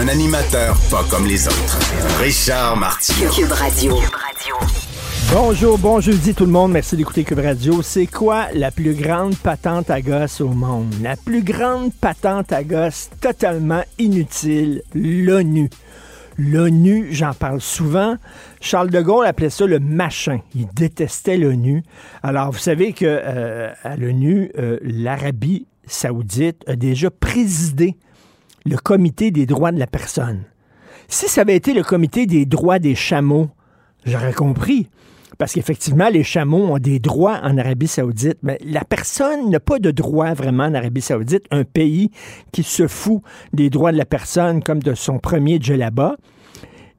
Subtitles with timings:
[0.00, 1.78] Un animateur pas comme les autres.
[2.20, 3.30] Richard Martineau.
[3.30, 3.94] Cube Radio.
[5.32, 6.72] Bonjour, bon jeudi tout le monde.
[6.72, 7.82] Merci d'écouter Cube Radio.
[7.82, 10.94] C'est quoi la plus grande patente à gosse au monde?
[11.02, 15.68] La plus grande patente à gosse totalement inutile, l'ONU.
[16.38, 18.16] L'ONU, j'en parle souvent.
[18.60, 20.40] Charles de Gaulle appelait ça le machin.
[20.54, 21.82] Il détestait l'ONU.
[22.22, 27.96] Alors, vous savez que euh, à l'ONU, euh, l'Arabie saoudite a déjà présidé
[28.64, 30.44] le comité des droits de la personne.
[31.08, 33.50] Si ça avait été le comité des droits des chameaux,
[34.04, 34.88] j'aurais compris.
[35.38, 39.78] Parce qu'effectivement, les chameaux ont des droits en Arabie saoudite, mais la personne n'a pas
[39.78, 42.10] de droits vraiment en Arabie saoudite, un pays
[42.52, 46.16] qui se fout des droits de la personne comme de son premier djellaba.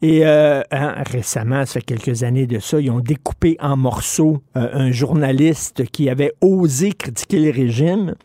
[0.02, 4.42] Et euh, hein, récemment, ça fait quelques années de ça, ils ont découpé en morceaux
[4.58, 8.16] euh, un journaliste qui avait osé critiquer le régime.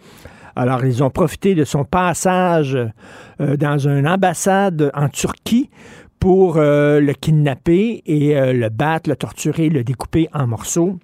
[0.58, 2.76] Alors, ils ont profité de son passage
[3.40, 5.70] euh, dans une ambassade en Turquie
[6.18, 10.98] pour euh, le kidnapper et euh, le battre, le torturer, le découper en morceaux.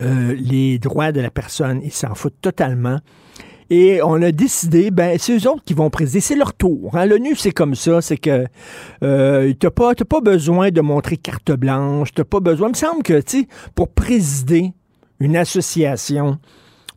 [0.00, 2.98] Les droits de la personne, ils s'en foutent totalement.
[3.70, 6.96] Et on a décidé, ben, c'est eux autres qui vont présider, c'est leur tour.
[6.96, 7.06] Hein.
[7.06, 8.46] L'ONU, c'est comme ça, c'est que
[9.02, 12.68] euh, t'as pas, besoin de montrer carte blanche, t'as pas besoin.
[12.68, 14.72] Il me semble que, tu pour présider
[15.20, 16.38] une association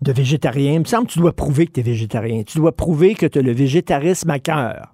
[0.02, 2.44] de végétariens, il me semble que tu dois prouver que tu es végétarien.
[2.44, 4.94] Tu dois prouver que tu as le végétarisme à cœur.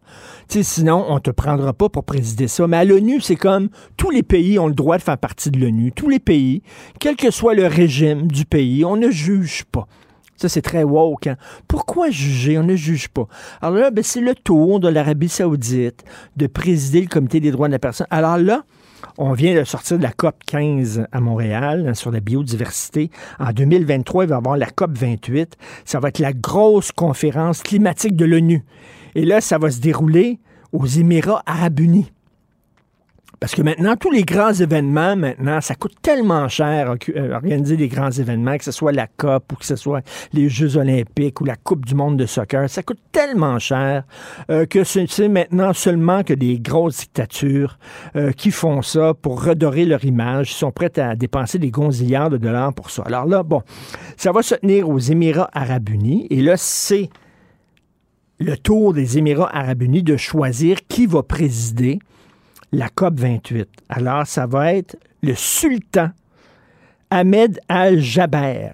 [0.49, 2.67] Sinon, on te prendra pas pour présider ça.
[2.67, 5.59] Mais à l'ONU, c'est comme tous les pays ont le droit de faire partie de
[5.59, 5.91] l'ONU.
[5.93, 6.61] Tous les pays,
[6.99, 9.87] quel que soit le régime du pays, on ne juge pas.
[10.35, 11.27] Ça, c'est très woke.
[11.27, 11.37] Hein?
[11.67, 12.59] Pourquoi juger?
[12.59, 13.27] On ne juge pas.
[13.61, 16.03] Alors là, ben, c'est le tour de l'Arabie saoudite
[16.35, 18.07] de présider le Comité des droits de la personne.
[18.11, 18.63] Alors là,
[19.17, 23.09] on vient de sortir de la COP 15 à Montréal sur la biodiversité.
[23.39, 25.57] En 2023, il va y avoir la COP 28.
[25.85, 28.63] Ça va être la grosse conférence climatique de l'ONU.
[29.15, 30.39] Et là, ça va se dérouler
[30.71, 32.11] aux Émirats arabes unis.
[33.39, 37.87] Parce que maintenant, tous les grands événements, maintenant, ça coûte tellement cher euh, organiser des
[37.87, 40.01] grands événements, que ce soit la COP ou que ce soit
[40.33, 42.67] les Jeux olympiques ou la Coupe du monde de soccer.
[42.67, 44.05] Ça coûte tellement cher
[44.49, 47.77] euh, que c'est maintenant seulement que des grosses dictatures
[48.15, 52.37] euh, qui font ça pour redorer leur image, sont prêtes à dépenser des gonzillards de
[52.37, 53.03] dollars pour ça.
[53.05, 53.61] Alors là, bon,
[54.15, 56.25] ça va se tenir aux Émirats arabes unis.
[56.31, 57.09] Et là, c'est
[58.39, 61.99] le tour des Émirats arabes unis de choisir qui va présider
[62.71, 63.67] la COP 28.
[63.89, 66.09] Alors, ça va être le sultan
[67.09, 68.71] Ahmed Al-Jaber.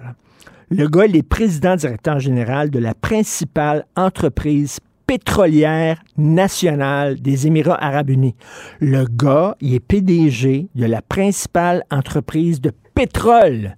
[0.69, 7.83] Le gars, il est président directeur général de la principale entreprise pétrolière nationale des Émirats
[7.83, 8.35] arabes unis.
[8.79, 13.77] Le gars, il est PDG de la principale entreprise de pétrole.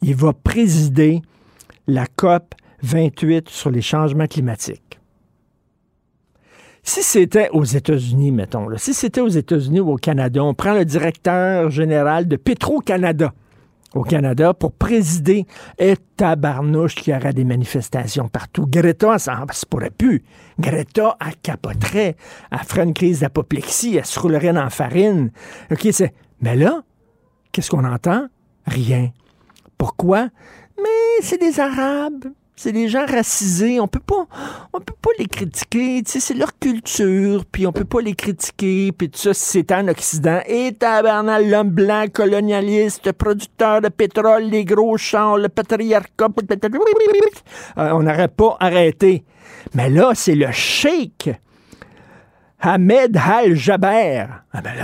[0.00, 1.20] Il va présider
[1.86, 4.91] la COP 28 sur les changements climatiques.
[6.84, 10.74] Si c'était aux États-Unis, mettons, là, si c'était aux États-Unis ou au Canada, on prend
[10.74, 13.32] le directeur général de Petro-Canada
[13.94, 15.46] au Canada pour présider
[15.78, 18.66] et tabarnouche qu'il y aura des manifestations partout.
[18.66, 20.24] Greta, ça ne pourrait plus.
[20.58, 22.16] Greta, elle capoterait.
[22.50, 23.96] Elle ferait une crise d'apoplexie.
[23.96, 25.30] Elle se roulerait dans la farine.
[25.70, 26.14] OK, c'est...
[26.40, 26.82] Mais là,
[27.52, 28.26] qu'est-ce qu'on entend?
[28.66, 29.10] Rien.
[29.78, 30.28] Pourquoi?
[30.78, 32.32] Mais c'est des Arabes.
[32.54, 33.80] C'est des gens racisés.
[33.80, 34.26] On peut pas,
[34.72, 36.02] on peut pas les critiquer.
[36.06, 37.44] C'est leur culture.
[37.50, 38.92] Puis on peut pas les critiquer.
[38.92, 40.40] Puis tout ça, c'est en Occident.
[40.46, 46.28] Et tabarnak, l'homme blanc, colonialiste, producteur de pétrole, les gros champs, le patriarcat.
[47.78, 49.24] Euh, on n'aurait pas arrêté.
[49.74, 51.30] Mais là, c'est le sheikh
[52.60, 54.26] Ahmed Al-Jaber.
[54.52, 54.74] Ah ben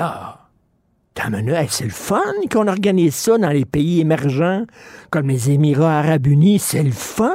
[1.47, 4.64] là, c'est le fun qu'on organise ça dans les pays émergents,
[5.11, 6.59] comme les Émirats arabes unis.
[6.59, 7.32] C'est le fun.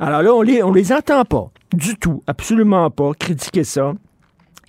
[0.00, 3.92] Alors là, on les, on les entend pas du tout, absolument pas, critiquer ça.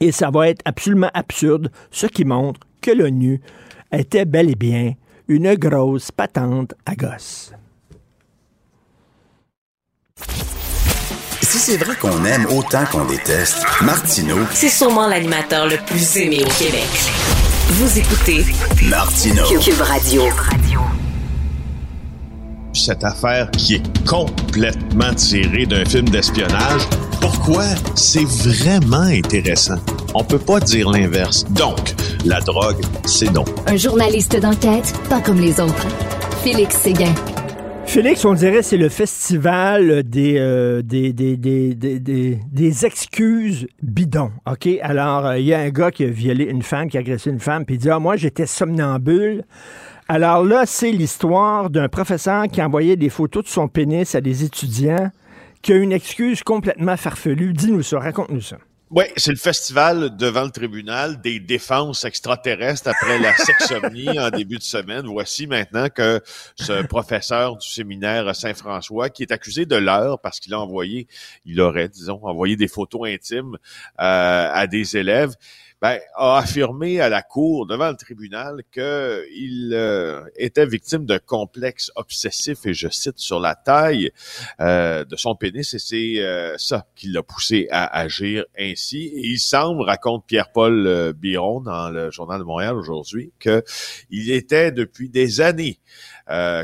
[0.01, 3.39] Et ça va être absolument absurde, ce qui montre que l'ONU
[3.91, 4.93] était bel et bien
[5.27, 7.53] une grosse patente à gosse.
[11.41, 16.43] Si c'est vrai qu'on aime autant qu'on déteste, Martineau, C'est sûrement l'animateur le plus aimé
[16.43, 16.87] au Québec.
[17.69, 18.45] Vous écoutez
[18.89, 20.23] Martineau, Cube Radio.
[22.73, 26.81] Cette affaire qui est complètement tirée d'un film d'espionnage.
[27.19, 27.63] Pourquoi?
[27.95, 29.77] C'est vraiment intéressant?
[30.15, 31.45] On peut pas dire l'inverse.
[31.51, 31.93] Donc,
[32.25, 33.45] la drogue, c'est non.
[33.67, 35.87] Un journaliste d'enquête, pas comme les autres.
[36.43, 37.13] Félix Séguin.
[37.85, 44.31] Félix, on dirait c'est le festival des, euh, des, des, des, des, des excuses bidons.
[44.49, 44.69] OK?
[44.81, 47.29] Alors, euh, il y a un gars qui a violé une femme, qui a agressé
[47.29, 49.43] une femme, puis il dit Ah, moi, j'étais somnambule.
[50.13, 54.43] Alors là, c'est l'histoire d'un professeur qui envoyait des photos de son pénis à des
[54.43, 55.09] étudiants,
[55.61, 57.53] qui a une excuse complètement farfelue.
[57.53, 58.57] Dis-nous ça, raconte-nous ça.
[58.89, 64.57] Oui, c'est le festival devant le tribunal des défenses extraterrestres après la sexomnie en début
[64.57, 65.05] de semaine.
[65.05, 66.19] Voici maintenant que
[66.55, 71.07] ce professeur du séminaire Saint-François, qui est accusé de l'heure parce qu'il a envoyé,
[71.45, 73.55] il aurait, disons, envoyé des photos intimes
[74.01, 75.35] euh, à des élèves,
[75.81, 81.91] ben, a affirmé à la cour, devant le tribunal, qu'il euh, était victime d'un complexe
[81.95, 84.11] obsessif, et je cite, sur la taille
[84.59, 89.07] euh, de son pénis, et c'est euh, ça qui l'a poussé à agir ainsi.
[89.07, 95.09] Et il semble, raconte Pierre-Paul Biron dans le Journal de Montréal aujourd'hui, qu'il était depuis
[95.09, 95.79] des années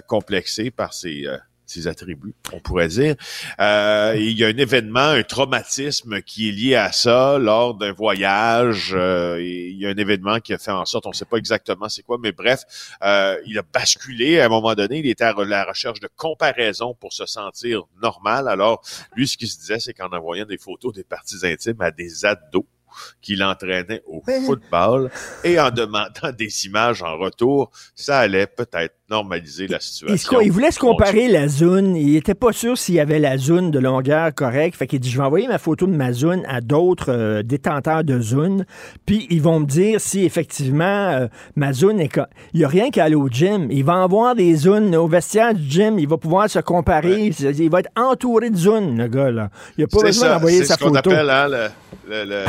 [0.07, 1.25] complexé par ses
[1.67, 3.15] ses attributs, on pourrait dire.
[3.59, 7.91] Euh, il y a un événement, un traumatisme qui est lié à ça lors d'un
[7.91, 8.93] voyage.
[8.95, 11.37] Euh, il y a un événement qui a fait en sorte, on ne sait pas
[11.37, 12.63] exactement c'est quoi, mais bref,
[13.03, 14.99] euh, il a basculé à un moment donné.
[14.99, 18.47] Il était à la recherche de comparaison pour se sentir normal.
[18.47, 18.81] Alors,
[19.15, 22.25] lui, ce qu'il se disait, c'est qu'en envoyant des photos des parties intimes à des
[22.25, 22.65] ados,
[23.21, 25.11] qu'il entraînait au football
[25.43, 30.41] et en demandant des images en retour, ça allait peut-être normaliser la situation.
[30.41, 31.95] Il, voulait se comparer la zone.
[31.95, 34.77] Il était pas sûr s'il y avait la zone de longueur correcte.
[34.77, 38.03] Fait qu'il dit, je vais envoyer ma photo de ma zone à d'autres euh, détenteurs
[38.03, 38.65] de zone.
[39.05, 42.19] Puis ils vont me dire si effectivement euh, ma zone est...
[42.53, 43.69] Il y a rien qu'à aller au gym.
[43.71, 45.99] Il va avoir des zones au vestiaire du gym.
[45.99, 47.31] Il va pouvoir se comparer.
[47.39, 49.31] Il va être entouré de zones, le gars.
[49.31, 49.49] Là.
[49.77, 50.95] Il a pas besoin d'envoyer sa photo.
[50.95, 51.47] C'est ce qu'on appelle hein,
[52.09, 52.45] le, le,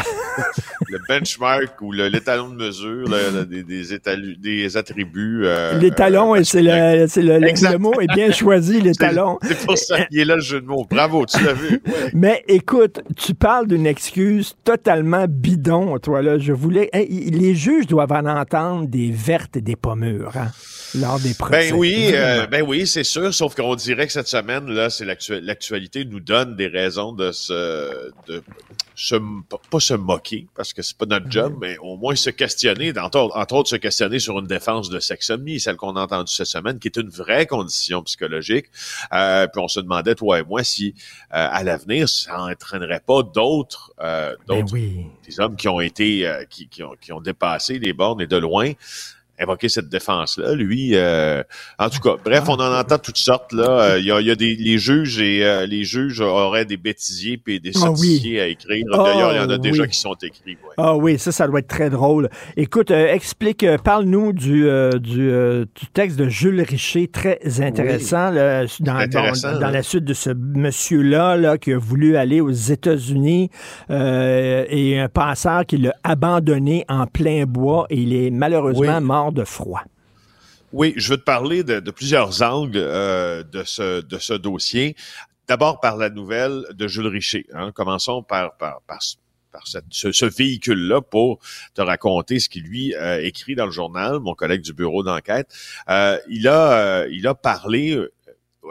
[0.91, 3.09] le, benchmark ou l'étalon de mesure
[3.47, 5.43] des, des, des, attributs.
[5.45, 9.39] Euh, L'étalon est c'est le, c'est le, le, mot est bien choisi, les talons.
[9.43, 10.87] C'est pour ça qu'il est là le jeu de mots.
[10.91, 11.83] Bravo, tu l'as vu.
[12.15, 16.39] Mais écoute, tu parles d'une excuse totalement bidon, toi là.
[16.39, 16.91] Je voulais.
[16.93, 20.49] les juges doivent en entendre des vertes et des pommures hein,
[20.95, 21.71] lors des procès.
[21.71, 23.33] Ben oui, euh, ben oui, c'est sûr.
[23.33, 28.11] Sauf qu'on dirait que cette semaine là, c'est l'actualité nous donne des raisons de se,
[28.27, 28.43] de
[28.95, 29.17] se,
[29.71, 33.31] pas se moquer parce que c'est pas notre job, mais au moins se questionner, entre,
[33.35, 36.79] entre autres se questionner sur une défense de sexomie, celle qu'on a entendue cette semaine,
[36.79, 38.67] qui est une vraie condition psychologique.
[39.13, 40.95] Euh, puis on se demandait, toi et moi, si
[41.35, 46.27] euh, à l'avenir, ça n'entraînerait pas d'autres euh, ben d'autres des hommes qui ont été
[46.27, 48.73] euh, qui, qui, ont, qui ont dépassé les bornes et de loin
[49.41, 50.55] invoquer cette défense-là.
[50.55, 51.43] Lui, euh,
[51.79, 53.53] en tout cas, bref, on en entend toutes sortes.
[53.53, 56.65] Là, euh, il y, a, y a des les juges et euh, les juges auraient
[56.65, 58.85] des bêtisiers puis des ah certifiés à écrire.
[58.91, 60.59] D'ailleurs, il y en a ah déjà qui sont écrits.
[60.77, 62.29] Ah oui, ça, ça doit être très drôle.
[62.57, 64.69] Écoute, explique, parle-nous du,
[65.01, 68.33] du, du, texte de Jules Richer, très intéressant,
[68.81, 73.51] dans, intéressant, dans, la suite de ce monsieur-là là, qui a voulu aller aux États-Unis
[73.91, 79.45] et un passeur qui l'a abandonné en plein bois et il est malheureusement mort de
[79.45, 79.83] froid.
[80.73, 84.97] Oui, je veux te parler de, plusieurs angles euh, de, ce, dossier.
[85.47, 87.47] D'abord par la nouvelle de Jules Richer.
[87.55, 87.73] Hein.
[87.73, 88.53] Commençons par,
[89.65, 91.39] ce, véhicule-là pour
[91.75, 95.49] te raconter ce qu'il lui a écrit dans le journal, mon collègue du bureau d'enquête.
[95.89, 97.99] Euh, euh, il a parlé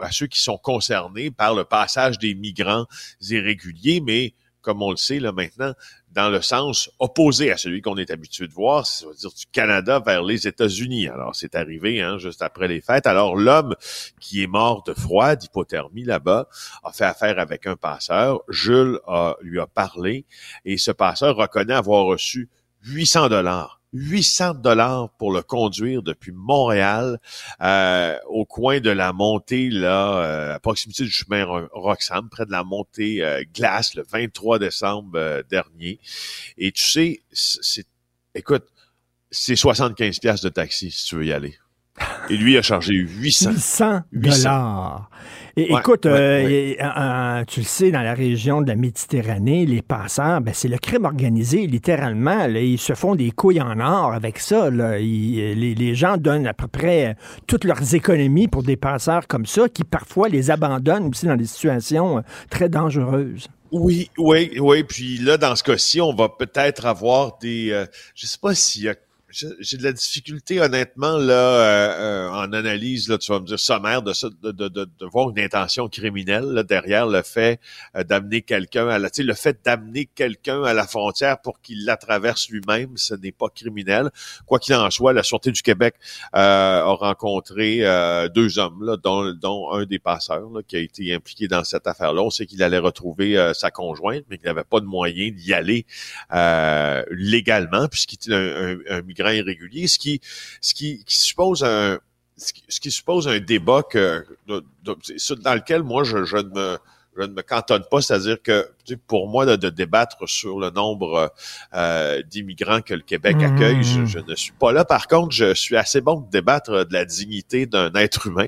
[0.00, 2.86] à ceux qui sont concernés par le passage des migrants
[3.20, 4.34] irréguliers, mais
[4.68, 5.72] comme on le sait là maintenant,
[6.12, 10.22] dans le sens opposé à celui qu'on est habitué de voir, c'est-à-dire du Canada vers
[10.22, 11.08] les États-Unis.
[11.08, 13.06] Alors, c'est arrivé hein, juste après les fêtes.
[13.06, 13.74] Alors, l'homme
[14.20, 16.48] qui est mort de froid, d'hypothermie là-bas,
[16.84, 18.42] a fait affaire avec un passeur.
[18.50, 19.00] Jules
[19.40, 20.26] lui a parlé
[20.66, 22.50] et ce passeur reconnaît avoir reçu
[22.84, 23.78] 800 dollars.
[23.94, 27.18] 800 dollars pour le conduire depuis Montréal
[27.62, 32.50] euh, au coin de la montée là euh, à proximité du chemin Roxham près de
[32.50, 35.98] la montée euh, Glace le 23 décembre dernier.
[36.58, 37.86] Et tu sais c'est
[38.34, 38.66] écoute
[39.30, 41.56] c'est 75 pièces de taxi si tu veux y aller
[42.30, 43.50] et lui a chargé 800.
[43.52, 45.10] 800 dollars.
[45.56, 50.52] écoute, euh, euh, tu le sais, dans la région de la Méditerranée, les passeurs, ben,
[50.54, 52.46] c'est le crime organisé, littéralement.
[52.46, 54.70] ils se font des couilles en or avec ça.
[54.70, 59.84] les, gens donnent à peu près toutes leurs économies pour des passeurs comme ça, qui
[59.84, 63.48] parfois les abandonnent aussi dans des situations euh, très dangereuses.
[63.70, 64.82] Oui, oui, oui.
[64.82, 67.84] Puis là, dans ce cas-ci, on va peut-être avoir des...
[68.14, 68.94] je sais pas s'il y a
[69.30, 73.58] j'ai de la difficulté, honnêtement, là, euh, euh, en analyse, là, tu vas me dire
[73.58, 77.60] sommaire, de, de, de, de, voir une intention criminelle là, derrière le fait
[77.94, 81.98] euh, d'amener quelqu'un à la, le fait d'amener quelqu'un à la frontière pour qu'il la
[81.98, 84.10] traverse lui-même, ce n'est pas criminel.
[84.46, 85.96] Quoi qu'il en soit, la Sûreté du Québec
[86.32, 87.80] a rencontré
[88.34, 91.86] deux hommes, là, dont, dont un des passeurs là, qui a été impliqué dans cette
[91.86, 92.22] affaire-là.
[92.22, 95.86] On sait qu'il allait retrouver sa conjointe, mais qu'il n'avait pas de moyen d'y aller
[97.10, 100.20] légalement, puisqu'il était un, un, un irrégulier, ce qui,
[100.60, 101.98] ce qui, suppose un,
[102.36, 106.78] ce qui, suppose un débat que, dans lequel moi je, je ne me
[107.18, 108.70] je ne me cantonne pas, c'est-à-dire que
[109.06, 111.32] pour moi, de, débattre sur le nombre
[111.74, 113.44] euh, d'immigrants que le Québec mmh.
[113.44, 114.84] accueille, je, ne suis pas là.
[114.84, 118.46] Par contre, je suis assez bon de débattre de la dignité d'un être humain.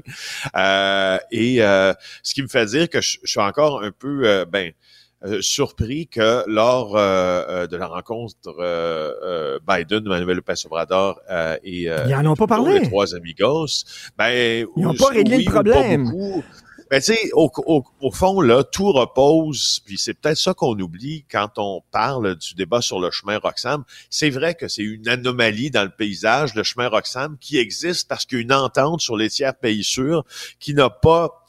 [0.56, 4.44] Euh, et euh, ce qui me fait dire que je, je suis encore un peu,
[4.44, 4.72] ben, euh,
[5.40, 8.50] surpris que lors euh, euh, de la rencontre
[9.66, 11.20] Biden, Manuel Lopez Obrador
[11.62, 12.80] et ils en ont pas parlé.
[12.80, 13.84] les trois amigos,
[14.16, 16.10] ben ils n'ont pas réglé le problème.
[16.90, 20.76] Ben, tu sais, au, au, au, fond, là, tout repose, puis c'est peut-être ça qu'on
[20.80, 23.84] oublie quand on parle du débat sur le chemin Roxham.
[24.10, 28.26] C'est vrai que c'est une anomalie dans le paysage, le chemin Roxham, qui existe parce
[28.26, 30.24] qu'il y a une entente sur les tiers pays sûrs
[30.58, 31.44] qui n'a pas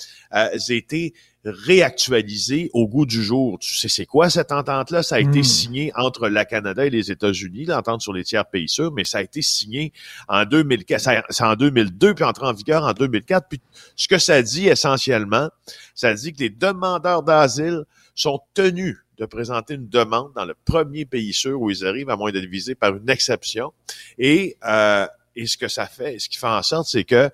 [0.69, 3.57] été réactualisé au goût du jour.
[3.59, 5.01] Tu sais, c'est quoi cette entente-là?
[5.01, 5.43] Ça a été hmm.
[5.43, 9.19] signé entre la Canada et les États-Unis, l'entente sur les tiers pays sûrs, mais ça
[9.19, 9.91] a été signé
[10.27, 13.47] en 2004, c'est en 2002, puis entré en vigueur en 2004.
[13.49, 13.61] Puis
[13.95, 15.49] ce que ça dit essentiellement,
[15.95, 21.05] ça dit que les demandeurs d'asile sont tenus de présenter une demande dans le premier
[21.05, 23.71] pays sûr où ils arrivent, à moins d'être visés par une exception.
[24.17, 27.29] Et, euh, et ce que ça fait, ce qui fait en sorte, c'est que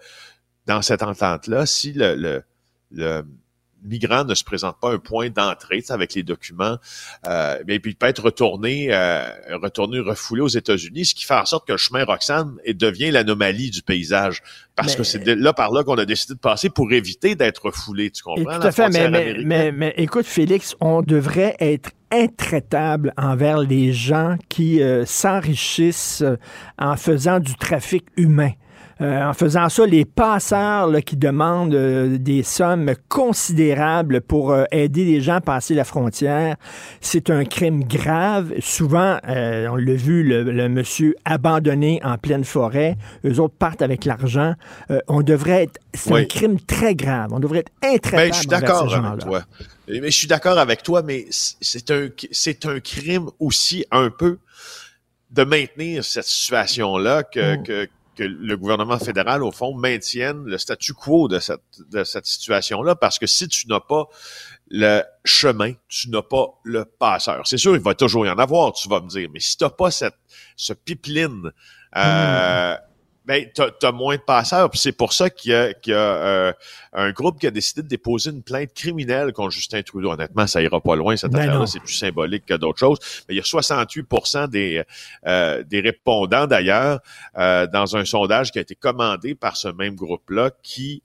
[0.65, 2.43] dans cette entente-là, si le, le,
[2.91, 3.24] le
[3.84, 6.77] migrant ne se présente pas un point d'entrée avec les documents,
[7.27, 9.24] euh, bien, puis il peut être retourné, euh,
[9.62, 13.70] retourné refoulé aux États-Unis, ce qui fait en sorte que le chemin Roxane devient l'anomalie
[13.70, 14.41] du paysage.
[14.75, 18.12] Parce que c'est là par là qu'on a décidé de passer pour éviter d'être refoulé,
[18.12, 18.60] tu comprends?
[18.60, 24.38] Tout à fait, mais, mais, mais, écoute, Félix, on devrait être intraitable envers les gens
[24.50, 26.24] qui euh, s'enrichissent
[26.77, 28.51] en faisant du trafic humain.
[28.99, 35.05] Euh, en faisant ça, les passeurs qui demandent euh, des sommes considérables pour euh, aider
[35.05, 36.55] les gens à passer la frontière,
[36.99, 38.53] c'est un crime grave.
[38.59, 44.53] Souvent, on l'a vu, le, monsieur abandonné en pleine forêt, eux autres partent avec l'argent.
[45.07, 47.29] on devrait être, c'est un crime très grave.
[47.31, 48.29] On devrait être intraitable.
[48.29, 49.43] Ben, je suis d'accord avec toi.
[49.87, 54.37] Mais je suis d'accord avec toi, mais c'est un, c'est un crime aussi un peu
[55.31, 57.63] de maintenir cette situation-là que, mm.
[57.63, 62.25] que, que le gouvernement fédéral, au fond, maintienne le statu quo de cette, de cette
[62.25, 64.05] situation-là, parce que si tu n'as pas
[64.69, 67.45] le chemin, tu n'as pas le passeur.
[67.45, 69.63] C'est sûr, il va toujours y en avoir, tu vas me dire, mais si tu
[69.63, 70.15] n'as pas cette,
[70.55, 71.51] ce pipeline
[71.95, 72.77] euh, hmm
[73.27, 74.69] ben, tu as, moins de passeurs.
[74.69, 76.53] Puis c'est pour ça qu'il y a, y a euh,
[76.93, 80.12] un groupe qui a décidé de déposer une plainte criminelle contre Justin Trudeau.
[80.12, 81.67] Honnêtement, ça ira pas loin, cette ben affaire-là.
[81.67, 83.00] C'est plus symbolique que d'autres choses.
[83.27, 84.07] Mais il y a 68
[84.50, 84.81] des,
[85.25, 87.01] euh, des répondants, d'ailleurs,
[87.38, 91.03] euh, dans un sondage qui a été commandé par ce même groupe-là, qui,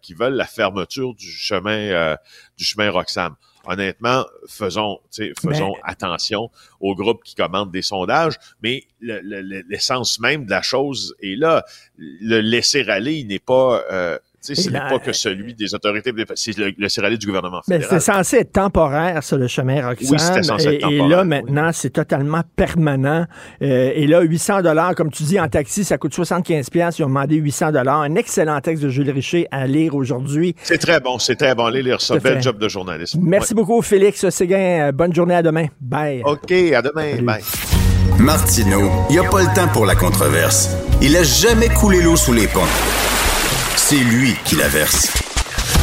[0.00, 2.16] qui veulent la fermeture du chemin,
[2.56, 3.34] du chemin Roxham
[3.66, 5.00] honnêtement, faisons,
[5.40, 6.50] faisons attention
[6.80, 11.64] aux groupes qui commandent des sondages, mais l'essence même de la chose est là.
[11.96, 16.56] Le laisser aller, il n'est pas euh, ce n'est pas que celui des autorités, c'est
[16.56, 17.86] le, le du gouvernement fédéral.
[17.90, 20.08] c'est censé être temporaire, ça, le chemin Roxane.
[20.10, 21.04] Oui, c'était censé être temporaire.
[21.04, 23.26] Et, là, maintenant, c'est totalement permanent.
[23.62, 26.98] Euh, et là, 800 dollars, comme tu dis, en taxi, ça coûte 75 pièces.
[26.98, 28.00] Ils ont demandé 800 dollars.
[28.00, 30.54] Un excellent texte de Jules Richer à lire aujourd'hui.
[30.62, 31.66] C'est très bon, c'est très bon.
[31.66, 32.18] Allez lire ça.
[32.18, 33.16] Bel job de journaliste.
[33.20, 34.88] Merci beaucoup, Félix Séguin.
[34.88, 35.66] Euh, bonne journée, à demain.
[35.80, 36.22] Bye.
[36.24, 37.22] OK, à demain.
[37.22, 37.42] Bye.
[38.18, 40.76] Martineau, il n'y a pas le temps pour la controverse.
[41.00, 43.19] Il a jamais coulé l'eau sous les ponts.
[43.90, 45.10] C'est lui qui la verse.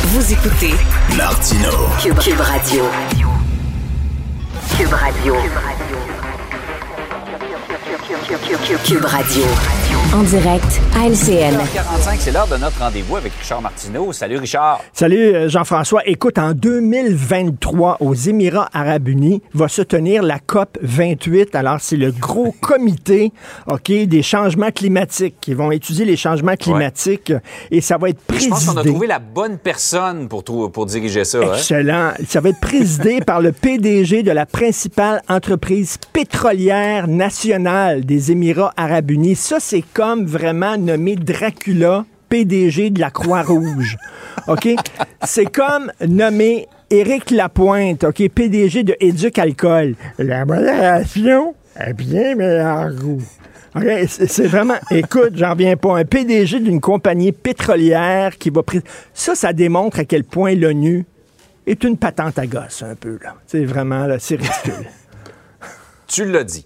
[0.05, 0.73] Vous écoutez
[1.17, 2.85] Martino Cube, Radio.
[4.77, 5.35] Cube Radio.
[8.85, 9.43] Cube Radio.
[10.13, 11.57] En direct à LCN.
[11.73, 14.13] 45, c'est l'heure de notre rendez-vous avec Richard Martineau.
[14.13, 14.81] Salut Richard.
[14.93, 16.01] Salut euh, Jean-François.
[16.05, 21.53] Écoute, en 2023, aux Émirats arabes unis, va se tenir la COP 28.
[21.55, 23.31] Alors, c'est le gros comité
[23.69, 27.33] OK, des changements climatiques qui vont étudier les changements climatiques
[27.69, 28.45] et ça va être présidé.
[28.45, 31.39] Je pense qu'on a trouvé la bonne personne pour, pour diriger ça.
[31.39, 31.53] Hein?
[31.55, 32.11] Excellent.
[32.27, 38.73] Ça va être présidé par le PDG de la principale entreprise pétrolière nationale des Émirats
[38.77, 39.35] arabes unis.
[39.35, 43.97] Ça, c'est comme vraiment nommé Dracula PDG de la Croix-Rouge.
[44.47, 44.69] OK?
[45.23, 49.95] C'est comme nommer Éric Lapointe, OK, PDG de Éduc Alcool.
[50.17, 53.21] La modération a bien meilleur goût.
[53.75, 54.77] OK, c'est vraiment.
[54.89, 55.97] Écoute, j'en reviens pas.
[55.97, 58.61] Un PDG d'une compagnie pétrolière qui va.
[59.13, 61.05] Ça, ça démontre à quel point l'ONU
[61.67, 63.19] est une patente à gosse, un peu.
[63.45, 64.87] C'est vraiment, là, c'est ridicule.
[66.07, 66.65] Tu l'as dit.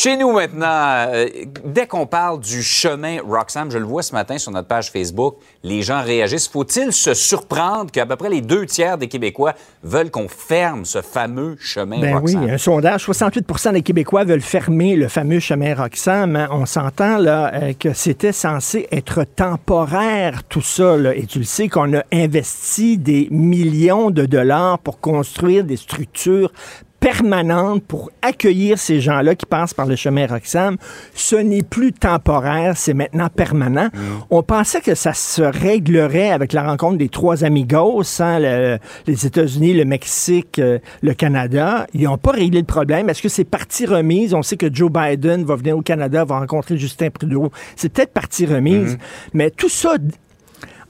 [0.00, 1.26] Chez nous maintenant, euh,
[1.64, 5.38] dès qu'on parle du chemin Roxham, je le vois ce matin sur notre page Facebook,
[5.64, 6.46] les gens réagissent.
[6.46, 11.02] Faut-il se surprendre qu'à peu près les deux tiers des Québécois veulent qu'on ferme ce
[11.02, 12.48] fameux chemin Ben oui, Roxham?
[12.48, 16.36] un sondage, 68% des Québécois veulent fermer le fameux chemin Roxham.
[16.36, 16.46] hein.
[16.52, 20.96] On s'entend là euh, que c'était censé être temporaire tout ça.
[20.96, 21.12] là.
[21.12, 26.52] Et tu le sais qu'on a investi des millions de dollars pour construire des structures
[27.00, 30.76] permanentes pour accueillir ces gens-là qui passent par le chemin Roxham.
[31.14, 33.88] Ce n'est plus temporaire, c'est maintenant permanent.
[34.30, 39.26] On pensait que ça se réglerait avec la rencontre des trois amigos, hein, le- les
[39.26, 41.86] États-Unis, le Mexique, euh, le Canada.
[41.94, 43.08] Ils n'ont pas réglé le problème.
[43.08, 44.34] Est-ce que c'est partie remise?
[44.34, 47.50] On sait que Joe Biden va venir au Canada, va rencontrer Justin Trudeau.
[47.76, 48.98] C'est peut-être partie remise.
[49.34, 49.94] Mais tout ça,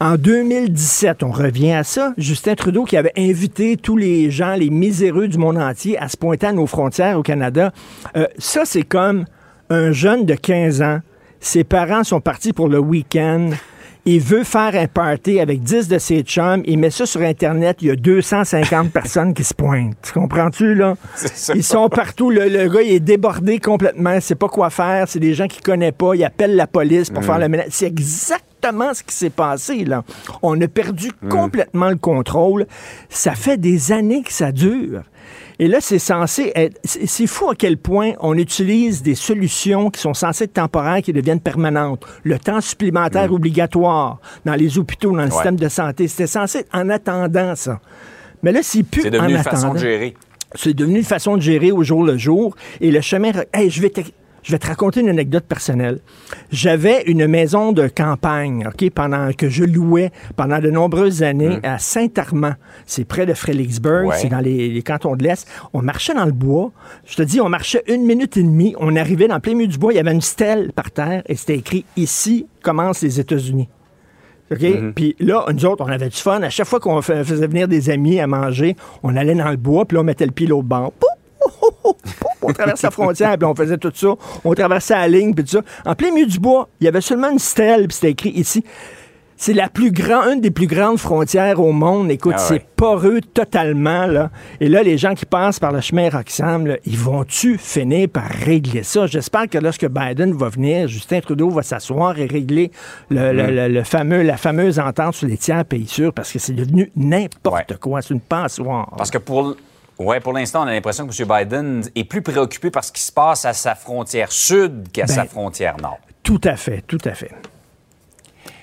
[0.01, 4.71] en 2017, on revient à ça, Justin Trudeau qui avait invité tous les gens, les
[4.71, 7.73] miséreux du monde entier à se pointer à nos frontières au Canada.
[8.17, 9.25] Euh, ça, c'est comme
[9.71, 11.01] un jeune de 15 ans.
[11.41, 13.51] Ses parents sont partis pour le week-end.
[14.05, 16.63] Il veut faire un party avec 10 de ses chums.
[16.65, 17.79] Il met ça sur Internet.
[17.83, 19.97] Il y a 250 personnes qui se pointent.
[20.03, 20.95] Tu comprends-tu, là?
[21.55, 22.31] Ils sont partout.
[22.31, 24.13] Le, le gars, il est débordé complètement.
[24.15, 25.07] Il sait pas quoi faire.
[25.09, 26.15] C'est des gens qu'il connaît pas.
[26.15, 27.67] Il appelle la police pour faire le ménage.
[27.71, 30.05] C'est exactement ce qui s'est passé, là.
[30.43, 32.67] On a perdu complètement le contrôle.
[33.09, 35.03] Ça fait des années que ça dure.
[35.61, 36.79] Et là, c'est censé être.
[36.85, 41.13] C'est fou à quel point on utilise des solutions qui sont censées être temporaires, qui
[41.13, 42.05] deviennent permanentes.
[42.23, 46.07] Le temps supplémentaire obligatoire dans les hôpitaux, dans le système de santé.
[46.07, 47.81] C'était censé être en attendant ça.
[48.43, 50.15] Mais là, c'est plus C'est devenu en une façon de gérer.
[50.55, 52.55] C'est devenu une façon de gérer au jour le jour.
[52.81, 53.33] Et le chemin.
[53.53, 53.93] Hey, je vais.
[54.49, 55.99] Je vais te raconter une anecdote personnelle.
[56.51, 61.79] J'avais une maison de campagne, OK, pendant que je louais pendant de nombreuses années à
[61.79, 62.55] Saint-Armand.
[62.87, 64.17] C'est près de Fredericksburg, Ouais.
[64.17, 65.47] c'est dans les, les cantons de l'Est.
[65.75, 66.73] On marchait dans le bois.
[67.05, 68.75] Je te dis, on marchait une minute et demie.
[68.79, 69.93] On arrivait dans plein milieu du bois.
[69.93, 73.69] Il y avait une stèle par terre et c'était écrit Ici commencent les États-Unis.
[74.51, 74.65] OK?
[74.95, 76.41] Puis là, nous autres, on avait du fun.
[76.41, 79.59] À chaque fois qu'on fa- faisait venir des amis à manger, on allait dans le
[79.59, 80.93] bois, puis là, on mettait le pied l'autre bord.
[80.93, 81.11] Pouf!
[82.43, 84.09] On traverse la frontière, puis on faisait tout ça.
[84.45, 85.63] On traversait la ligne, puis tout ça.
[85.85, 88.65] En plein milieu du bois, il y avait seulement une stèle, puis c'était écrit ici.
[89.41, 92.11] C'est la plus grande, une des plus grandes frontières au monde.
[92.11, 94.31] Écoute, Ah c'est poreux totalement, là.
[94.61, 98.25] Et là, les gens qui passent par le chemin Roxham, là, ils vont-tu finir par
[98.29, 99.07] régler ça?
[99.07, 102.73] J'espère que lorsque Biden va venir, Justin Trudeau va s'asseoir et régler
[103.11, 106.41] le, le- le- le fameux, la fameuse entente sur les tiers pays sûrs, parce que
[106.41, 107.77] c'est devenu n'importe Ouais.
[107.81, 108.03] quoi.
[108.03, 108.93] C'est une passoire.
[108.97, 109.55] Parce que pour,
[109.99, 111.29] ouais, pour l'instant, on a l'impression que M.
[111.29, 115.13] Biden est plus préoccupé par ce qui se passe à sa frontière sud qu'à Ben,
[115.13, 115.99] sa frontière nord.
[116.23, 117.33] Tout à fait, tout à fait.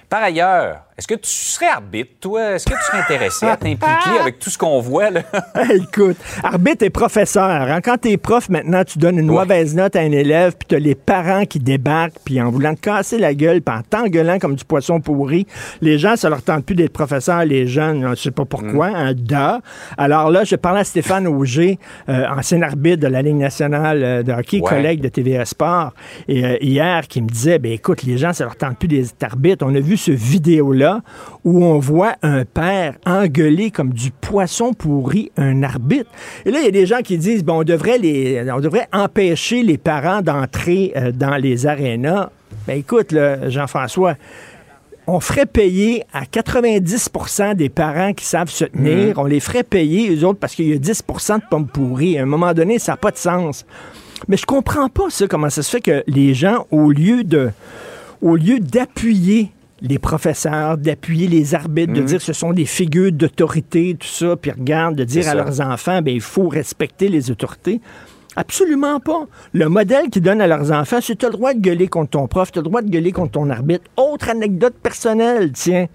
[0.09, 2.53] Par ailleurs, est-ce que tu serais arbitre, toi?
[2.55, 5.23] Est-ce que tu serais intéressé à t'impliquer avec tout ce qu'on voit, là?
[5.73, 7.43] Écoute, arbitre et professeur.
[7.43, 7.81] hein.
[7.83, 9.39] Quand t'es prof, maintenant, tu donnes une Ouais.
[9.41, 12.79] mauvaise note à un élève, puis t'as les parents qui débarquent, puis en voulant te
[12.79, 15.45] casser la gueule, puis en t'engueulant comme du poisson pourri.
[15.81, 18.95] Les gens, ça leur tente plus d'être professeur, les jeunes, je sais pas pourquoi, Mm.
[18.95, 19.59] un da.
[19.97, 21.77] Alors là, je parlais à Stéphane Auger,
[22.07, 24.69] euh, ancien arbitre de la Ligue nationale euh, de hockey, Ouais.
[24.69, 25.91] collègue de TVA Sport,
[26.29, 29.21] et euh, hier, qui me disait, ben écoute, les gens, ça leur tente plus d'être
[29.21, 29.65] arbitres.
[29.67, 30.84] On a vu ce vidéo-là
[31.43, 36.09] où on voit un père engueuler comme du poisson pourri un arbitre.
[36.45, 38.87] Et là, il y a des gens qui disent, bon, on devrait, les, on devrait
[38.91, 42.29] empêcher les parents d'entrer euh, dans les arénas.
[42.67, 43.13] Ben écoute,
[43.47, 44.15] Jean-François,
[45.07, 50.15] on ferait payer à 90% des parents qui savent se tenir, on les ferait payer,
[50.15, 52.17] eux autres, parce qu'il y a 10% de pommes pourries.
[52.17, 53.65] À un moment donné, ça n'a pas de sens.
[54.27, 57.51] Mais je comprends pas ça, comment ça se fait que les gens, au lieu de
[58.21, 63.11] au lieu d'appuyer les professeurs, d'appuyer les arbitres, de dire que ce sont des figures
[63.11, 65.35] d'autorité, tout ça, puis regarde, de dire à ça.
[65.35, 67.81] leurs enfants, ben il faut respecter les autorités.
[68.37, 69.25] Absolument pas.
[69.53, 72.11] Le modèle qu'ils donnent à leurs enfants, c'est tu as le droit de gueuler contre
[72.11, 73.85] ton prof, tu as le droit de gueuler contre ton arbitre.
[73.97, 75.87] Autre anecdote personnelle, tiens.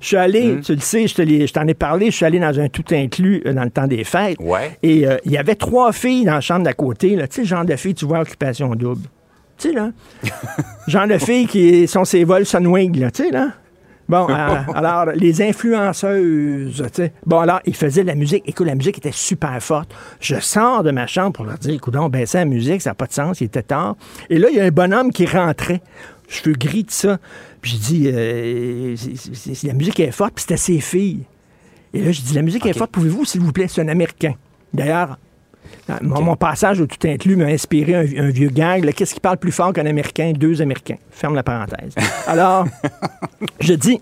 [0.00, 0.60] Je suis allé, Mm.
[0.60, 3.52] tu le sais, je t'en ai parlé, je suis allé dans un tout inclus euh,
[3.52, 4.36] dans le temps des fêtes.
[4.40, 4.78] Ouais.
[4.82, 7.26] Et euh, il y avait trois filles dans la chambre d'à côté, là.
[7.26, 9.02] tu sais, le genre de filles, tu vois, occupation double.
[9.58, 9.90] Tu sais, là.
[10.86, 13.48] genre de filles qui sont ces vols Sunwing, là, tu sais, là.
[14.08, 17.12] Bon, euh, alors, les influenceuses, tu sais.
[17.26, 18.42] Bon, alors, ils faisaient de la musique.
[18.46, 19.94] Écoute, la musique était super forte.
[20.20, 22.94] Je sors de ma chambre pour leur dire, écoute, on baissait la musique, ça n'a
[22.94, 23.96] pas de sens, il était tard.
[24.30, 25.82] Et là, il y a un bonhomme qui rentrait.
[26.28, 27.18] Cheveux gris, tout ça.
[27.60, 28.96] Puis je dis, euh,
[29.64, 31.24] la musique est forte, puis c'était ses filles.
[31.92, 34.34] Et là, je dis, la musique est forte, pouvez-vous, s'il vous plaît, c'est un Américain.
[34.72, 35.18] D'ailleurs,
[36.02, 38.84] Mon, mon passage au tout inclus m'a inspiré un, un vieux gag.
[38.84, 38.92] là.
[38.92, 40.32] Qu'est-ce qui parle plus fort qu'un Américain?
[40.36, 40.96] Deux Américains.
[41.10, 41.94] Ferme la parenthèse.
[42.26, 42.66] Alors,
[43.60, 44.00] je dis,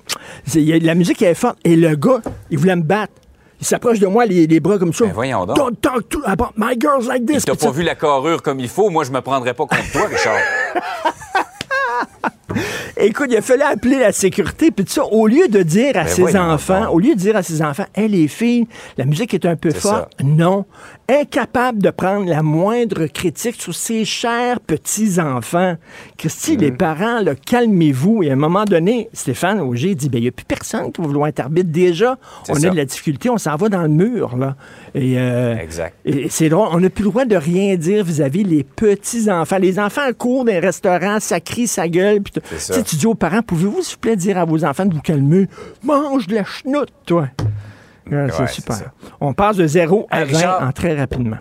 [0.55, 3.13] y a- la musique est forte et le gars, il voulait me battre.
[3.61, 5.07] Il s'approche de moi, les, les bras comme ça.
[5.07, 5.57] Ben voyons donc.
[5.57, 7.45] Don't talk to about my girls like this.
[7.45, 9.91] T'as pas ça- vu la carrure comme il faut, moi je me prendrais pas contre
[9.93, 10.37] toi, Richard.
[12.99, 16.09] Écoute, il a fallu appeler la sécurité, puis ça, au lieu de dire à Ben
[16.09, 19.45] ses enfants, au lieu de dire à ses enfants, hey les filles, la musique est
[19.45, 20.65] un peu forte, non,
[21.09, 25.77] incapable de prendre la moindre critique sur ses chers petits-enfants.
[26.19, 28.23] Christy, les parents, là, calmez-vous.
[28.23, 31.01] Et à un moment donné, Stéphane Auger dit, ben il n'y a plus personne qui
[31.01, 31.71] va vouloir être arbitre.
[31.71, 34.57] Déjà, on a de la difficulté, on s'en va dans le mur, là.
[34.95, 35.95] Et, euh, Exact.
[36.05, 39.59] et c'est drôle, on n'a plus le droit de rien dire vis-à-vis les petits-enfants.
[39.59, 42.21] Les enfants courent dans les restaurants, ça crie, ça gueule.
[42.23, 42.33] puis
[42.85, 45.47] tu dis aux parents, pouvez-vous, s'il vous plaît, dire à vos enfants de vous calmer?
[45.83, 47.29] Mange de la chenoute, toi.
[48.11, 48.77] Ouais, c'est Ouais, super.
[49.21, 50.63] On passe de 0 à Hey, 20 Richard.
[50.69, 51.37] en très rapidement.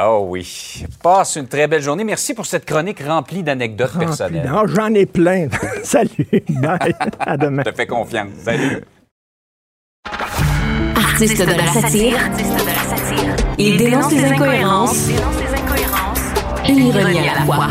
[0.00, 0.84] Oh oui.
[1.02, 2.02] Passe une très belle journée.
[2.04, 4.48] Merci pour cette chronique remplie d'anecdotes personnelles.
[4.48, 5.48] Non, J'en ai plein.
[5.84, 6.26] Salut.
[6.48, 6.94] Bye.
[7.20, 7.62] À demain.
[7.66, 8.28] Je te fais confiance.
[8.42, 8.82] Salut.
[10.96, 12.18] Artiste de la satire,
[13.58, 15.08] il dénonce les incohérences
[16.66, 17.66] et l'ironie à la fois.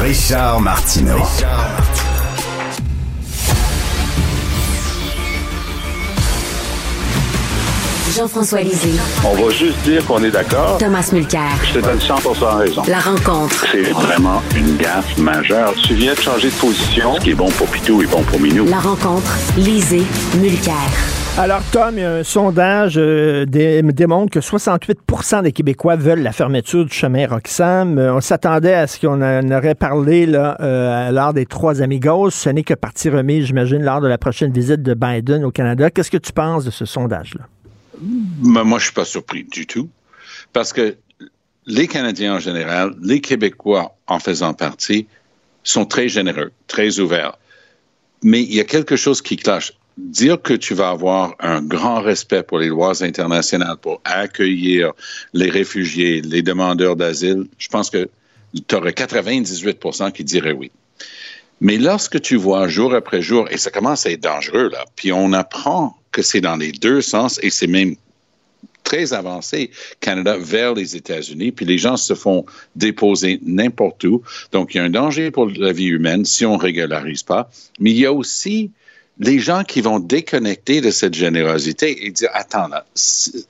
[0.00, 1.18] Richard Martineau.
[8.16, 8.90] Jean-François Lisée,
[9.24, 10.78] On va juste dire qu'on est d'accord.
[10.78, 11.40] Thomas Mulcair.
[11.64, 12.14] Je te donne 100
[12.58, 12.82] raison.
[12.86, 13.66] La rencontre.
[13.72, 15.72] C'est vraiment une gaffe majeure.
[15.82, 17.16] Tu viens de changer de position.
[17.16, 18.66] Ce qui est bon pour Pitou est bon pour Minou.
[18.66, 19.36] La rencontre.
[19.56, 20.04] Lisée.
[20.40, 20.74] Mulcair.
[21.36, 26.22] Alors, Tom, il y a un sondage euh, dé- démontre que 68% des Québécois veulent
[26.22, 27.98] la fermeture du chemin Roxham.
[27.98, 32.30] Euh, on s'attendait à ce qu'on en aurait parlé là, euh, lors des trois amigos.
[32.30, 35.90] Ce n'est que partie remise, j'imagine, lors de la prochaine visite de Biden au Canada.
[35.90, 37.46] Qu'est-ce que tu penses de ce sondage-là?
[38.42, 39.88] Mais moi, je suis pas surpris du tout.
[40.52, 40.96] Parce que
[41.66, 45.06] les Canadiens en général, les Québécois en faisant partie,
[45.62, 47.38] sont très généreux, très ouverts.
[48.22, 49.72] Mais il y a quelque chose qui cloche.
[49.96, 54.92] Dire que tu vas avoir un grand respect pour les lois internationales, pour accueillir
[55.32, 58.08] les réfugiés, les demandeurs d'asile, je pense que
[58.66, 60.70] tu aurais 98% qui diraient oui.
[61.60, 65.12] Mais lorsque tu vois jour après jour, et ça commence à être dangereux, là, puis
[65.12, 67.96] on apprend que c'est dans les deux sens, et c'est même
[68.84, 72.46] très avancé, Canada vers les États-Unis, puis les gens se font
[72.76, 74.22] déposer n'importe où.
[74.52, 77.50] Donc, il y a un danger pour la vie humaine si on régularise pas.
[77.80, 78.70] Mais il y a aussi
[79.20, 82.84] les gens qui vont déconnecter de cette générosité et dire, attends, là,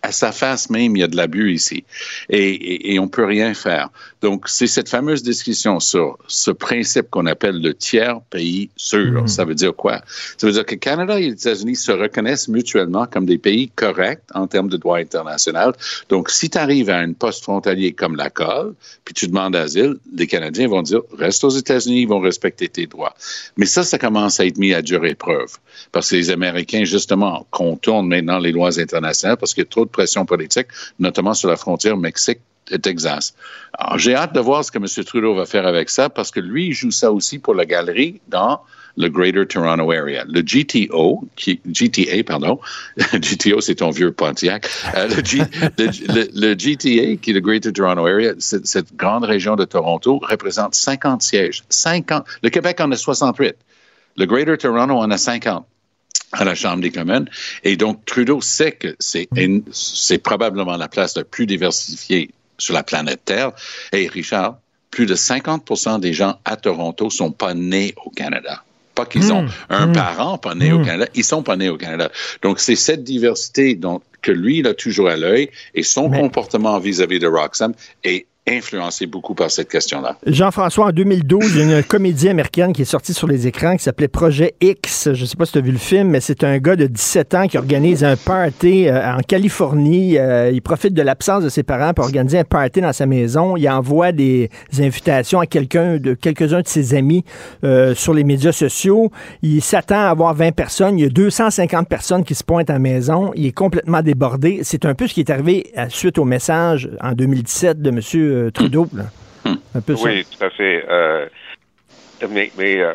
[0.03, 1.85] à sa face même, il y a de l'abus ici.
[2.29, 3.88] Et, et, et on peut rien faire.
[4.20, 9.29] Donc, c'est cette fameuse discussion sur ce principe qu'on appelle le tiers pays sûr.
[9.29, 10.03] Ça veut dire quoi?
[10.37, 14.22] Ça veut dire que Canada et les États-Unis se reconnaissent mutuellement comme des pays corrects
[14.35, 15.72] en termes de droit international.
[16.09, 18.74] Donc, si tu arrives à une poste frontalier comme la Colle,
[19.05, 22.87] puis tu demandes asile, les Canadiens vont dire, reste aux États-Unis, ils vont respecter tes
[22.87, 23.14] droits.
[23.57, 25.53] Mais ça, ça commence à être mis à dure épreuve.
[25.92, 29.84] Parce que les Américains, justement, contournent maintenant les lois internationales parce qu'il y a trop
[29.84, 32.40] de pression politique, notamment sur la frontière Mexique
[32.82, 33.34] Texas.
[33.74, 34.86] Alors, j'ai hâte de voir ce que M.
[35.04, 38.20] Trudeau va faire avec ça parce que lui, il joue ça aussi pour la galerie
[38.28, 38.60] dans
[38.96, 40.24] le Greater Toronto Area.
[40.28, 42.60] Le GTO, GTA, pardon,
[43.14, 44.68] GTO, c'est ton vieux Pontiac.
[44.94, 49.64] Euh, le, le, GTA, qui est le Greater Toronto Area, cette, cette grande région de
[49.64, 51.64] Toronto, représente 50 sièges.
[51.68, 52.24] 50.
[52.42, 53.56] Le Québec en a 68.
[54.16, 55.66] Le Greater Toronto en a 50
[56.33, 57.29] à la Chambre des communes.
[57.62, 63.20] Et donc, Trudeau sait que c'est probablement la place la plus diversifiée sur la planète
[63.24, 63.53] Terre.
[63.92, 64.59] Et Richard,
[64.90, 68.62] plus de 50% des gens à Toronto sont pas nés au Canada.
[68.94, 72.12] Pas qu'ils ont un parent pas né au Canada, ils sont pas nés au Canada.
[72.42, 76.79] Donc, c'est cette diversité dont, que lui, il a toujours à l'œil et son comportement
[76.79, 77.74] vis-à-vis de Roxham
[78.05, 80.18] est influencé beaucoup par cette question-là.
[80.26, 83.76] Jean-François, en 2012, il y a une comédie américaine qui est sortie sur les écrans
[83.76, 85.11] qui s'appelait Projet X.
[85.14, 86.87] Je ne sais pas si tu as vu le film, mais c'est un gars de
[86.87, 90.18] 17 ans qui organise un party euh, en Californie.
[90.18, 93.57] Euh, il profite de l'absence de ses parents pour organiser un party dans sa maison.
[93.57, 97.24] Il envoie des invitations à quelqu'un de quelques-uns de ses amis
[97.64, 99.11] euh, sur les médias sociaux.
[99.42, 100.98] Il s'attend à avoir 20 personnes.
[100.98, 103.33] Il y a 250 personnes qui se pointent à la maison.
[103.37, 104.61] Il est complètement débordé.
[104.64, 107.90] C'est un peu ce qui est arrivé à- suite au message en 2017 de
[108.35, 108.53] M.
[108.53, 108.87] Trudeau.
[108.92, 109.05] là.
[109.75, 110.09] Un peu ça.
[110.09, 110.85] Oui, tout à fait.
[110.88, 111.29] Euh,
[112.31, 112.94] mais mais euh,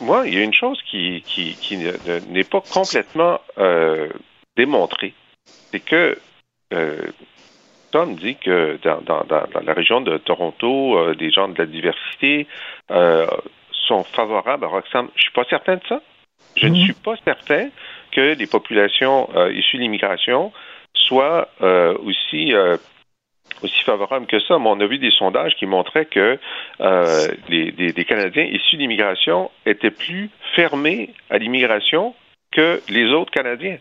[0.00, 4.08] moi, il y a une chose qui, qui, qui ne- ne- n'est pas complètement euh,
[4.56, 5.14] démontrée.
[5.70, 6.18] C'est que
[6.72, 6.96] euh,
[7.92, 11.58] Tom dit que dans, dans, dans, dans la région de Toronto, euh, des gens de
[11.58, 12.46] la diversité
[12.90, 13.26] euh,
[13.86, 15.08] sont favorables à Roxham.
[15.16, 16.00] Je suis pas certain de ça.
[16.56, 17.68] Je ne suis pas certain
[18.10, 20.52] que les populations euh, issues de l'immigration
[20.94, 22.76] soit euh, aussi euh,
[23.62, 24.58] aussi favorable que ça.
[24.58, 26.38] Mais on a vu des sondages qui montraient que
[26.80, 32.14] euh, les, des, des Canadiens issus d'immigration étaient plus fermés à l'immigration
[32.52, 33.78] que les autres Canadiens.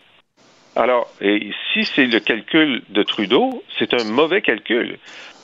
[0.75, 4.97] Alors, et si c'est le calcul de Trudeau, c'est un mauvais calcul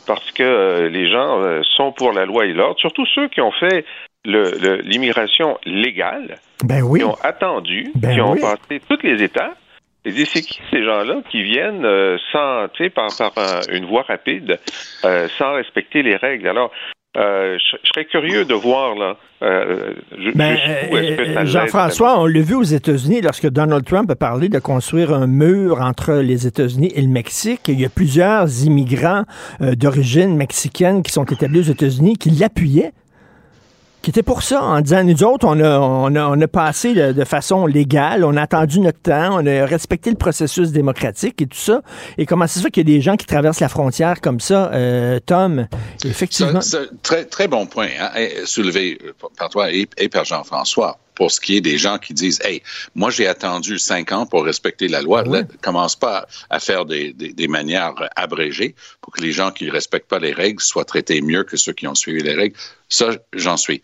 [0.07, 3.41] parce que euh, les gens euh, sont pour la loi et l'ordre, surtout ceux qui
[3.41, 3.83] ont fait
[4.23, 6.99] l'immigration légale, Ben oui.
[6.99, 8.41] qui ont attendu, Ben qui ont oui.
[8.41, 9.57] passé toutes les étapes.
[10.05, 13.85] Et c'est qui ces gens-là qui viennent euh, sans, tu sais, par, par euh, une
[13.85, 14.59] voie rapide,
[15.03, 16.47] euh, sans respecter les règles?
[16.47, 16.71] Alors,
[17.17, 19.17] euh, je je serais curieux de voir là.
[19.41, 19.93] Euh,
[20.35, 20.57] Ben,
[20.93, 25.27] euh, Jean-François, on l'a vu aux États-Unis lorsque Donald Trump a parlé de construire un
[25.27, 27.67] mur entre les États-Unis et le Mexique.
[27.67, 29.23] Il y a plusieurs immigrants
[29.61, 32.91] euh, d'origine mexicaine qui sont établis aux États-Unis qui l'appuyaient
[34.05, 36.93] qui étaient pour ça, en disant, nous autres, on a, on a, on a passé
[36.93, 41.47] de, façon légale, on a attendu notre temps, on a respecté le processus démocratique et
[41.47, 41.81] tout ça.
[42.19, 44.71] Et comment c'est ça qu'il y a des gens qui traversent la frontière comme ça,
[44.73, 45.67] euh, Tom?
[46.05, 46.59] Effectivement.
[47.01, 48.11] Très, très bon point hein,
[48.45, 48.99] soulevé
[49.39, 50.99] par toi et par Jean-François.
[51.15, 52.61] Pour ce qui est des gens qui disent, hey,
[52.93, 55.23] moi j'ai attendu cinq ans pour respecter la loi.
[55.23, 59.65] Là, commence pas à faire des, des, des manières abrégées pour que les gens qui
[59.65, 62.55] ne respectent pas les règles soient traités mieux que ceux qui ont suivi les règles.
[62.89, 63.81] Ça, j'en suis.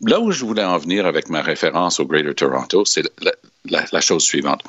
[0.00, 3.32] Là où je voulais en venir avec ma référence au Greater Toronto, c'est la,
[3.70, 4.62] la- la chose suivante.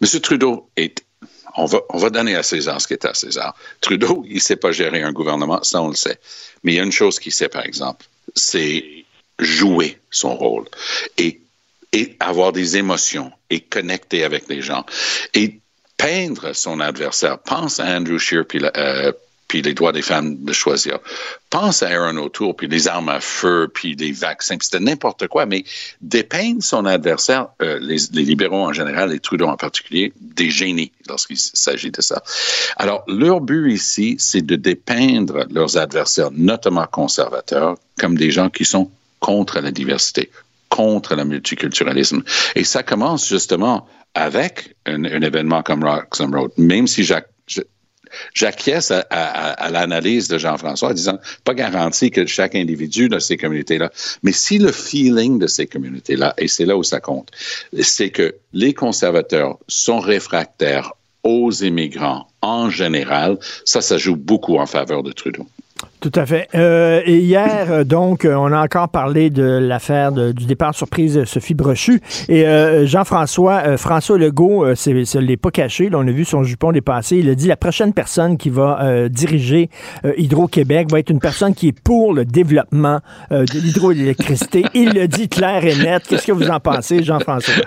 [0.00, 1.02] Monsieur Trudeau est
[1.56, 3.54] on va, on va donner à César ce qui est à César.
[3.80, 6.18] Trudeau, il ne sait pas gérer un gouvernement, ça on le sait.
[6.64, 8.84] Mais il y a une chose qu'il sait, par exemple, c'est
[9.38, 10.66] jouer son rôle
[11.16, 11.40] et,
[11.94, 14.84] et avoir des émotions et connecter avec les gens
[15.32, 15.60] et
[15.96, 17.38] peindre son adversaire.
[17.38, 19.12] Pense à Andrew Scheer puis, euh,
[19.46, 20.98] puis les droits des femmes de choisir.
[21.50, 24.58] Pense à Aaron O'Toole puis les armes à feu puis les vaccins.
[24.58, 25.62] puis C'était n'importe quoi, mais
[26.00, 30.90] dépeindre son adversaire, euh, les, les libéraux en général et Trudeau en particulier, des génies
[31.08, 32.24] lorsqu'il s'agit de ça.
[32.76, 38.64] Alors, leur but ici, c'est de dépeindre leurs adversaires, notamment conservateurs, comme des gens qui
[38.64, 40.30] sont contre la diversité,
[40.74, 42.24] contre le multiculturalisme.
[42.56, 47.04] Et ça commence justement avec un, événement comme Roxham Road, même si
[48.34, 53.20] j'acquiesce à, à- à l'analyse de Jean-François en disant pas garanti que chaque individu de
[53.20, 53.92] ces communautés-là,
[54.24, 57.30] mais si le feeling de ces communautés-là, et c'est là où ça compte,
[57.80, 64.66] c'est que les conservateurs sont réfractaires aux immigrants en général, ça, ça joue beaucoup en
[64.66, 65.46] faveur de Trudeau.
[66.00, 66.48] Tout à fait.
[66.54, 70.74] Euh, et hier, euh, donc, euh, on a encore parlé de l'affaire de- du départ
[70.74, 72.00] surprise de Sophie Brochu.
[72.28, 75.88] Et euh, Jean-François, euh, François Legault, c'est- ça ne l'est pas caché.
[75.90, 77.16] Là, on a vu son jupon dépasser.
[77.16, 79.68] Il a dit la prochaine personne qui va diriger
[80.16, 84.64] Hydro-Québec va être une personne qui est pour le développement de l'hydroélectricité.
[84.74, 86.02] Il le dit clair et net.
[86.08, 87.64] Qu'est-ce que vous en pensez, Jean-François?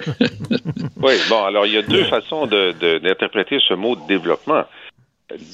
[1.02, 4.64] Oui, bon, alors il y a deux façons de- de- d'interpréter ce mot développement.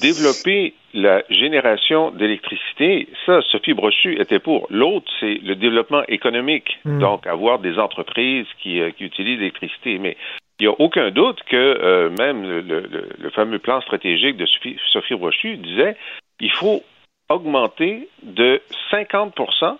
[0.00, 4.66] Développer la génération d'électricité, ça, Sophie Brochu était pour.
[4.70, 6.98] L'autre, c'est le développement économique, Mm.
[7.00, 9.98] donc avoir des entreprises qui, euh, qui utilisent l'électricité.
[9.98, 10.16] Mais
[10.60, 14.36] il n'y a aucun doute que euh, même le, le- le- le fameux plan stratégique
[14.36, 15.96] de Sophie, Sophie Brochu disait
[16.40, 16.82] il faut
[17.28, 18.60] augmenter de
[18.92, 19.76] 50%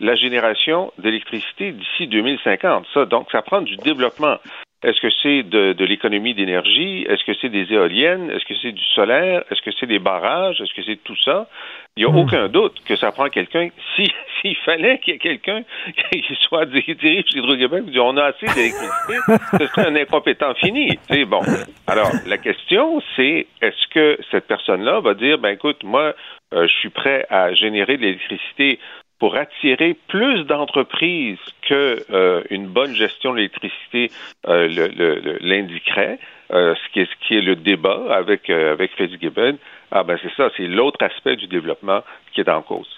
[0.00, 2.86] la génération d'électricité d'ici 2050.
[2.94, 4.36] Ça, donc, ça prend du développement.
[4.84, 7.06] Est-ce que c'est de, de l'économie d'énergie?
[7.08, 8.30] Est-ce que c'est des éoliennes?
[8.30, 9.42] Est-ce que c'est du solaire?
[9.50, 10.60] Est-ce que c'est des barrages?
[10.60, 11.48] Est-ce que c'est tout ça?
[11.96, 13.68] Il n'y a aucun doute que ça prend quelqu'un.
[13.96, 15.62] Si, s'il fallait qu'il y ait quelqu'un
[16.12, 19.14] qui soit dirige chez Hydro-Québec, on a assez d'électricité,
[19.58, 20.98] ce serait un incompétent fini.
[21.08, 21.40] C'est bon.
[21.86, 26.12] Alors, la question, c'est est-ce que cette personne-là va dire, ben écoute, moi,
[26.52, 28.80] euh, je suis prêt à générer de l'électricité
[29.18, 34.10] pour attirer plus d'entreprises que euh, une bonne gestion de l'électricité
[34.48, 36.18] euh, le- le- le- l'indiquerait,
[36.52, 39.56] euh, ce, qui est, ce qui est le débat avec, euh, avec Fitzgibbon.
[39.92, 42.02] Ah ben c'est ça, c'est l'autre aspect du développement
[42.34, 42.88] qui est en cause.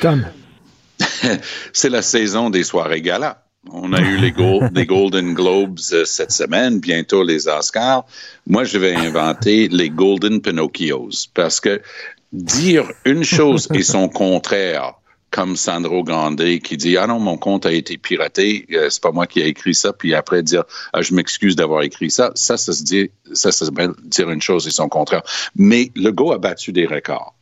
[0.00, 0.24] Tom.
[1.72, 3.38] c'est la saison des soirées gala.
[3.72, 4.32] On a eu les,
[4.74, 8.04] les Golden Globes euh, cette semaine, bientôt les Oscars.
[8.46, 11.80] Moi, je vais inventer les Golden Pinocchios parce que
[12.32, 14.94] dire une chose et son contraire,
[15.32, 19.10] comme Sandro Grandet qui dit ah non mon compte a été piraté, euh, c'est pas
[19.10, 22.56] moi qui ai écrit ça, puis après dire ah, je m'excuse d'avoir écrit ça, ça
[22.56, 25.22] ça se dit ça ça s'appelle dire une chose et son contraire.
[25.56, 27.34] Mais Legault a battu des records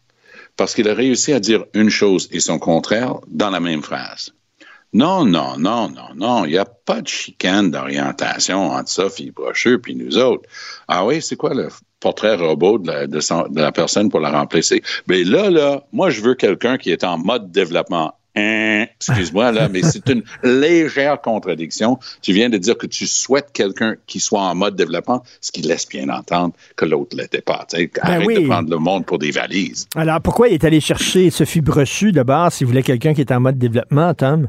[0.57, 4.33] parce qu'il a réussi à dire une chose et son contraire dans la même phrase.
[4.93, 9.79] Non, non, non, non, non, il n'y a pas de chicane d'orientation entre Sophie Brocheux
[9.79, 10.43] puis nous autres.
[10.89, 11.69] Ah oui, c'est quoi le
[12.01, 14.83] portrait robot de la, de son- de la personne pour la remplacer?
[15.07, 18.15] Mais là, là, moi, je veux quelqu'un qui est en mode développement.
[18.37, 21.99] Hein, excuse-moi là, mais c'est une légère contradiction.
[22.23, 25.63] Tu viens de dire que tu souhaites quelqu'un qui soit en mode développement, ce qui
[25.63, 27.65] laisse bien entendre que l'autre l'était pas.
[27.69, 28.43] Sais, Arrête oui.
[28.43, 29.87] de prendre le monde pour des valises.
[29.97, 33.41] Alors, pourquoi il est allé chercher Sophie Brochu d'abord s'il voulait quelqu'un qui est en
[33.41, 34.49] mode développement, Tom?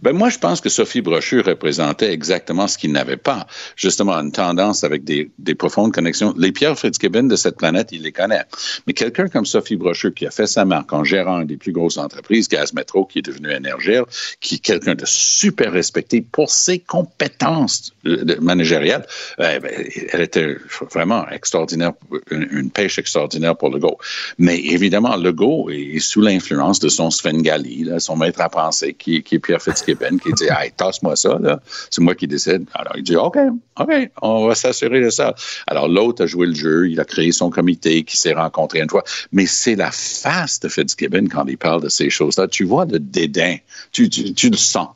[0.00, 3.46] Ben moi, je pense que Sophie Brochu représentait exactement ce qu'il n'avait pas.
[3.76, 6.34] Justement, une tendance avec des, des profondes connexions.
[6.36, 8.42] Les Pierre Fitzgibbon de cette planète, il les connaît.
[8.86, 11.72] Mais quelqu'un comme Sophie Brochu, qui a fait sa marque en gérant une des plus
[11.72, 14.04] grosses entreprises, Gaz Métro, qui est devenu Énergir,
[14.40, 17.92] qui est quelqu'un de super respecté pour ses compétences
[18.40, 19.06] managériales,
[19.40, 19.70] euh, ben,
[20.12, 20.56] elle était
[20.90, 21.92] vraiment extraordinaire,
[22.30, 23.98] une, une pêche extraordinaire pour Legault.
[24.38, 29.22] Mais évidemment, Legault est sous l'influence de son Svengali, là, son maître à penser, qui,
[29.22, 31.60] qui est Pierre Fitzgibbon, qui dit Hey, tasse-moi ça, là.
[31.90, 32.66] c'est moi qui décide.
[32.74, 33.36] Alors, il dit OK,
[33.78, 35.34] OK, on va s'assurer de ça.
[35.66, 38.90] Alors, l'autre a joué le jeu, il a créé son comité qui s'est rencontré une
[38.90, 39.04] fois.
[39.32, 42.48] Mais c'est la face de Fitzgibbon quand il parle de ces choses-là.
[42.48, 43.56] Tu vois le dédain,
[43.92, 44.88] tu, le sens.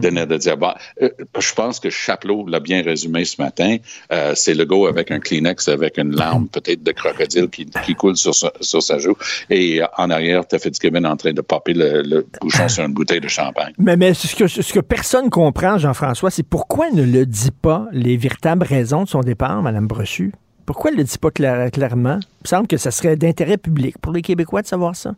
[0.00, 3.76] De, de dire, bah, euh, je pense que Chapelot l'a bien résumé ce matin.
[4.12, 7.94] Euh, c'est le go avec un Kleenex, avec une larme peut-être de crocodile qui, qui
[7.94, 9.16] coule sur sa, sur sa joue.
[9.50, 12.84] Et euh, en arrière, tu as Fitzgibbon en train de popper le, le bouchon sur
[12.84, 13.72] une bouteille de champagne.
[13.78, 17.50] Mais, mais ce, que, ce que personne comprend, Jean-François, c'est pourquoi elle ne le dit
[17.50, 20.32] pas les véritables raisons de son départ, Mme Brochu?
[20.66, 22.18] Pourquoi elle ne le dit pas clair- clairement?
[22.20, 25.14] Il me semble que ça serait d'intérêt public pour les Québécois de savoir ça.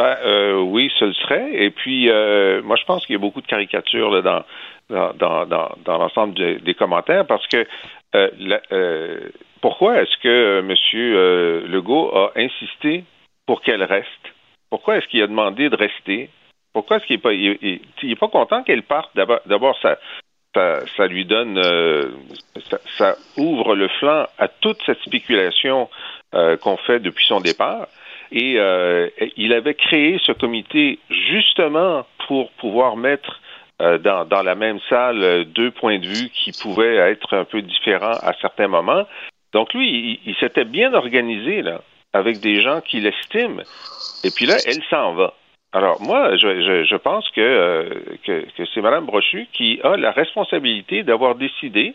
[0.00, 1.52] Ben euh, oui, ce serait.
[1.52, 6.54] Et puis, euh, moi, je pense qu'il y a beaucoup de caricatures dans l'ensemble de-
[6.54, 7.66] des commentaires parce que
[8.14, 8.30] euh,
[8.72, 9.28] euh,
[9.60, 13.04] pourquoi est-ce que euh, euh, Legault a insisté
[13.44, 14.24] pour qu'elle reste?
[14.70, 16.30] Pourquoi est-ce qu'il a demandé de rester?
[16.72, 19.10] Pourquoi est-ce qu'il n'est pas il, pas content qu'elle parte?
[19.14, 19.98] D'abord, ça,
[20.54, 21.60] ça lui donne
[22.70, 25.90] ça, ça ouvre le flanc à toute cette spéculation
[26.32, 27.86] qu'on fait depuis son départ.
[28.32, 33.40] Et euh, il avait créé ce comité justement pour pouvoir mettre
[33.82, 37.62] euh, dans, la même salle euh, deux points de vue qui pouvaient être un peu
[37.62, 39.04] différents à certains moments.
[39.52, 41.80] Donc lui, il, s'était bien organisé là,
[42.12, 43.62] avec des gens qui l'estiment.
[44.22, 45.34] Et puis là, elle s'en va.
[45.72, 47.88] Alors moi, je, je, pense que
[48.26, 51.94] c'est Mme Brochu qui a la responsabilité d'avoir décidé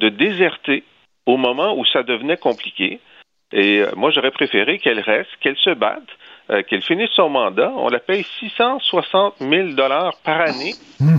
[0.00, 0.84] de déserter
[1.26, 3.00] au moment où ça devenait compliqué.
[3.52, 6.02] Et euh, moi, j'aurais préféré qu'elle reste, qu'elle se batte,
[6.50, 7.72] euh, qu'elle finisse son mandat.
[7.76, 10.72] On la paye 660 000 dollars par année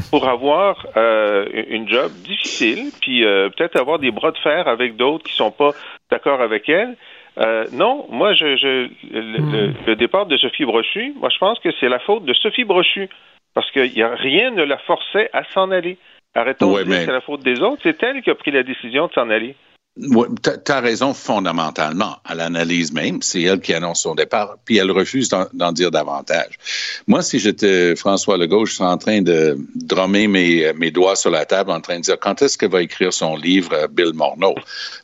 [0.09, 4.95] pour avoir euh, une job difficile, puis euh, peut-être avoir des bras de fer avec
[4.95, 5.71] d'autres qui sont pas
[6.11, 6.95] d'accord avec elle.
[7.39, 9.21] Euh, non, moi, je, je le,
[9.67, 12.63] le- le départ de Sophie Brochu, moi, je pense que c'est la faute de Sophie
[12.63, 13.09] Brochu,
[13.55, 15.97] parce que y a, rien ne la forçait à s'en aller.
[16.35, 17.81] Arrêtons Ouais, de dire mais- que c'est la faute des autres.
[17.83, 19.55] C'est elle qui a pris la décision de s'en aller.
[19.95, 22.17] Tu as raison fondamentalement.
[22.25, 26.57] À l'analyse même, c'est elle qui annonce son départ, puis elle refuse d'en dire davantage.
[27.05, 31.45] Moi, si j'étais François Legault, je serais en train de drummer mes, doigts sur la
[31.45, 34.55] table en train de dire quand est-ce qu'elle va écrire son livre, euh, Bill Morneau?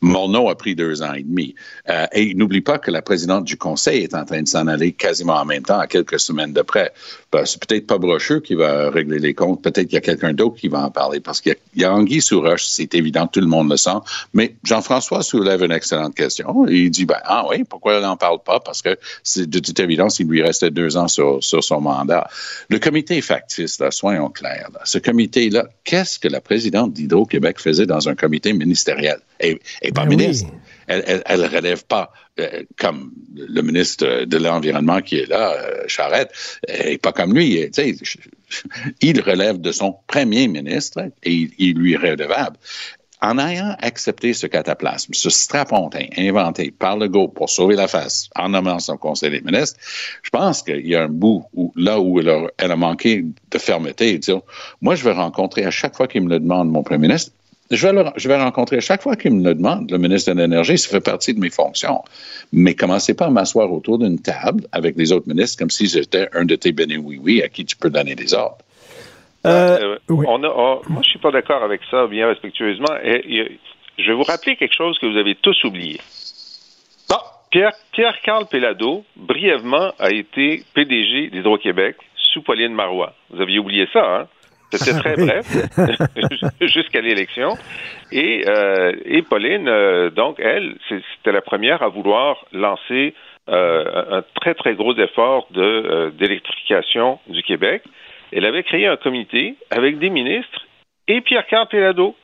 [0.02, 1.54] Morneau a pris deux ans et demi.
[1.88, 4.92] Euh, et n'oublie pas que la présidente du Conseil est en train de s'en aller
[4.94, 6.92] quasiment en même temps, à quelques semaines de près.
[7.32, 10.34] Ben, c'est peut-être pas Brocheux qui va régler les comptes, peut-être qu'il y a quelqu'un
[10.34, 13.28] d'autre qui va en parler, parce qu'il y a, y Anguille sous roche, c'est évident,
[13.28, 14.00] tout le monde le sent.
[14.34, 16.66] Mais Jean-François soulève une excellente question.
[16.68, 18.62] Il dit, ben, ah oui, pourquoi elle n'en parle pas?
[18.62, 22.30] Parce que c'est de toute évidence, il lui restait deux ans sur, sur son mandat.
[22.70, 27.86] Le comité factice, là, soyons clairs, là, ce comité-là, qu'est-ce que la présidente d'Hydro-Québec faisait
[27.86, 29.20] dans un comité ministériel?
[29.40, 30.16] Elle n'est pas Ben oui.
[30.16, 30.50] ministre.
[30.88, 35.84] Elle, elle, elle relève pas euh, comme le ministre de l'Environnement qui est là, euh,
[35.88, 36.32] Charette,
[36.68, 37.70] et pas comme lui.
[39.02, 42.58] Il relève de son premier ministre et il, il lui est redevable.
[43.22, 48.30] En ayant accepté ce cataplasme, ce strapontin inventé par le GO pour sauver la face
[48.36, 49.78] en nommant son conseil des ministres,
[50.24, 54.14] je pense qu'il y a un bout où, là où elle a, manqué de fermeté
[54.14, 54.40] et dire,
[54.82, 57.34] moi, je vais rencontrer à chaque fois qu'il me le demande, mon premier ministre,
[57.72, 60.34] je vais, le, je vais rencontrer à chaque fois qu'il me le demande, le ministre
[60.34, 62.02] de l'Énergie, ça fait partie de mes fonctions.
[62.54, 66.30] Mais commencez pas à m'asseoir autour d'une table avec les autres ministres comme si j'étais
[66.34, 68.58] un de tes bénis oui-oui à qui tu peux donner des ordres?
[69.46, 70.26] Euh, oui.
[70.28, 72.94] on a, on- moi, je suis pas d'accord avec ça, bien respectueusement.
[73.04, 73.60] Et, et,
[73.98, 76.00] je vais vous rappeler quelque chose que vous avez tous oublié.
[77.12, 77.22] Ah!
[77.52, 83.14] Pierre, Pierre Carl Pellado, brièvement, a été PDG d'Hydro-Québec sous Pauline Marois.
[83.30, 84.28] Vous aviez oublié ça, hein?
[84.72, 85.48] C'était très bref,
[86.62, 87.58] jusqu'à l'élection.
[88.12, 93.16] Et, euh, et Pauline, euh, donc, elle, c'était la première à vouloir lancer
[93.50, 97.82] euh, un très, très gros effort de, euh, d'électrification du Québec.
[98.32, 100.66] Elle avait créé un comité avec des ministres
[101.08, 102.16] et Pierre-Carl Pellado,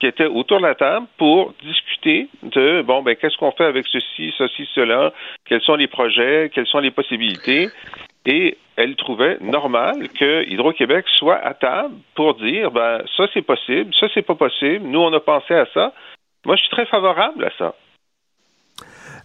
[0.00, 3.86] qui étaient autour de la table pour discuter de, bon, ben, qu'est-ce qu'on fait avec
[3.86, 5.12] ceci, ceci, cela,
[5.46, 7.68] quels sont les projets, quelles sont les possibilités.
[8.26, 13.94] Et elle trouvait normal que Hydro-Québec soit à table pour dire, ben, ça c'est possible,
[13.94, 15.92] ça c'est pas possible, nous on a pensé à ça.
[16.44, 17.74] Moi, je suis très favorable à ça.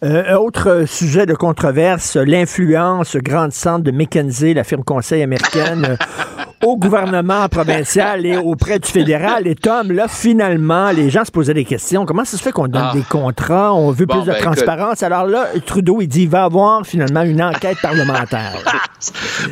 [0.01, 6.77] Euh, autre sujet de controverse, l'influence grandissante de McKinsey, la firme conseil américaine, euh, au
[6.77, 9.45] gouvernement provincial et auprès du fédéral.
[9.45, 12.05] Et Tom, là, finalement, les gens se posaient des questions.
[12.05, 12.93] Comment ça se fait qu'on donne Ah.
[12.93, 13.73] des contrats?
[13.73, 15.03] On veut Bon, plus de ben, transparence.
[15.03, 18.53] Alors là, Trudeau, il dit, il va avoir finalement une enquête parlementaire.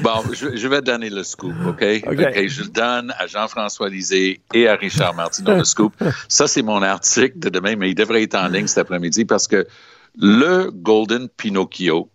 [0.04, 1.54] Bon, je, je vais donner le scoop.
[1.66, 5.94] OK, je le donne à Jean-François Lisée et à Richard Martineau, le scoop.
[6.28, 9.48] Ça, c'est mon article de demain, mais il devrait être en ligne cet après-midi parce
[9.48, 9.66] que
[10.20, 12.10] le Golden Pinocchio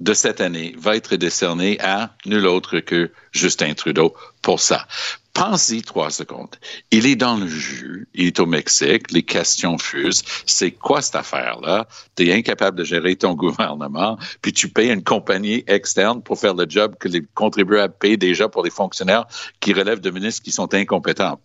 [0.00, 4.86] de cette année va être décerné à nul autre que Justin Trudeau pour ça.
[5.32, 6.56] Pensez trois secondes.
[6.90, 10.24] Il est dans le jus, il est au Mexique, les questions fusent.
[10.46, 11.86] C'est quoi cette affaire-là?
[12.16, 16.54] Tu es incapable de gérer ton gouvernement, puis tu payes une compagnie externe pour faire
[16.54, 19.26] le job que les contribuables payent déjà pour les fonctionnaires
[19.60, 21.40] qui relèvent de ministres qui sont incompétents.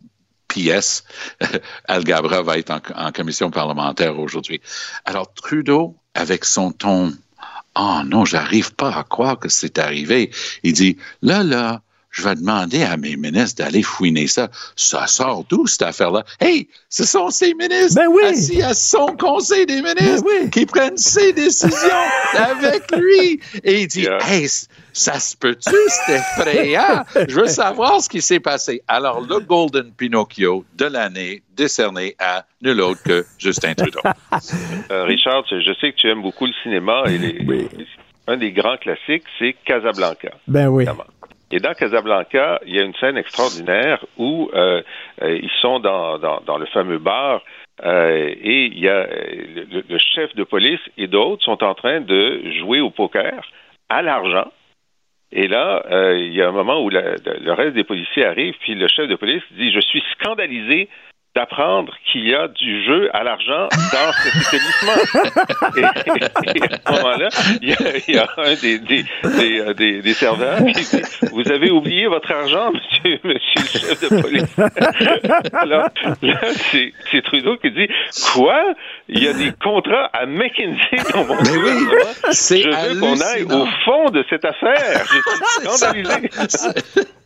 [0.53, 1.03] PS,
[1.87, 4.61] Al Gabra va être en, en commission parlementaire aujourd'hui.
[5.05, 7.13] Alors, Trudeau, avec son ton,
[7.75, 10.31] oh non, j'arrive pas à croire que c'est arrivé.
[10.63, 11.81] Il dit, là, là,
[12.11, 14.49] je vais demander à mes ministres d'aller fouiner ça.
[14.75, 16.23] Ça sort d'où, cette affaire-là?
[16.39, 18.23] Hey, ce sont ces ministres Ben oui.
[18.25, 20.49] assis à son conseil des ministres Ben oui.
[20.49, 21.77] qui prennent ces décisions
[22.37, 23.39] avec lui.
[23.63, 24.17] Et il dit, Yeah.
[24.29, 24.47] hey,
[24.93, 25.71] ça se peut-tu?
[26.05, 27.03] C'est effrayant?
[27.27, 28.81] Je veux savoir ce qui s'est passé.
[28.87, 34.01] Alors, le Golden Pinocchio de l'année décerné à nul autre que Justin Trudeau.
[34.91, 37.69] Euh, Richard, je sais que tu aimes beaucoup le cinéma et les-
[38.27, 40.31] un des grands classiques, c'est Casablanca.
[40.47, 40.83] Ben oui.
[40.83, 41.05] évidemment.
[41.51, 44.81] Et dans Casablanca, il y a une scène extraordinaire où euh,
[45.21, 47.41] euh, ils sont dans, dans, le fameux bar
[47.83, 52.41] euh, et il y a le, chef de police et d'autres sont en train de
[52.59, 53.51] jouer au poker
[53.89, 54.49] à l'argent.
[55.33, 55.83] Et là,
[56.15, 59.15] il y a un moment où le reste des policiers arrivent, puis le chef de
[59.15, 60.89] police dit Je suis scandalisé
[61.33, 65.71] d'apprendre qu'il y a du jeu à l'argent dans cet établissement.
[65.77, 65.79] et,
[66.09, 67.29] et- et à ce moment-là,
[67.61, 67.77] il y a,
[68.07, 71.01] il y a un des, des, des, euh, des- des serveurs qui dit
[71.31, 74.57] Vous avez oublié votre argent, monsieur, monsieur le chef de police.
[75.65, 75.89] là,
[76.21, 76.39] là,
[76.71, 77.87] c'est c'est Trudeau qui dit
[78.33, 78.61] Quoi?
[79.07, 82.09] Il y a des contrats à McKinsey dans mon Mais oui, gouvernement.
[82.31, 85.05] c'est Je veux qu'on aille au fond de cette affaire.
[85.05, 86.29] Je suis scandalisé.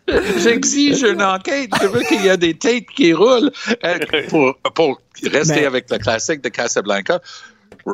[0.38, 1.70] J'exige une enquête.
[1.82, 3.52] Je veux qu'il y ait des têtes qui roulent.
[3.84, 4.00] Euh,
[4.30, 7.20] pour, pour rester Mais- avec le classique de Casablanca,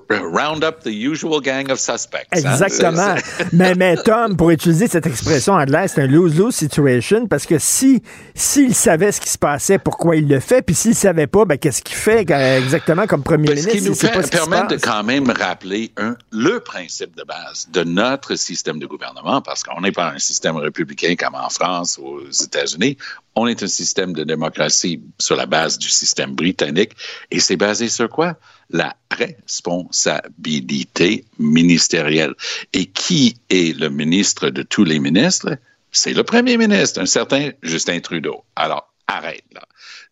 [0.09, 2.27] round up the usual gang of suspects.
[2.31, 2.51] hein?
[2.51, 3.15] Exactement.
[3.53, 8.01] mais, mais Tom, pour utiliser cette expression anglaise, c'est un lose-lose situation parce que si
[8.33, 11.57] s'il savait ce qui se passait, pourquoi il le fait, puis s'il savait pas, ben
[11.57, 14.31] qu'est-ce qu'il fait euh, exactement comme premier Ben, Ce ministre qui nous fait, pas ce
[14.31, 18.79] qui se permet de quand même rappeler un, le principe de base de notre système
[18.79, 22.97] de gouvernement, parce qu'on n'est pas un système républicain comme en France ou aux États-Unis.
[23.35, 26.91] On est un système de démocratie sur la base du système britannique.
[27.31, 28.35] Et c'est basé sur quoi?
[28.71, 32.33] La responsabilité ministérielle.
[32.73, 35.57] Et qui est le ministre de tous les ministres?
[35.91, 38.43] C'est le premier ministre, un certain Justin Trudeau.
[38.55, 39.63] Alors, arrête là.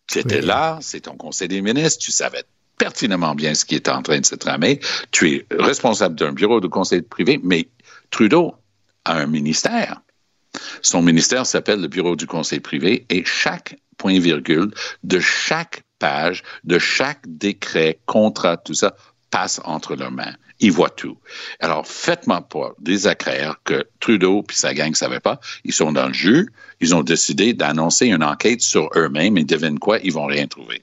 [0.06, 0.46] Tu étais Oui.
[0.46, 2.42] là, c'est ton conseil des ministres, tu savais
[2.76, 4.80] pertinemment bien ce qui est en train de se tramer.
[5.10, 7.68] Tu es responsable d'un bureau de conseil privé, mais
[8.10, 8.54] Trudeau
[9.04, 10.00] a un ministère.
[10.82, 14.72] Son ministère s'appelle le Bureau du conseil privé et chaque point-virgule
[15.04, 18.96] de chaque page, de chaque décret, contrat, tout ça,
[19.30, 20.34] passe entre leurs mains.
[20.58, 21.16] Ils voient tout.
[21.60, 25.40] Alors, faites-moi pas désacraire que Trudeau puis sa gang ne savaient pas.
[25.64, 26.50] Ils sont dans le jus.
[26.80, 29.98] Ils ont décidé d'annoncer une enquête sur eux-mêmes et devine quoi?
[30.00, 30.82] Ils vont rien trouver.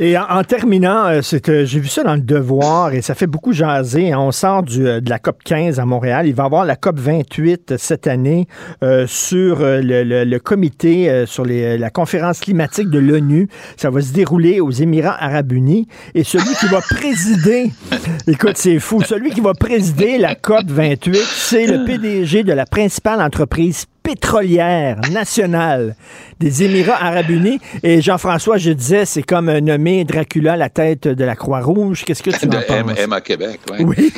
[0.00, 3.14] Et en, en terminant, euh, c'est que j'ai vu ça dans le Devoir et ça
[3.14, 4.12] fait beaucoup jaser.
[4.12, 4.18] hein.
[4.18, 6.26] On sort du, euh, de la COP 15 à Montréal.
[6.26, 8.46] Il va y avoir la COP 28 cette année
[8.82, 13.48] euh, sur euh, le, le- le comité euh, sur les- la conférence climatique de l'ONU.
[13.76, 15.86] Ça va se dérouler aux Émirats arabes unis.
[16.14, 17.70] Et celui qui va présider,
[18.26, 22.66] écoute, c'est fou, celui qui va présider la COP 28, c'est le PDG de la
[22.66, 25.96] principale entreprise pétrolière nationale
[26.38, 27.58] des Émirats arabes unis.
[27.82, 32.04] Et Jean-François, je disais, c'est comme euh, nommer Dracula à la tête de la Croix-Rouge.
[32.04, 33.00] Qu'est-ce que tu en M- penses?
[33.00, 33.78] Emma Québec, ouais.
[33.84, 34.12] Oui,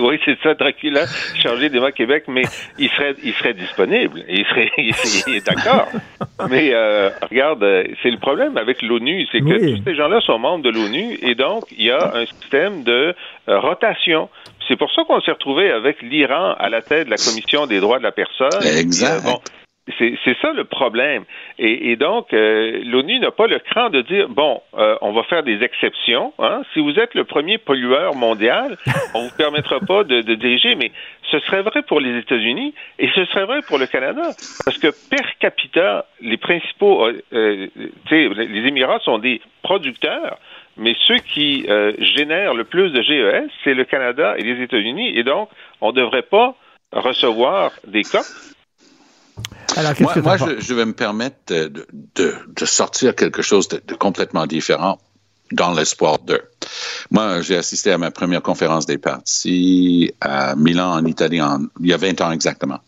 [0.00, 1.04] Oui, c'est- ça, Dracula,
[1.42, 2.42] changer d'Emma Québec, mais
[2.78, 4.24] il serait, il serait disponible.
[4.28, 4.94] Il serait, il,
[5.28, 5.88] il est d'accord.
[6.48, 9.76] Mais euh, regarde, euh, c'est le problème avec l'ONU, c'est que Oui.
[9.78, 13.14] tous ces gens-là sont membres de l'ONU et donc il y a un système de
[13.48, 14.28] euh, rotation.
[14.70, 17.80] C'est pour ça qu'on s'est retrouvé avec l'Iran à la tête de la Commission des
[17.80, 18.62] droits de la personne.
[18.62, 19.26] Exact.
[19.26, 19.40] Euh, bon,
[19.98, 21.24] C'est ça le problème.
[21.58, 25.24] Et, et donc, euh, l'ONU n'a pas le cran de dire, bon, euh, on va
[25.24, 26.32] faire des exceptions.
[26.38, 26.62] Hein?
[26.72, 28.78] Si vous êtes le premier pollueur mondial,
[29.14, 30.92] on vous permettra pas de, de diriger, mais
[31.32, 34.22] ce serait vrai pour les États-Unis et ce serait vrai pour le Canada.
[34.64, 37.66] Parce que per capita, les principaux, euh,
[38.12, 40.38] les Émirats sont des producteurs,
[40.76, 45.16] mais ceux qui euh, génèrent le plus de GES, c'est le Canada et les États-Unis.
[45.16, 45.48] Et donc,
[45.80, 46.56] on ne devrait pas
[46.92, 48.24] recevoir des COP
[49.76, 53.42] Alors, qu'est-ce Moi, que moi, je, je vais me permettre de, de, de sortir quelque
[53.42, 54.98] chose de, de complètement différent
[55.52, 56.42] dans l'espoir d'eux.
[57.10, 61.88] Moi, j'ai assisté à ma première conférence des partis à Milan, en Italie, en, il
[61.88, 62.78] y a 20 ans exactement.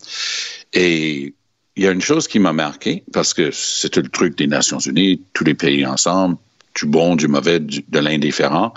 [0.72, 1.34] Et
[1.76, 4.78] il y a une chose qui m'a marqué, parce que c'était le truc des Nations
[4.78, 6.36] Unies, tous les pays ensemble,
[6.74, 8.72] du bon, du mauvais, de l'indifférent,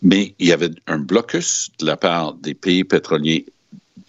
[0.00, 3.46] mais il y avait un blocus de la part des pays pétroliers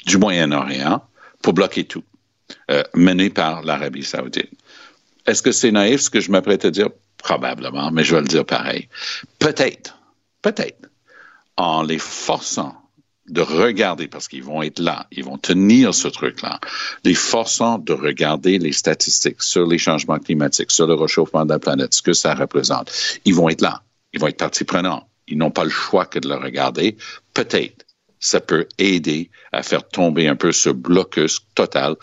[0.06, 1.04] du Moyen-Orient
[1.42, 2.04] pour bloquer tout,
[2.72, 4.52] euh, mené par l'Arabie saoudite.
[5.26, 6.90] Est-ce que c'est naïf ce que je m'apprête à dire?
[7.18, 8.90] Probablement, mais je vais le dire pareil.
[9.40, 9.98] Peut-être,
[10.42, 10.90] peut-être,
[11.56, 12.83] en les forçant
[13.30, 16.60] de regarder, parce qu'ils vont être là, ils vont tenir ce truc-là,
[17.04, 21.60] les forçant de regarder les statistiques sur les changements climatiques, sur le réchauffement de la
[21.60, 22.92] planète, ce que ça représente.
[23.26, 25.06] Ils vont être là, ils vont être partie prenante.
[25.28, 26.98] Ils n'ont pas le choix que de le regarder.
[27.34, 27.86] Peut-être
[28.20, 31.96] ça peut aider à faire tomber un peu ce blocus total.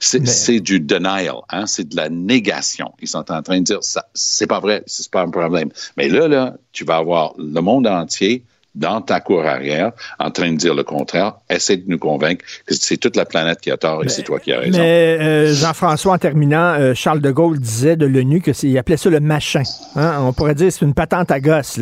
[0.00, 1.66] C'est Mais- c'est du denial, hein?
[1.66, 2.92] c'est de la négation.
[3.00, 5.70] Ils sont en train de dire ça, c'est pas vrai, c'est pas un problème.
[5.96, 8.44] Mais là, là, tu vas avoir le monde entier
[8.74, 11.34] dans ta cour arrière en train de dire le contraire.
[11.50, 14.38] Essaie de nous convaincre que c'est toute la planète qui a tort et c'est toi
[14.38, 14.78] qui as raison.
[14.78, 18.78] Mais euh, Jean-François, en terminant, euh, Charles de Gaulle disait de l'ONU que c'est- il
[18.78, 19.62] appelait ça le machin.
[19.96, 20.18] Hein?
[20.20, 21.80] On pourrait dire que c'est une patente à gosse.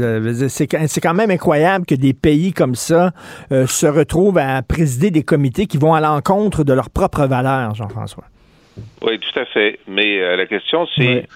[0.49, 3.12] C'est quand c'est quand même incroyable que des pays comme ça
[3.53, 7.74] euh, se retrouvent à présider des comités qui vont à l'encontre de leurs propres valeurs,
[7.74, 8.24] Jean-François.
[9.03, 9.80] Oui, tout à fait.
[9.89, 11.26] Mais euh, la question, c'est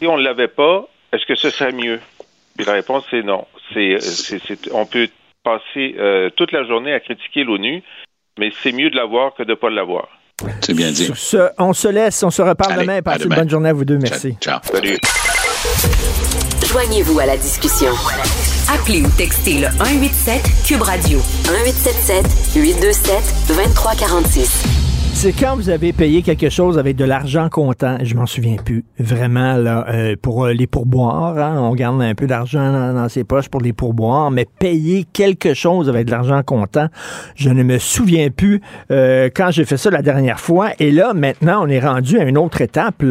[0.00, 2.00] si on ne l'avait pas, est-ce que ce serait mieux?
[2.56, 3.44] Puis la réponse, c'est non.
[3.72, 5.08] C'est, euh, c'est, c'est- on peut
[5.42, 7.82] passer euh, toute la journée à critiquer l'ONU,
[8.38, 10.08] mais c'est mieux de l'avoir que de ne pas l'avoir.
[10.60, 11.04] C'est bien dit.
[11.04, 13.02] Sur ce, on se laisse, on se reparle Allez, demain.
[13.02, 13.98] Passez une bonne journée à vous deux.
[13.98, 14.36] Merci.
[14.40, 14.58] Ciao.
[14.62, 14.98] Salut.
[16.66, 17.90] Joignez-vous à la discussion.
[18.68, 24.93] Appelez ou textez le 187 Cube Radio 1877 827 2346.
[25.14, 28.84] C'est quand vous avez payé quelque chose avec de l'argent comptant, je m'en souviens plus,
[28.98, 33.24] vraiment, là, euh, pour euh, les pourboires, hein, on garde un peu d'argent dans, ses
[33.24, 36.88] poches pour les pourboires, mais payer quelque chose avec de l'argent comptant,
[37.36, 38.60] je ne me souviens plus
[38.90, 40.70] euh, quand j'ai fait ça la dernière fois.
[40.78, 43.02] Et là, maintenant, on est rendu à une autre étape,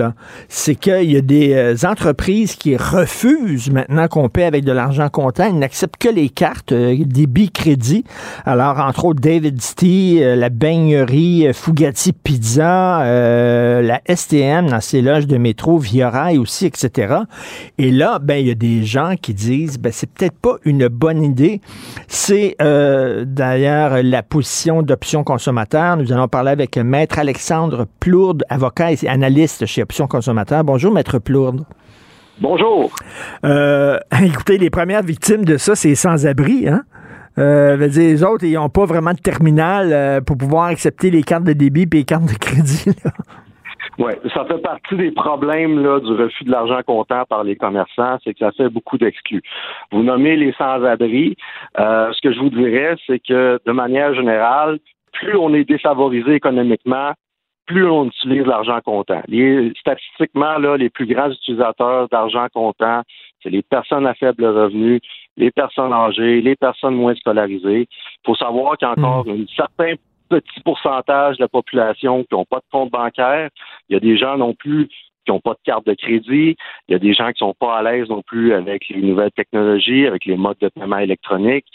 [0.50, 5.10] c'est qu'il y a des euh, entreprises qui refusent maintenant qu'on paie avec de l'argent
[5.10, 8.04] comptant, ils n'acceptent que les cartes, euh, des crédits.
[8.46, 11.54] Alors, entre autres, David Stee, euh, la baignerie euh,
[11.94, 17.16] Fugatti Pizza, euh, la STM dans ses loges de métro, Via Rail aussi, etc.
[17.78, 20.88] Et là, ben, il y a des gens qui disent, ben, c'est peut-être pas une
[20.88, 21.62] bonne idée.
[22.08, 25.98] C'est euh, d'ailleurs la position d'Option Consommateur.
[25.98, 30.64] Nous allons parler avec Maître Alexandre Plourde, avocat et analyste chez Option Consommateur.
[30.64, 31.64] Bonjour, Maître Plourde.
[32.42, 32.92] Bonjour.
[33.46, 36.84] Euh, écoutez, les premières victimes de ça, c'est sans-abri, hein?
[37.38, 41.44] Euh, les autres, ils n'ont pas vraiment de terminal euh, pour pouvoir accepter les cartes
[41.44, 42.96] de débit et les cartes de crédit.
[44.00, 48.18] Ouais, ça fait partie des problèmes là, du refus de l'argent comptant par les commerçants,
[48.24, 49.44] c'est que ça fait beaucoup d'exclus.
[49.92, 51.36] Vous nommez les sans-abri.
[51.80, 54.80] Euh, ce que je vous dirais, c'est que de manière générale,
[55.12, 57.12] plus on est défavorisé économiquement,
[57.68, 59.22] plus on utilise l'argent comptant.
[59.80, 63.04] Statistiquement, là, les plus grands utilisateurs d'argent comptant,
[63.42, 65.02] c'est les personnes à faible revenu,
[65.38, 67.88] les personnes âgées, les personnes moins scolarisées.
[67.90, 69.94] Il faut savoir qu'il y a encore un certain
[70.30, 73.50] petit pourcentage de la population qui n'ont pas de compte bancaire.
[73.90, 74.88] Il y a des gens non plus
[75.26, 76.56] qui n'ont pas de carte de crédit.
[76.88, 79.32] Il y a des gens qui sont pas à l'aise non plus avec les nouvelles
[79.32, 81.66] technologies, avec les modes de paiement électronique.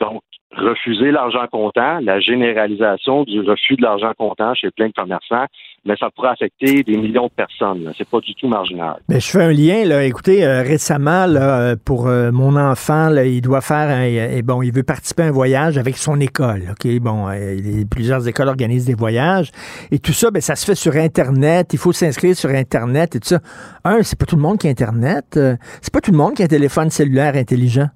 [0.00, 0.22] Donc,
[0.52, 5.46] refuser l'argent comptant, la généralisation du refus de l'argent comptant chez plein de commerçants,
[5.84, 7.90] mais ça pourrait affecter des millions de personnes.
[7.96, 8.96] C'est pas du tout marginal.
[9.08, 10.04] Mais je fais un lien, là.
[10.04, 14.42] Écoutez, euh, récemment, là, euh, pour euh, mon enfant, là, il doit faire un, et
[14.42, 16.64] bon, il veut participer à un voyage avec son école.
[16.70, 19.50] OK, bon, euh, plusieurs écoles organisent des voyages.
[19.90, 21.72] Et tout ça, ben, ça se fait sur Internet.
[21.72, 23.40] Il faut s'inscrire sur Internet et tout ça.
[23.84, 25.36] Un, c'est pas tout le monde qui a Internet.
[25.36, 27.88] Euh, c'est pas tout le monde qui a un téléphone cellulaire intelligent.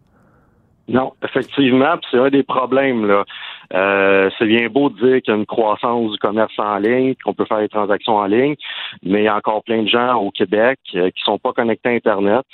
[0.87, 3.07] Non, effectivement, c'est un des problèmes.
[3.07, 3.25] Là.
[3.73, 7.15] Euh, c'est bien beau de dire qu'il y a une croissance du commerce en ligne,
[7.25, 8.55] qu'on peut faire des transactions en ligne,
[9.03, 11.89] mais il y a encore plein de gens au Québec euh, qui sont pas connectés
[11.89, 12.45] à Internet,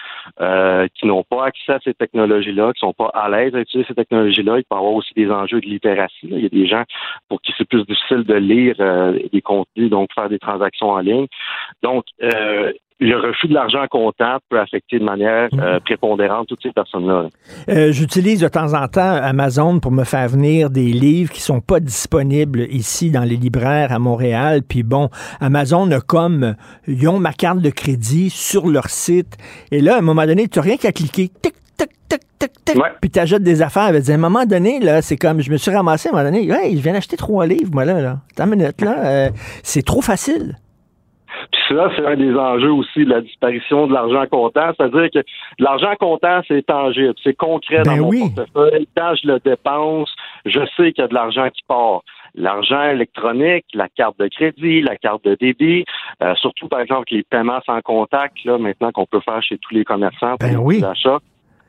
[0.41, 3.89] euh, qui n'ont pas accès à ces technologies-là, qui sont pas à l'aise à utiliser
[3.89, 4.59] ces technologies-là.
[4.59, 6.15] Il peut y avoir aussi des enjeux de littératie.
[6.23, 6.85] Il y a des gens
[7.29, 11.01] pour qui c'est plus difficile de lire euh, des contenus, donc faire des transactions en
[11.01, 11.27] ligne.
[11.83, 16.73] Donc, euh, le refus de l'argent comptant peut affecter de manière euh, prépondérante toutes ces
[16.73, 17.29] personnes-là.
[17.71, 21.61] Euh, J'utilise de temps en temps Amazon pour me faire venir des livres qui sont
[21.61, 24.61] pas disponibles ici dans les libraires à Montréal.
[24.63, 25.09] Puis bon,
[25.41, 26.55] Amazon a comme
[26.87, 29.39] ils ont ma carte de crédit sur leur site.
[29.71, 31.31] Et là, à un moment donné, tu n'as rien qu'à cliquer.
[31.41, 32.77] Tic, tic, tic, tic, tic.
[33.01, 33.89] Puis tu achètes des affaires.
[33.95, 36.17] Elle dit, à un moment donné, là, c'est comme je me suis ramassé à un
[36.17, 36.51] moment donné.
[36.51, 38.01] Hey, je viens d'acheter trois livres, moi là.
[38.03, 38.19] là.
[38.33, 38.97] Attends une minute, là.
[39.07, 39.31] Euh,
[39.63, 40.57] c'est trop facile.
[41.53, 44.71] Puis ça, c'est un des enjeux aussi de la disparition de l'argent comptant.
[44.77, 45.19] C'est-à-dire que
[45.59, 48.31] l'argent comptant, c'est tangible, c'est concret Ben dans mon oui.
[48.35, 48.89] portefeuille.
[48.97, 50.11] Quand je le dépense,
[50.45, 52.03] je sais qu'il y a de l'argent qui part.
[52.35, 55.85] L'argent électronique, la carte de crédit, la carte de débit,
[56.23, 59.75] euh, surtout par exemple les paiements sans contact, là, maintenant qu'on peut faire chez tous
[59.75, 60.85] les commerçants pour Ben les oui.
[60.85, 61.19] achats.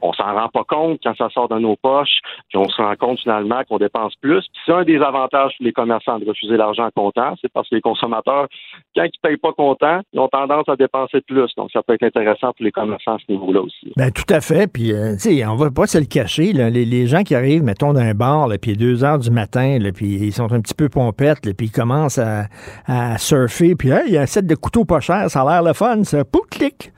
[0.01, 2.95] On s'en rend pas compte quand ça sort de nos poches, puis on se rend
[2.95, 4.41] compte finalement qu'on dépense plus.
[4.41, 7.75] Puis c'est un des avantages pour les commerçants de refuser l'argent comptant, c'est parce que
[7.75, 8.47] les consommateurs,
[8.95, 11.53] quand ils payent pas comptant, ils ont tendance à dépenser plus.
[11.55, 13.93] Donc ça peut être intéressant pour les commerçants à ce niveau-là aussi.
[13.97, 14.67] Ben, tout à fait.
[14.71, 16.53] Puis, euh, tu sais, on va pas se le cacher.
[16.53, 16.69] là.
[16.69, 19.91] Les, les gens qui arrivent, mettons, d'un bar, là, puis 2 heures du matin, là,
[19.91, 22.45] puis ils sont un petit peu pompettes, là, puis ils commencent à,
[22.87, 23.75] à surfer.
[23.75, 26.03] Puis, il y a un set de couteaux pas cher, ça a l'air le fun,
[26.03, 26.23] ça.
[26.25, 26.91] Pouf, clic!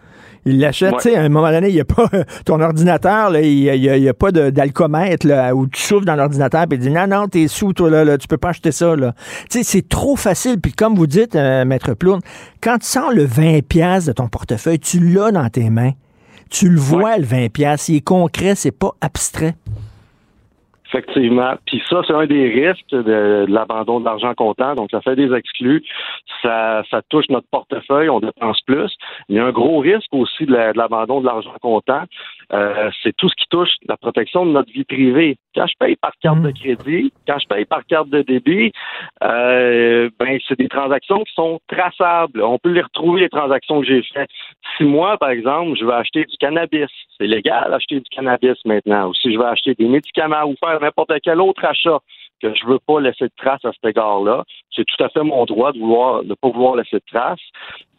[0.46, 1.00] Ils l'achètent, Ouais.
[1.02, 2.10] tu sais, à un moment donné, il n'y a pas
[2.46, 5.56] ton ordinateur, là, il n'y a, il y a- il y a pas d'alcomètre là,
[5.56, 8.18] où tu souffles dans l'ordinateur puis il dit non, non, t'es sous, toi, là, là,
[8.18, 8.96] tu peux pas acheter ça.
[8.96, 9.14] Là.
[9.50, 10.60] Tu sais, c'est trop facile.
[10.60, 12.22] Puis comme vous dites, euh, Maître Plourde,
[12.62, 15.92] quand tu sors le 20$ piastres de ton portefeuille, tu l'as dans tes mains.
[16.50, 17.90] Tu le vois, le 20$, piastres.
[17.90, 19.56] il est concret, c'est pas abstrait.
[20.94, 21.54] Effectivement.
[21.66, 24.76] Puis ça, c'est un des risques de, de l'abandon de l'argent comptant.
[24.76, 25.84] Donc, ça fait des exclus.
[26.44, 28.92] Ça, ça touche notre portefeuille, on dépense plus.
[29.28, 32.04] Il y a un gros risque aussi de la- de l'abandon de l'argent comptant.
[32.52, 35.38] Euh, c'est tout ce qui touche la protection de notre vie privée.
[35.56, 38.72] Quand je paye par carte de crédit, quand je paye par carte de débit,
[39.24, 42.42] euh, ben c'est des transactions qui sont traçables.
[42.42, 44.30] On peut les retrouver les transactions que j'ai faites.
[44.78, 49.10] Si moi, par exemple, je veux acheter du cannabis, c'est légal d'acheter du cannabis maintenant.
[49.10, 52.00] Ou si je veux acheter des médicaments ou faire n'importe quel autre achat
[52.42, 54.44] que je veux pas laisser de trace à cet égard-là,
[54.76, 57.40] c'est tout à fait mon droit de vouloir de pas vouloir laisser de trace.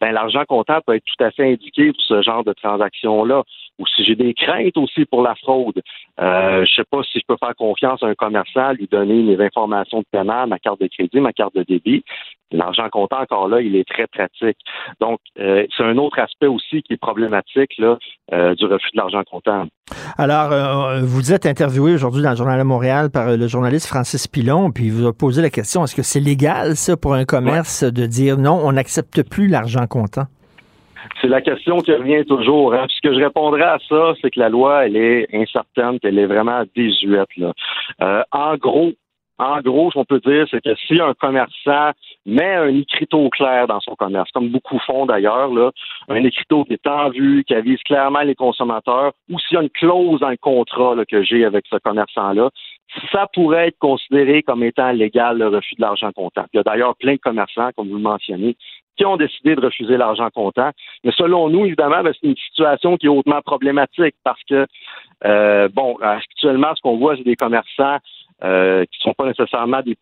[0.01, 3.43] Ben l'argent comptant peut être tout à fait indiqué pour ce genre de transaction-là.
[3.79, 5.81] Ou si j'ai des craintes aussi pour la fraude,
[6.21, 9.45] euh, je sais pas si je peux faire confiance à un commerçant, lui donner mes
[9.45, 12.05] informations de paiement, ma carte de crédit, ma carte de débit.
[12.53, 14.59] L'argent comptant, encore là, il est très pratique.
[15.01, 17.99] Donc, euh, c'est un autre aspect aussi qui est problématique là,
[18.33, 19.67] euh, du refus de l'argent comptant.
[20.19, 24.29] Alors, euh, vous êtes interviewé aujourd'hui dans le Journal de Montréal par le journaliste Francis
[24.29, 27.25] Pilon, puis il vous a posé la question, est-ce que c'est légal, ça, pour un
[27.25, 30.27] commerce de dire non, on n'accepte plus l'argent comptant?
[31.25, 32.75] C'est la question qui revient toujours.
[32.75, 32.85] Hein.
[32.91, 36.27] Ce que je répondrai à ça, c'est que la loi, elle est incertaine, qu'elle est
[36.27, 37.31] vraiment désuète.
[38.03, 38.93] Euh, en gros,
[39.39, 41.93] en gros, ce qu'on peut dire, c'est que si un commerçant
[42.27, 45.51] met un écriteau clair dans son commerce, comme beaucoup font d'ailleurs,
[46.11, 49.63] un écriteau qui est en vue, qui avise clairement les consommateurs, ou s'il y a
[49.63, 52.51] une clause dans le contrat que j'ai avec ce commerçant-là,
[53.11, 56.45] ça pourrait être considéré comme étant légal le refus de l'argent comptant.
[56.53, 58.57] Il y a d'ailleurs plein de commerçants, comme vous le mentionnez,
[58.97, 60.71] qui ont décidé de refuser l'argent comptant.
[61.03, 64.67] Mais selon nous, évidemment, ben, c'est une situation qui est hautement problématique parce que,
[65.25, 67.99] euh, bon, actuellement, ce qu'on voit, c'est des commerçants
[68.45, 69.97] euh, qui ne sont pas nécessairement des,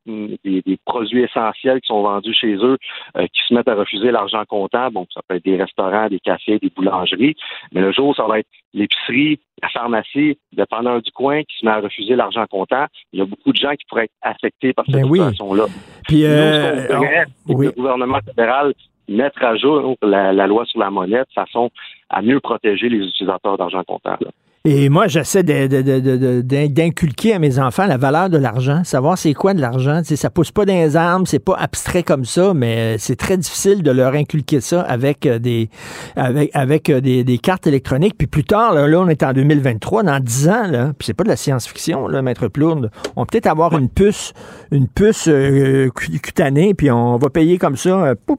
[0.45, 2.77] des, des, produits essentiels qui sont vendus chez eux,
[3.17, 4.91] euh, qui se mettent à refuser l'argent comptant.
[4.91, 7.37] Bon, ça peut être des restaurants, des cafés, des boulangeries,
[7.73, 11.73] mais le jour, ça va être l'épicerie, la pharmacie, dépendant du coin, qui se met
[11.73, 12.87] à refuser l'argent comptant.
[13.13, 15.19] Il y a beaucoup de gens qui pourraient être affectés par cette Ben oui.
[15.19, 15.67] situation-là.
[16.09, 17.67] Puis, Nous, ce euh, voudrait, oui.
[17.67, 18.75] le gouvernement fédéral
[19.09, 21.71] mettre à jour la, la loi sur la monnaie de façon
[22.09, 24.17] à mieux protéger les utilisateurs d'argent comptant.
[24.65, 29.61] Et moi, j'essaie d'inculquer à mes enfants la valeur de l'argent, savoir c'est quoi de
[29.61, 30.03] l'argent.
[30.05, 33.83] Ça pousse pas dans les armes, c'est pas abstrait comme ça, mais c'est très difficile
[33.83, 35.69] de leur inculquer ça avec euh, des
[36.15, 38.15] avec, avec euh, des, des cartes électroniques.
[38.17, 41.15] Puis plus tard, là, là, on est en 2023, dans 10 ans, là, puis c'est
[41.15, 42.91] pas de la science-fiction, là, Maître Plourde.
[43.17, 44.33] On peut peut-être avoir une puce,
[44.71, 48.39] une puce euh, cu- cutanée, puis on va payer comme ça, euh, poup.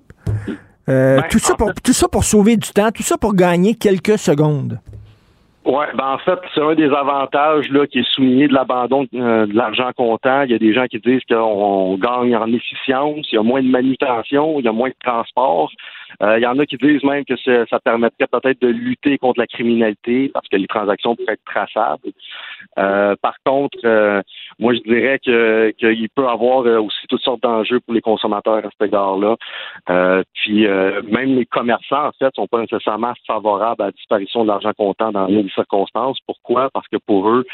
[0.87, 3.17] Euh, Ben, tout, ça en pour, fait- tout ça pour sauver du temps, tout ça
[3.17, 4.79] pour gagner quelques secondes.
[5.65, 9.45] Oui, ben en fait, c'est un des avantages là, qui est souligné de l'abandon euh,
[9.45, 10.41] de l'argent comptant.
[10.41, 13.61] Il y a des gens qui disent qu'on gagne en efficience, il y a moins
[13.61, 15.71] de manutention, il y a moins de transport.
[16.21, 19.47] Il y en a qui disent même que ça permettrait peut-être de lutter contre la
[19.47, 22.11] criminalité parce que les transactions pourraient être traçables.
[22.75, 24.23] par contre,
[24.59, 28.57] moi, je dirais que qu'il peut y avoir aussi toutes sortes d'enjeux pour les consommateurs
[28.57, 29.35] à cet égard-là.
[30.33, 34.71] puis même les commerçants, en fait, sont pas nécessairement favorables à la disparition de l'argent
[34.77, 36.17] comptant dans les circonstances.
[36.25, 36.69] Pourquoi?
[36.73, 37.45] Parce que pour eux,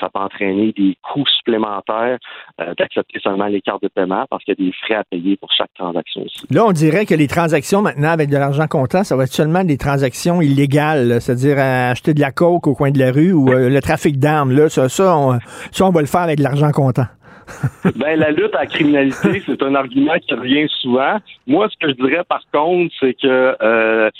[0.00, 2.18] ça peut entraîner des coûts supplémentaires
[2.60, 5.36] euh, d'accepter seulement les cartes de paiement parce qu'il y a des frais à payer
[5.36, 6.46] pour chaque transaction aussi.
[6.50, 9.64] Là, on dirait que les transactions maintenant avec de l'argent comptant, ça va être seulement
[9.64, 13.68] des transactions illégales, c'est-à-dire acheter de la coke au coin de la rue ou euh,
[13.68, 14.52] le trafic d'armes.
[14.52, 15.38] Là, ça, ça on,
[15.72, 17.06] ça, on va le faire avec de l'argent comptant.
[17.96, 21.18] ben, la lutte à la criminalité, c'est un argument qui revient souvent.
[21.46, 24.10] Moi, ce que je dirais par contre, c'est que euh,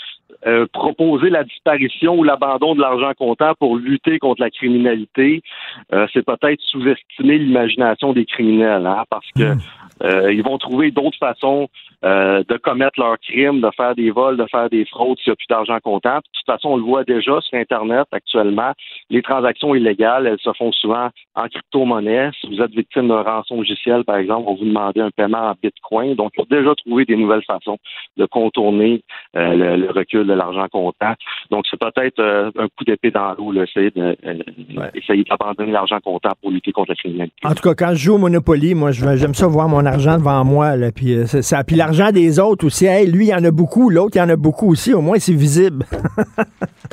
[0.47, 5.43] euh, proposer la disparition ou l'abandon de l'argent comptant pour lutter contre la criminalité,
[5.93, 9.59] euh, c'est peut-être sous-estimer l'imagination des criminels, hein, parce que hmm.
[10.03, 11.69] Euh, ils vont trouver d'autres façons
[12.05, 15.33] euh, de commettre leurs crimes, de faire des vols, de faire des fraudes s'il n'y
[15.33, 16.19] a plus d'argent comptant.
[16.19, 18.73] De toute façon, on le voit déjà sur Internet actuellement.
[19.11, 22.31] Les transactions illégales, elles se font souvent en crypto-monnaie.
[22.41, 25.55] Si vous êtes victime d'un rançon logiciel, par exemple, on vous demander un paiement en
[25.61, 26.15] bitcoin.
[26.15, 27.79] Donc, il faut déjà trouver des nouvelles façons
[28.17, 29.03] de contourner
[29.37, 31.15] euh, le, recul de l'argent comptant.
[31.51, 33.91] Donc, c'est peut-être euh, un coup d'épée dans l'eau, essayer
[35.25, 37.35] d'abandonner l'argent comptant pour lutter contre la criminalité.
[37.45, 40.45] En tout cas, quand je joue au Monopoly, moi, j'aime ça voir mon argent devant
[40.45, 40.77] moi.
[40.77, 42.87] Là, puis, ça, puis l'argent des autres aussi.
[43.07, 44.93] lui, il y en a beaucoup, l'autre, il y en a beaucoup aussi.
[44.95, 45.85] Au moins, c'est visible.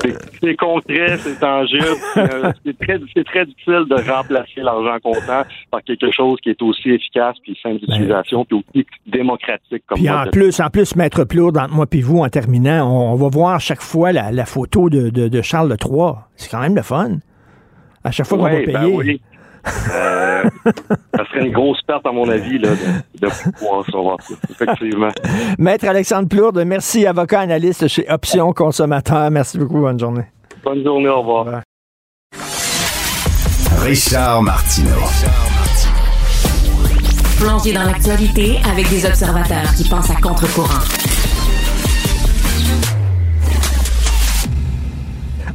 [0.42, 1.84] c'est concret, c'est tangible.
[2.16, 6.90] Euh, c'est très, très, difficile de remplacer l'argent comptant par quelque chose qui est aussi
[6.90, 7.86] efficace, puis simple ben.
[7.86, 9.82] d'utilisation, puis aussi démocratique.
[9.86, 13.16] Comme puis en plus, en plus, Maître Plourde, entre moi et vous, en terminant, on,
[13.16, 16.12] va voir chaque fois la, photo de, Charles III.
[16.36, 17.18] C'est quand même le fun.
[18.04, 19.20] À chaque fois qu'on va ben payer.
[19.66, 20.42] Euh,
[21.16, 22.70] ça serait une grosse perte, à mon avis, là,
[23.20, 24.34] de, pouvoir savoir ça.
[24.50, 25.08] Effectivement.
[25.58, 29.30] Maître Alexandre Plourde, merci, avocat analyste chez Options Consommateurs.
[29.30, 29.80] Merci beaucoup.
[29.80, 30.24] Bonne journée.
[30.64, 31.08] Bonne journée.
[31.08, 31.62] Au revoir.
[33.82, 34.90] Richard Martineau.
[37.38, 41.15] Plongé dans l'actualité avec des observateurs qui pensent à contre-courant.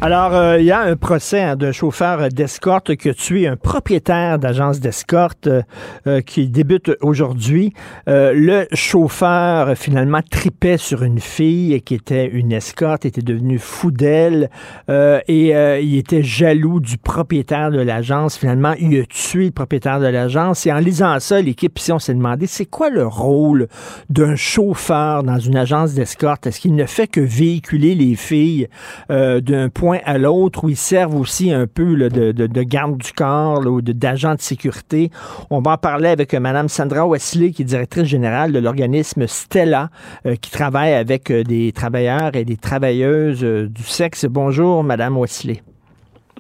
[0.04, 3.56] Alors, euh, il y a un procès hein, d'un chauffeur d'escorte qui a tué un
[3.56, 5.62] propriétaire d'agence d'escorte euh,
[6.08, 7.72] euh, qui débute aujourd'hui.
[8.08, 14.49] le chauffeur, finalement, tripait sur une fille qui était une escorte, était devenu fou d'elle
[14.89, 18.38] et il était jaloux du propriétaire de l'agence.
[18.38, 20.66] Finalement, il a tué le propriétaire de l'agence.
[20.66, 23.68] Et en lisant ça, l'équipe ici, on s'est demandé, c'est quoi le rôle
[24.10, 26.47] d'un chauffeur dans une agence d'escorte?
[26.47, 28.68] Est-ce qu'il ne fait que véhiculer les filles
[29.10, 33.81] d'un point à l'autre, où ils servent aussi un peu de, garde du corps ou
[33.81, 35.11] d'agent de, sécurité.
[35.49, 39.27] On va en parler avec euh, Mme Sandra Wesley, qui est directrice générale de l'organisme
[39.27, 39.89] Stella,
[40.25, 44.25] euh, qui travaille avec euh, des travailleurs et des travailleuses du sexe.
[44.25, 45.61] Bonjour, Mme Wesley.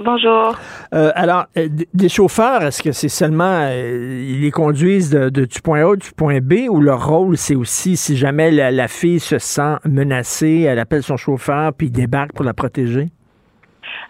[0.03, 0.57] Bonjour.
[0.91, 1.45] alors,
[1.93, 6.39] des chauffeurs, est-ce que c'est seulement, ils les conduisent de, du point A du point
[6.41, 10.79] B ou leur rôle, c'est aussi, si jamais la, la, fille se sent menacée, elle
[10.79, 13.11] appelle son chauffeur puis il débarque pour la protéger?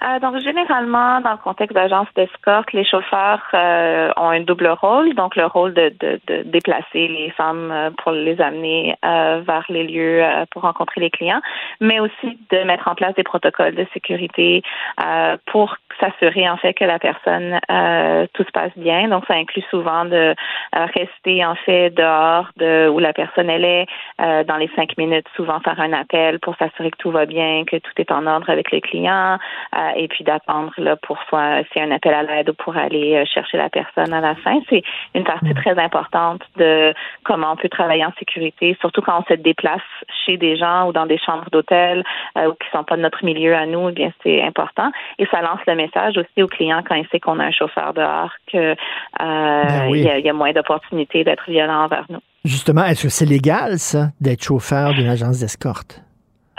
[0.04, 5.14] Euh, donc, généralement, dans le contexte d'agence d'escorte, les chauffeurs euh, ont un double rôle.
[5.14, 9.84] Donc, le rôle de, de, de déplacer les femmes euh, pour les amener vers les
[9.84, 11.42] lieux pour rencontrer les clients,
[11.80, 14.64] mais aussi de mettre en place des protocoles de sécurité
[15.48, 17.60] pour s'assurer en fait que la personne
[18.34, 19.08] tout se passe bien.
[19.08, 20.36] Donc, ça inclut souvent de
[20.74, 23.86] rester en fait dehors de où la personne elle est
[24.20, 27.78] dans les cinq minutes, souvent faire un appel pour s'assurer que tout va bien, que
[27.78, 29.38] tout est en ordre avec les clients
[29.96, 33.26] et puis d'attendre là pour soit c'est un appel à l'aide ou pour aller euh,
[33.26, 34.60] chercher la personne à la fin.
[34.70, 34.84] C'est
[35.16, 36.94] une partie très importante de
[37.24, 39.82] comment on peut travailler en sécurité, surtout quand on se déplace
[40.26, 42.04] chez des gens ou dans des chambres d'hôtel
[42.38, 43.90] euh, ou qui sont pas de notre milieu à nous.
[43.90, 47.22] Eh bien, c'est important et ça lance le message aussi aux clients quand ils savent
[47.22, 48.76] qu'on a un chauffeur dehors que euh,
[49.20, 52.20] ben il, y a, moins d'opportunités d'être violent envers nous.
[52.46, 56.02] Justement, est-ce que c'est légal ça d'être chauffeur d'une agence d'escorte?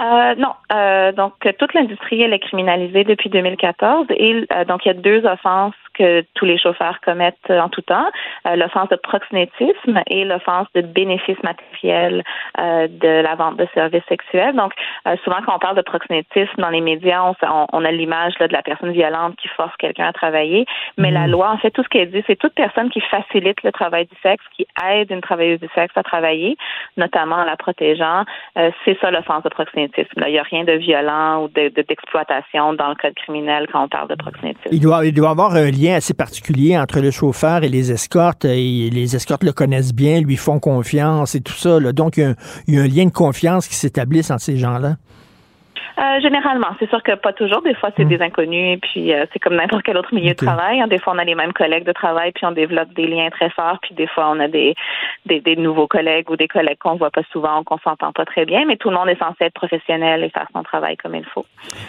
[0.00, 0.52] Euh, non.
[0.72, 4.94] Euh, donc, toute l'industrie, elle est criminalisée depuis 2014 et euh, donc, il y a
[4.94, 8.06] deux offenses que tous les chauffeurs commettent en tout temps,
[8.46, 12.22] euh, l'offense de proxénétisme et l'offense de bénéfice matériel
[12.58, 14.54] euh, de la vente de services sexuels.
[14.54, 14.72] Donc,
[15.06, 18.48] euh, souvent quand on parle de proxénétisme dans les médias, on, on a l'image de
[18.50, 20.66] la personne violente qui force quelqu'un à travailler,
[20.98, 21.30] mais la mm.
[21.30, 24.16] loi, en fait, tout ce qu'elle dit, c'est toute personne qui facilite le travail du
[24.22, 26.56] sexe, qui aide une travailleuse du sexe à travailler,
[26.96, 28.24] notamment en la protégeant.
[28.84, 30.22] c'est ça l'offense de proxénétisme.
[30.26, 33.88] Il n'y a rien de violent ou d'exploitation de, dans le code criminel quand on
[33.88, 34.68] parle de proxénétisme.
[34.70, 37.90] Il doit, il doit avoir un lien lien assez particulier entre le chauffeur et les
[37.90, 38.44] escortes.
[38.44, 41.80] Et les escortes le connaissent bien, lui font confiance et tout ça.
[41.92, 42.34] Donc, il
[42.68, 44.96] y, a un, lien de confiance qui s'établit entre ces gens-là.
[45.98, 47.62] Euh, généralement, c'est sûr que pas toujours.
[47.62, 48.08] Des fois, c'est hmm.
[48.08, 50.80] des inconnus, et puis euh, c'est comme n'importe quel autre milieu de travail.
[50.80, 50.86] Hein.
[50.86, 53.50] Des fois, on a les mêmes collègues de travail, puis on développe des liens très
[53.50, 53.78] forts.
[53.82, 54.74] Puis des fois, on a des,
[55.26, 58.64] des, nouveaux collègues ou des collègues qu'on voit pas souvent, qu'on s'entend pas très bien.
[58.66, 61.44] Mais tout le monde est censé être professionnel et faire son travail comme il faut.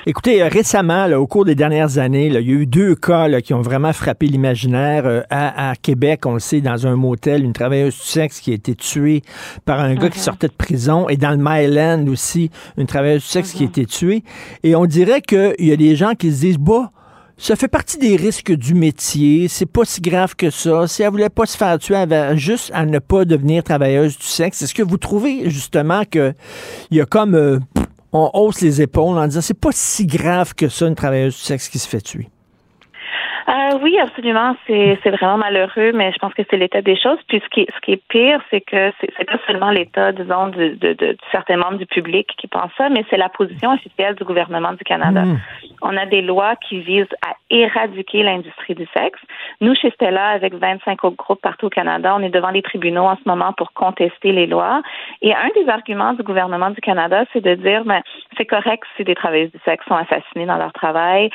[0.06, 3.54] Écoutez, euh, récemment, au cours des dernières années, il y a eu deux cas qui
[3.54, 5.24] ont vraiment frappé l'imaginaire.
[5.30, 8.76] À, Québec, on le sait, dans un motel, une travailleuse du sexe qui a été
[8.76, 9.22] tuée
[9.66, 10.24] par un gars qui mhm.
[10.24, 11.08] sortait de prison.
[11.10, 13.70] Et dans le Myland aussi, une travailleuse du sexe qui a mhm.
[13.70, 13.93] été tuée.
[14.64, 16.92] Et on dirait qu'il y a des gens qui se disent, bah,
[17.38, 20.88] ça fait partie des risques du métier, c'est pas si grave que ça.
[20.88, 24.18] Si elle voulait pas se faire tuer, elle avait juste à ne pas devenir travailleuse
[24.18, 24.62] du sexe.
[24.62, 26.34] Est-ce que vous trouvez justement que
[26.92, 27.60] il y a comme euh,
[28.12, 31.42] on hausse les épaules en disant c'est pas si grave que ça une travailleuse du
[31.42, 32.30] sexe qui se fait tuer?
[33.48, 34.56] Euh, oui, absolument.
[34.68, 37.18] C'est, vraiment malheureux, mais je pense que c'est l'état des choses.
[37.28, 40.76] Puis ce qui, ce qui est pire, c'est que c'est, pas seulement l'état, disons, de,
[40.80, 44.24] de, de, certains membres du public qui pensent ça, mais c'est la position officielle du
[44.24, 45.24] gouvernement du Canada.
[45.24, 45.40] Mmh.
[45.82, 49.20] On a des lois qui visent à éradiquer l'industrie du sexe.
[49.62, 53.04] Nous, chez Stella, avec 25 autres groupes partout au Canada, on est devant les tribunaux
[53.04, 54.82] en ce moment pour contester les lois.
[55.22, 58.02] Et un des arguments du gouvernement du Canada, c'est de dire, ben,
[58.38, 61.30] c'est correct si des travailleuses du sexe sont assassinées dans leur travail.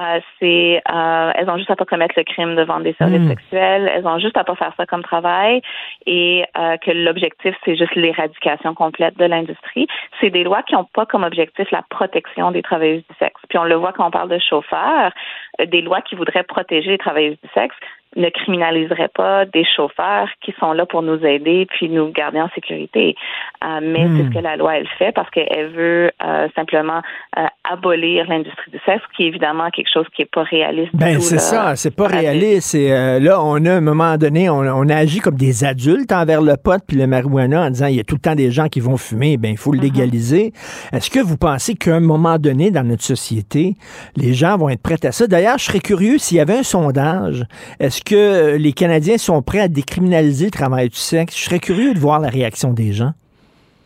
[0.00, 3.20] Euh, c'est, euh, elles ont juste à pas commettre le crime de vendre des services
[3.20, 3.28] hmm.
[3.28, 3.90] sexuels.
[3.94, 5.62] Elles ont juste à pas faire ça comme travail
[6.06, 9.86] et euh, que l'objectif, c'est juste l'éradication complète de l'industrie.
[10.20, 13.40] C'est des lois qui n'ont pas comme objectif la protection des travailleuses du sexe.
[13.48, 15.12] Puis on le voit quand on parle de chauffeurs,
[15.60, 17.76] euh, des lois qui voudraient protéger les travailleuses du sexe
[18.16, 22.48] ne criminaliserait pas des chauffeurs qui sont là pour nous aider puis nous garder en
[22.54, 23.16] sécurité.
[23.64, 24.34] Euh, mais c'est ce hmm.
[24.34, 27.00] que la loi elle fait parce qu'elle veut euh, simplement
[27.38, 30.90] euh, abolir l'industrie du sexe, qui est évidemment quelque chose qui est pas réaliste.
[30.94, 32.74] Ben c'est ça, c'est pas réaliste.
[32.74, 32.90] Et
[33.20, 36.56] là, on a à un moment donné, on, a agi comme des adultes envers le
[36.56, 38.80] pot puis le marijuana en disant il y a tout le temps des gens qui
[38.80, 39.82] vont fumer, ben il faut le mm-hmm.
[39.82, 40.52] légaliser.
[40.92, 43.74] Est-ce que vous pensez qu'à un moment donné dans notre société,
[44.16, 45.26] les gens vont être prêts à ça?
[45.26, 47.44] D'ailleurs, je serais curieux s'il y avait un sondage.
[47.80, 51.36] Est-ce que euh, les Canadiens sont prêts à décriminaliser le travail du sexe?
[51.36, 53.12] Je serais curieux de voir la réaction des gens.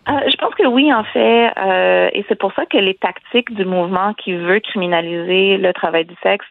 [0.09, 3.55] Euh, je pense que oui, en fait, euh, et c'est pour ça que les tactiques
[3.55, 6.47] du mouvement qui veut criminaliser le travail du sexe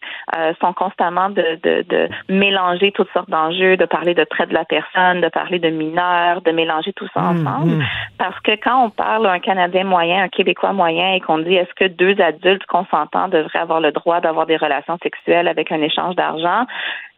[0.61, 5.21] sont constamment de, de, mélanger toutes sortes d'enjeux, de parler de traite de la personne,
[5.21, 7.71] de parler de mineurs, de mélanger tout ça mmh, ensemble.
[7.71, 7.83] Mmh.
[8.17, 11.73] Parce que quand on parle d'un Canadien moyen, un Québécois moyen, et qu'on dit est-ce
[11.73, 16.15] que deux adultes consentants devraient avoir le droit d'avoir des relations sexuelles avec un échange
[16.15, 16.65] d'argent,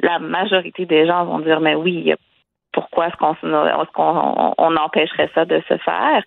[0.02, 2.18] la majorité des gens vont dire mais oui, il y a
[2.80, 6.24] pourquoi est-ce qu'on est on, empêcherait ça de se faire.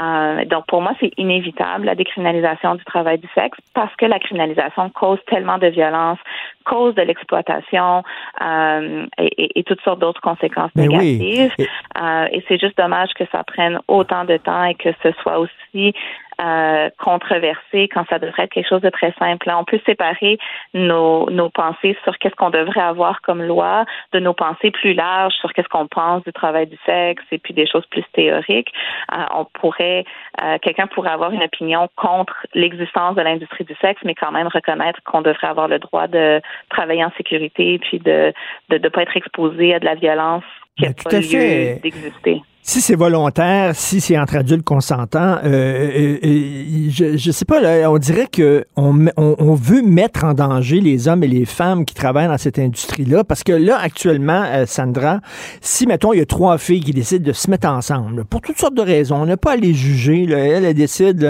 [0.00, 4.18] Euh, Donc pour moi, c'est inévitable la décriminalisation du travail du sexe parce que la
[4.18, 6.18] criminalisation cause tellement de violence,
[6.64, 8.02] cause de l'exploitation
[8.40, 11.54] euh, et, toutes sortes d'autres conséquences ben négatives.
[12.02, 15.38] Euh, et c'est juste dommage que ça prenne autant de temps et que ce soit
[15.38, 15.94] aussi
[16.40, 19.50] euh, controversé quand ça devrait être quelque chose de très simple.
[19.54, 20.38] on peut séparer
[20.74, 25.34] nos, nos pensées sur qu'est-ce qu'on devrait avoir comme loi de nos pensées plus larges
[25.34, 28.72] sur qu'est-ce qu'on pense du travail du sexe et puis des choses plus théoriques.
[29.12, 30.04] Euh, on pourrait,
[30.42, 34.48] euh, quelqu'un pourrait avoir une opinion contre l'existence de l'industrie du sexe, mais quand même
[34.48, 38.32] reconnaître qu'on devrait avoir le droit de travailler en sécurité puis de
[38.68, 40.44] de ne pas être exposé à de la violence
[40.76, 46.18] qui n'a pas lieu d'exister si c'est volontaire, si c'est entre adultes consentants, euh, euh,
[46.24, 50.80] euh, je, je sais pas, là, on dirait que on, on, veut mettre en danger
[50.80, 55.20] les hommes et les femmes qui travaillent dans cette industrie-là, parce que là, actuellement, Sandra,
[55.60, 58.58] si, mettons, il y a trois filles qui décident de se mettre ensemble, pour toutes
[58.58, 61.28] sortes de raisons, on n'a pas à les juger, là, elle, elle décide,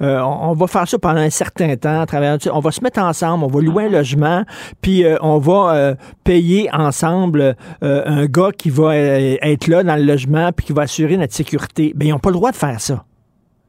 [0.00, 3.42] on, va faire ça pendant un certain temps, à travers, on va se mettre ensemble,
[3.42, 4.44] on va louer un logement,
[4.80, 10.67] puis on va payer ensemble un gars qui va être là dans le logement, puis
[10.68, 11.94] qui va assurer notre sécurité.
[11.96, 13.02] Ben, ils n'ont pas le droit de faire ça.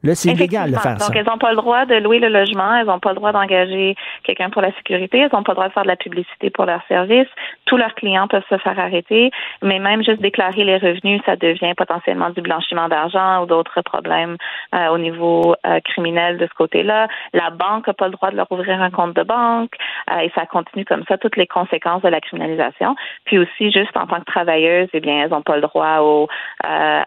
[0.02, 1.06] Là, c'est illégal de faire ça.
[1.06, 3.32] Donc, elles n'ont pas le droit de louer le logement, elles n'ont pas le droit
[3.32, 6.48] d'engager quelqu'un pour la sécurité, elles n'ont pas le droit de faire de la publicité
[6.48, 7.28] pour leurs services.
[7.66, 9.30] Tous leurs clients peuvent se faire arrêter,
[9.62, 14.36] mais même juste déclarer les revenus, ça devient potentiellement du blanchiment d'argent ou d'autres problèmes
[14.74, 17.08] euh, au niveau euh, criminel de ce côté-là.
[17.34, 19.74] La banque n'a pas le droit de leur ouvrir un compte de banque
[20.10, 22.96] euh, et ça continue comme ça, toutes les conséquences de la criminalisation.
[23.26, 26.28] Puis aussi, juste en tant que travailleuses, eh bien, elles n'ont pas le droit aux,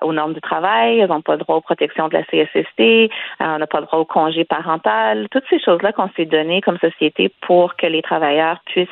[0.02, 3.10] aux normes du travail, elles n'ont pas le droit aux protections de la CSST maternité,
[3.42, 6.62] euh, on n'a pas le droit au congé parental, toutes ces choses-là qu'on s'est données
[6.62, 8.88] comme société pour que les travailleurs puissent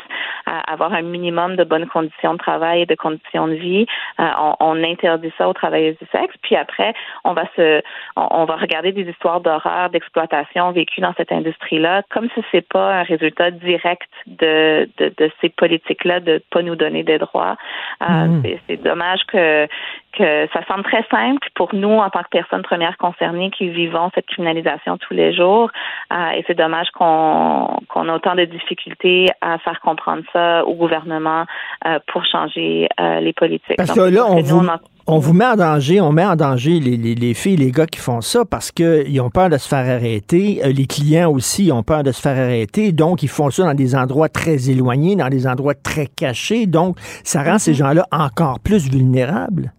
[0.47, 3.85] euh, avoir un minimum de bonnes conditions de travail et de conditions de vie.
[4.19, 7.81] Euh, on, on, interdit ça aux travailleuses du sexe, puis après, on va se,
[8.15, 12.67] on, on va regarder des histoires d'horreur, d'exploitation vécues dans cette industrie-là, comme si c'est
[12.67, 17.57] pas un résultat direct de, de, de ces politiques-là de pas nous donner des droits.
[18.01, 18.41] Mmh.
[18.67, 19.67] C'est dommage que
[20.11, 24.09] que ça semble très simple pour nous en tant que personnes premières concernées qui vivons
[24.13, 25.69] cette criminalisation tous les jours.
[26.11, 30.75] Euh, et c'est dommage qu'on qu'on a autant de difficultés à faire comprendre ça au
[30.75, 31.45] gouvernement
[31.85, 33.77] euh, pour changer euh, les politiques.
[33.77, 34.67] Parce que là, on vous,
[35.07, 37.87] on vous met en danger, on met en danger les, les, les filles, les gars
[37.87, 40.61] qui font ça parce qu'ils ont peur de se faire arrêter.
[40.65, 42.91] Les clients aussi ont peur de se faire arrêter.
[42.91, 46.65] Donc, ils font ça dans des endroits très éloignés, dans des endroits très cachés.
[46.65, 49.71] Donc, ça rend ces gens-là encore plus vulnérables.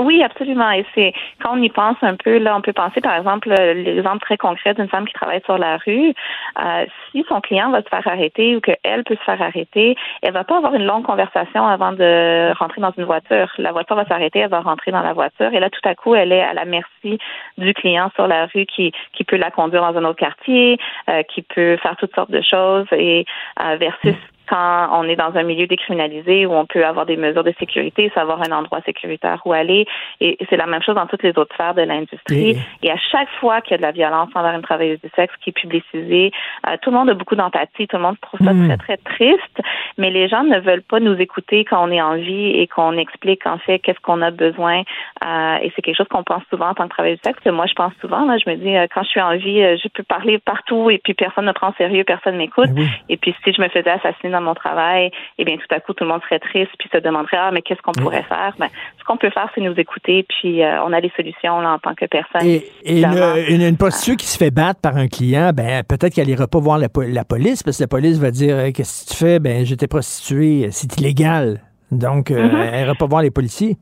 [0.00, 0.70] Oui, absolument.
[0.70, 4.20] Et c'est quand on y pense un peu, là, on peut penser par exemple l'exemple
[4.20, 6.14] très concret d'une femme qui travaille sur la rue.
[6.58, 10.32] Euh, si son client va se faire arrêter ou qu'elle peut se faire arrêter, elle
[10.32, 13.52] va pas avoir une longue conversation avant de rentrer dans une voiture.
[13.58, 16.14] La voiture va s'arrêter, elle va rentrer dans la voiture et là tout à coup
[16.14, 17.18] elle est à la merci
[17.58, 20.78] du client sur la rue qui qui peut la conduire dans un autre quartier,
[21.10, 23.26] euh, qui peut faire toutes sortes de choses et
[23.62, 24.16] euh, versus
[24.50, 28.10] quand on est dans un milieu décriminalisé où on peut avoir des mesures de sécurité,
[28.14, 29.86] savoir un endroit sécuritaire où aller.
[30.20, 32.58] Et c'est la même chose dans toutes les autres sphères de l'industrie.
[32.82, 35.32] Et à chaque fois qu'il y a de la violence envers une travailleuse du sexe
[35.40, 36.32] qui est publicisée,
[36.66, 39.60] euh, tout le monde a beaucoup d'empathie, tout le monde trouve ça très, très triste,
[39.98, 42.96] mais les gens ne veulent pas nous écouter quand on est en vie et qu'on
[42.96, 44.82] explique en fait qu'est-ce qu'on a besoin.
[45.24, 47.44] Euh, et c'est quelque chose qu'on pense souvent en tant que travailleuse du sexe.
[47.46, 49.88] moi, je pense souvent, là, je me dis, euh, quand je suis en vie, je
[49.94, 52.70] peux parler partout et puis personne ne prend sérieux, personne m'écoute.
[52.70, 55.92] Ben et puis si je me faisais assassiner mon travail, eh bien, tout à coup,
[55.92, 58.54] tout le monde serait triste, puis se demanderait, ah, mais qu'est-ce qu'on pourrait faire?
[58.58, 58.68] Ben,
[58.98, 61.78] ce qu'on peut faire, c'est nous écouter, puis euh, on a des solutions là, en
[61.78, 62.46] tant que personne.
[62.46, 66.58] Et, une, prostituée qui se fait battre par un client, ben, peut-être qu'elle n'ira pas
[66.58, 69.38] voir la, police, parce que la police va dire, qu'est-ce que tu fais?
[69.38, 71.60] Ben, j'étais prostituée, c'est illégal.
[71.90, 72.70] Donc, euh, mm-hmm.
[72.72, 73.76] elle n'ira pas voir les policiers.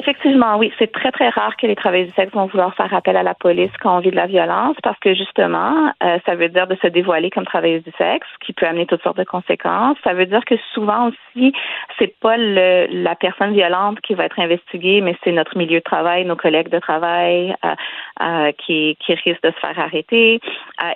[0.00, 0.72] Effectivement, oui.
[0.78, 3.34] C'est très, très rare que les travailleurs du sexe vont vouloir faire appel à la
[3.34, 6.76] police quand on vit de la violence parce que justement, euh, ça veut dire de
[6.76, 9.98] se dévoiler comme travailleuse du sexe, qui peut amener toutes sortes de conséquences.
[10.04, 11.52] Ça veut dire que souvent aussi,
[11.98, 15.84] c'est pas le, la personne violente qui va être investiguée, mais c'est notre milieu de
[15.84, 17.74] travail, nos collègues de travail euh,
[18.22, 20.40] euh, qui, qui risquent de se faire arrêter.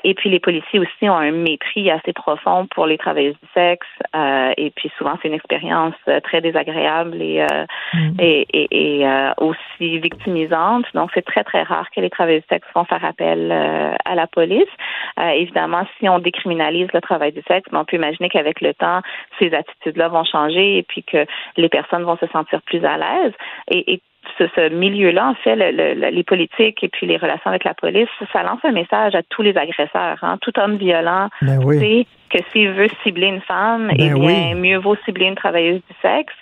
[0.05, 3.87] et puis les policiers aussi ont un mépris assez profond pour les travailleuses du sexe.
[4.57, 7.47] et puis souvent, c'est une expérience très désagréable et,
[7.93, 8.15] mm.
[8.19, 10.87] et, et et euh, aussi victimisante.
[10.95, 14.15] Donc, c'est très, très rare que les travailleurs du sexe vont faire appel euh, à
[14.15, 14.63] la police.
[15.19, 19.01] Euh, évidemment, si on décriminalise le travail du sexe, on peut imaginer qu'avec le temps,
[19.39, 21.27] ces attitudes-là vont changer et puis que
[21.57, 23.33] les personnes vont se sentir plus à l'aise.
[23.69, 24.03] Et, et
[24.39, 28.61] ce, milieu-là, en fait, les politiques et puis les relations avec la police, ça lance
[28.65, 30.19] un message à tous les agresseurs.
[30.23, 30.39] Hein.
[30.41, 32.07] Tout homme violent ben oui.
[32.35, 35.97] Que s'il veut cibler une femme, ben eh bien, mieux vaut cibler une travailleuse du
[36.03, 36.35] sexe.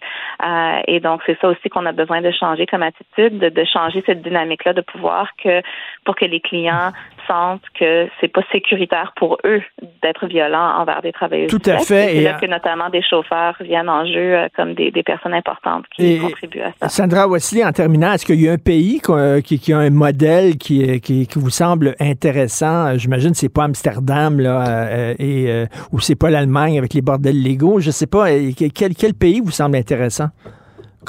[0.42, 3.64] Euh, et donc, c'est ça aussi qu'on a besoin de changer comme attitude, de, de
[3.64, 5.60] changer cette dynamique-là, de pouvoir que,
[6.04, 6.92] pour que les clients
[7.28, 9.62] sentent que c'est pas sécuritaire pour eux
[10.02, 11.50] d'être violents envers des travailleurs.
[11.50, 12.16] Tout à fait.
[12.16, 15.84] Et là que notamment des chauffeurs viennent en jeu euh, comme des, des, personnes importantes
[15.94, 16.88] qui contribuent à ça.
[16.88, 19.00] Sandra Wesley, en terminant, est-ce qu'il y a un pays
[19.44, 22.96] qui, qui, a un modèle qui, qui, qui vous semble intéressant?
[22.96, 27.02] J'imagine que c'est pas Amsterdam là, euh, et, euh, ou c'est pas l'Allemagne avec les
[27.02, 27.80] bordels légaux.
[27.80, 28.26] Je sais pas.
[28.74, 30.28] Quel, quel pays vous semble intéressant?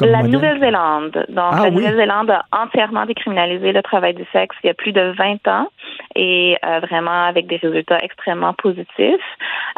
[0.02, 1.26] la Nouvelle-Zélande.
[1.30, 4.92] Donc, ah la Nouvelle-Zélande a entièrement décriminalisé le travail du sexe il y a plus
[4.92, 5.68] de 20 ans
[6.16, 9.22] et euh, vraiment avec des résultats extrêmement positifs.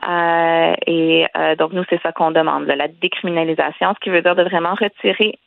[0.08, 4.36] Euh, et euh, donc, nous, c'est ça qu'on demande, la décriminalisation, ce qui veut dire
[4.36, 5.38] de vraiment retirer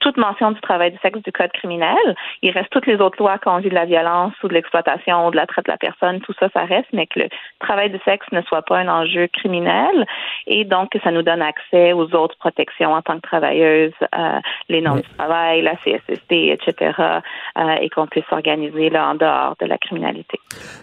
[0.00, 1.96] toute mention du travail du sexe du code criminel.
[2.42, 5.26] Il reste toutes les autres lois quand on vit de la violence ou de l'exploitation
[5.26, 7.28] ou de la traite de la personne, tout ça, ça reste, mais que le
[7.58, 10.06] travail du sexe ne soit pas un enjeu criminel
[10.46, 14.38] et donc que ça nous donne accès aux autres protections en tant que travailleuse, euh,
[14.68, 16.92] les normes du travail, la CSST, etc.,
[17.58, 20.38] euh, et qu'on puisse s'organiser là en dehors de la criminalité.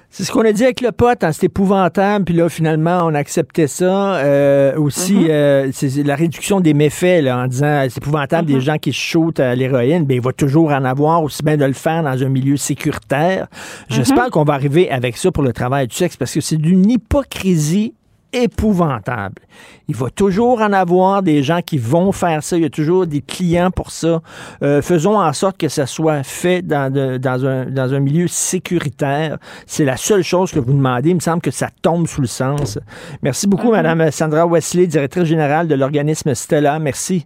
[0.09, 3.13] C'est ce qu'on a dit avec le pote, hein, c'est épouvantable, puis là, finalement, on
[3.13, 4.15] acceptait ça.
[4.15, 8.61] Euh, aussi, euh, c'est la réduction des méfaits, là, en disant c'est épouvantable des mm-hmm.
[8.61, 11.73] gens qui shootent à l'héroïne, bien, il va toujours en avoir, aussi bien de le
[11.73, 13.47] faire dans un milieu sécuritaire.
[13.89, 14.29] J'espère mm-hmm.
[14.31, 17.93] qu'on va arriver avec ça pour le travail du sexe, parce que c'est d'une hypocrisie
[18.35, 19.41] épouvantable.
[19.87, 22.57] Il va toujours en avoir des gens qui vont faire ça.
[22.57, 24.21] Il y a toujours des clients pour ça.
[24.61, 29.37] Euh, faisons en sorte que ça soit fait dans, dans, un, dans un milieu sécuritaire.
[29.65, 31.11] C'est la seule chose que vous demandez.
[31.11, 32.77] Il me semble que ça tombe sous le sens.
[33.21, 33.83] Merci beaucoup, mm-hmm.
[33.83, 36.77] Madame Sandra Wesley, directrice générale de l'organisme Stella.
[36.79, 37.25] Merci.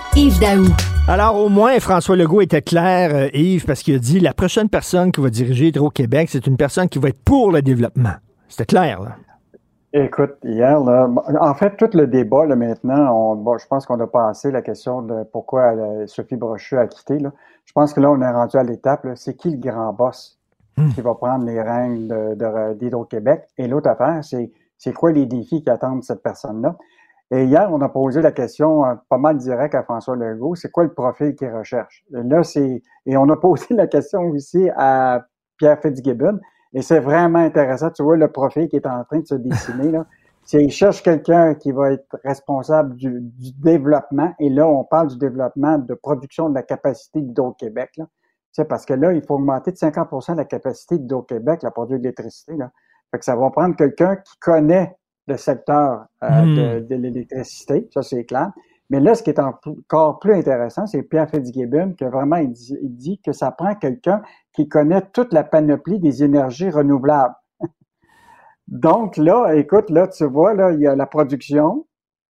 [0.15, 0.65] Yves Daou.
[1.07, 4.67] Alors, au moins, François Legault était clair, euh, Yves, parce qu'il a dit la prochaine
[4.67, 8.15] personne qui va diriger Hydro-Québec, c'est une personne qui va être pour le développement.
[8.49, 9.15] C'était clair, là.
[9.93, 11.09] Écoute, hier, là,
[11.39, 15.01] en fait, tout le débat, là, maintenant, on, je pense qu'on a passé la question
[15.01, 17.17] de pourquoi euh, Sophie Brochu a quitté.
[17.17, 17.31] Là.
[17.65, 20.37] Je pense que là, on est rendu à l'étape, c'est qui le grand boss
[20.77, 20.89] hmm.
[20.89, 22.09] qui va prendre les règnes
[22.79, 23.43] d'Hydro-Québec?
[23.57, 26.75] Et l'autre affaire, c'est c'est quoi les défis qui attendent cette personne-là?
[27.33, 30.69] Et hier, on a posé la question euh, pas mal direct à François Legault, c'est
[30.69, 32.03] quoi le profil qu'il recherche?
[32.13, 35.25] Et là, c'est et on a posé la question aussi à
[35.57, 36.39] Pierre Fitzgibbon,
[36.73, 37.89] et c'est vraiment intéressant.
[37.89, 40.05] Tu vois le profil qui est en train de se dessiner là.
[40.43, 43.21] C'est il cherche quelqu'un qui va être responsable du,
[43.59, 47.91] développement, et là, on parle du développement de production de la capacité d'Hydro-Québec.
[47.97, 48.07] Là.
[48.51, 52.03] C'est parce que là, il faut augmenter de 50% la capacité d'Hydro-Québec, la produire de
[52.05, 52.55] l'électricité.
[52.57, 52.71] Là.
[53.11, 54.97] Fait que ça va prendre quelqu'un qui connaît
[55.31, 56.87] le secteur euh, hmm.
[56.87, 58.51] de, l'électricité, ça c'est clair.
[58.89, 63.21] Mais là, ce qui est encore plus intéressant, c'est Pierre Fitzgibbon qui vraiment il dit,
[63.23, 64.21] que ça prend quelqu'un
[64.53, 67.35] qui connaît toute la panoplie des énergies renouvelables.
[68.67, 71.85] Donc là, écoute, là, tu vois, là, il y a la production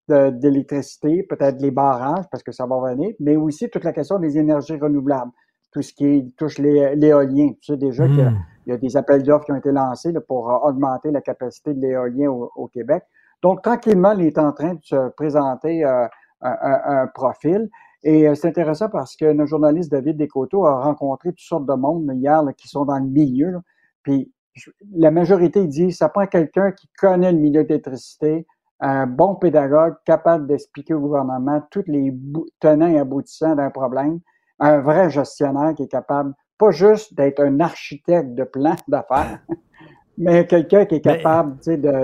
[0.09, 4.37] d'électricité, peut-être les barrages, parce que ça va venir, mais aussi toute la question des
[4.37, 5.31] énergies renouvelables,
[5.73, 7.53] tout ce qui touche l'éolien.
[7.63, 10.13] Tu sais déjà que hmm il y a des appels d'offres qui ont été lancés
[10.27, 13.03] pour euh, augmenter la capacité de l'éolien au, Québec.
[13.43, 16.07] Donc, tranquillement, il est en train de se présenter euh,
[16.43, 17.71] un, profil.
[18.03, 21.75] Et euh, c'est intéressant parce que notre journaliste David Descoteaux a rencontré toutes sortes de
[21.75, 23.61] monde hier qui sont dans le milieu.
[24.03, 24.33] Puis
[24.93, 28.47] la majorité dit ça prend quelqu'un qui connaît le milieu d'électricité,
[28.81, 32.15] un bon pédagogue capable d'expliquer au gouvernement tous les
[32.59, 34.21] tenants et aboutissants d'un problème,
[34.59, 39.41] un vrai gestionnaire qui est capable pas juste d'être un architecte de plan d'affaires,
[40.21, 41.57] mais quelqu'un qui est capable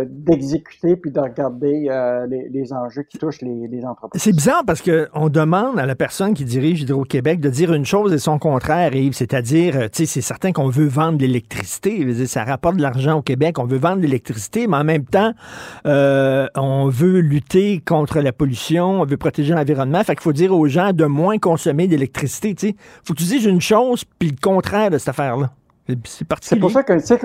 [0.09, 4.23] d'exécuter puis de regarder euh, les, enjeux qui touchent les, entreprises.
[4.23, 8.15] C'est bizarre parce qu'on demande à la personne qui dirige Hydro-Québec de dire une chose
[8.15, 9.13] et son contraire, Yves.
[9.13, 12.27] C'est-à-dire, euh, c'est certain qu'on veut vendre l'électricité.
[12.27, 13.59] Ça rapporte de l'argent au Québec.
[13.59, 15.33] On veut vendre l'électricité, mais en même temps,
[15.87, 20.03] euh, on veut lutter contre la pollution, on veut protéger l'environnement.
[20.05, 22.57] Fait qu'il faut dire aux gens de moins consommer d'électricité.
[22.61, 25.51] Il faut que tu dises une chose puis le contraire de cette affaire-là.
[26.41, 27.19] C'est pour ça que c'est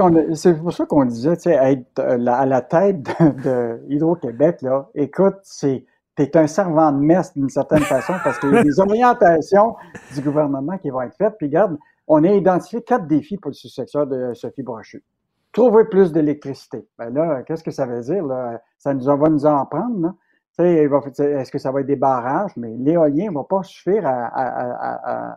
[0.54, 5.38] pour ça qu'on disait, tu sais, être euh, à la tête de, Hydro-Québec, là, écoute,
[5.44, 5.86] c'est
[6.16, 9.76] t'es un servant de messe d'une certaine façon parce qu'il y a des orientations
[10.14, 11.36] du gouvernement qui vont être faites.
[11.38, 15.04] Puis regarde, on a identifié quatre défis pour le successeur de Sophie Brochu.
[15.52, 16.88] Trouver plus d'électricité.
[17.00, 18.24] Ben là, qu'est-ce que ça veut dire?
[18.26, 18.62] Là?
[18.78, 20.14] Ça nous, va nous en prendre.
[20.60, 22.52] Est-ce que ça va être des barrages?
[22.58, 25.32] Mais l'éolien ne va pas suffire à,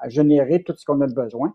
[0.00, 1.54] à générer tout ce qu'on a besoin.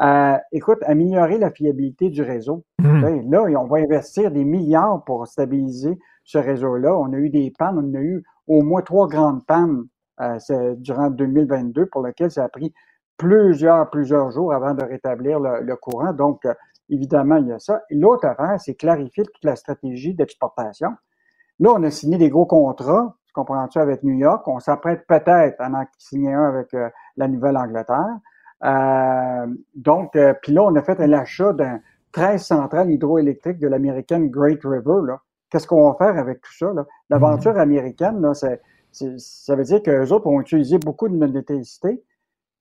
[0.00, 2.64] Euh, écoute, améliorer la fiabilité du réseau.
[2.78, 3.30] Hmm.
[3.30, 6.96] Là, on va investir des milliards pour stabiliser ce réseau-là.
[6.96, 9.84] On a eu des pannes, on a eu au moins trois grandes pannes
[10.20, 12.74] euh, durant 2022 pour lesquelles ça a pris
[13.16, 16.12] plusieurs, plusieurs jours avant de rétablir le, courant.
[16.12, 16.52] Donc, euh,
[16.90, 17.82] évidemment, il y a ça.
[17.90, 20.90] L'autre affaire, c'est clarifier toute la stratégie d'exportation.
[21.58, 24.46] Là, on a signé des gros contrats, comprends-tu, avec New York.
[24.46, 26.76] On s'apprête peut-être à en signer un avec
[27.16, 28.18] la Nouvelle-Angleterre.
[28.64, 31.80] Euh, donc, euh, puis là, on a fait un achat d'un
[32.12, 35.14] 13 centrales hydroélectriques de l'américaine Great River.
[35.50, 36.72] Qu'est-ce qu'on va faire avec tout ça?
[37.10, 37.60] L'aventure mm-hmm.
[37.60, 42.02] américaine, là, ça veut dire qu'eux autres ont utilisé beaucoup de l'électricité.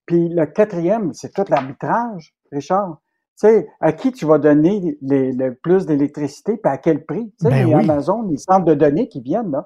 [0.06, 3.00] Puis le quatrième, c'est tout l'arbitrage, Richard.
[3.40, 7.34] Tu sais, à qui tu vas donner le plus d'électricité, puis à quel prix?
[7.40, 9.66] Tu sais, ben les Amazon, les centres de données qui viennent, là,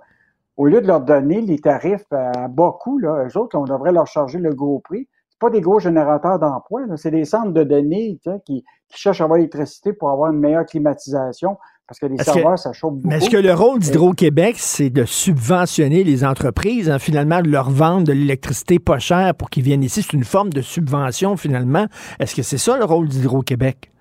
[0.58, 3.92] au lieu de leur donner les tarifs à bas coût, là, eux autres, on devrait
[3.92, 5.08] leur charger le gros prix
[5.40, 9.94] pas des gros générateurs d'emplois, c'est des centres de données qui, cherchent à avoir l'électricité
[9.94, 11.58] pour avoir une meilleure climatisation.
[11.88, 13.08] Parce que les serveurs, ça chauffe beaucoup.
[13.08, 17.72] Mais est-ce que le rôle d'Hydro-Québec, c'est de subventionner les entreprises, hein, finalement, de leur
[17.72, 20.04] vendre de l'électricité pas chère pour qu'ils viennent ici?
[20.04, 21.88] C'est une forme de subvention, finalement.
[22.20, 23.92] Est-ce que c'est ça le rôle d'Hydro-Québec?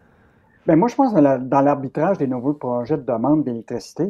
[0.66, 4.06] Bien, moi, je pense que dans l'arbitrage des nouveaux projets de demande d'électricité,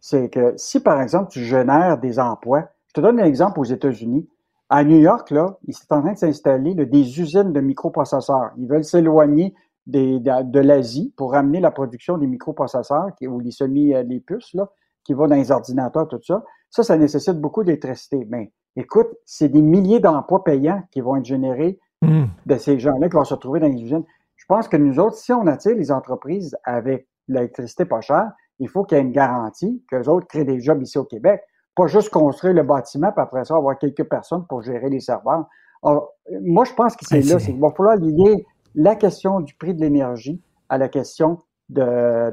[0.00, 3.64] c'est que si, par exemple, tu génères des emplois, je te donne un exemple aux
[3.64, 4.28] États-Unis.
[4.70, 8.50] À New York, là, il est en train de s'installer des usines de microprocesseurs.
[8.56, 9.54] Ils veulent s'éloigner
[9.86, 14.70] de, l'Asie pour ramener la production des microprocesseurs ou les semi, les puces, là,
[15.04, 16.42] qui vont dans les ordinateurs, tout ça.
[16.70, 18.26] Ça, ça nécessite beaucoup d'électricité.
[18.28, 22.26] Mais écoute, c'est des milliers d'emplois payants qui vont être générés Hmm.
[22.44, 24.04] de ces gens-là qui vont se retrouver dans les usines.
[24.36, 28.68] Je pense que nous autres, si on attire les entreprises avec l'électricité pas chère, il
[28.68, 31.40] faut qu'il y ait une garantie qu'eux autres créent des jobs ici au Québec.
[31.76, 35.44] Pas juste construire le bâtiment, puis après ça, avoir quelques personnes pour gérer les serveurs.
[35.82, 37.38] Alors, moi, je pense que c'est Ben, là.
[37.38, 41.38] c'est- qu'il va falloir lier la question du prix de l'énergie à la question
[41.68, 41.82] de,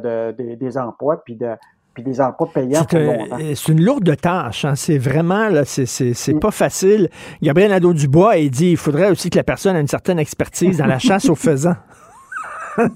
[0.02, 1.50] de- des- des emplois, puis, de,
[1.94, 4.66] puis des emplois payants C'est c'est une lourde tâche.
[4.66, 4.76] hein.
[4.76, 7.10] C'est vraiment, là, c'est, c'est, c'est pas facile.
[7.42, 10.86] Gabriel Nadeau-Dubois, il dit il faudrait aussi que la personne ait une certaine expertise dans
[10.86, 11.76] la chasse aux faisans.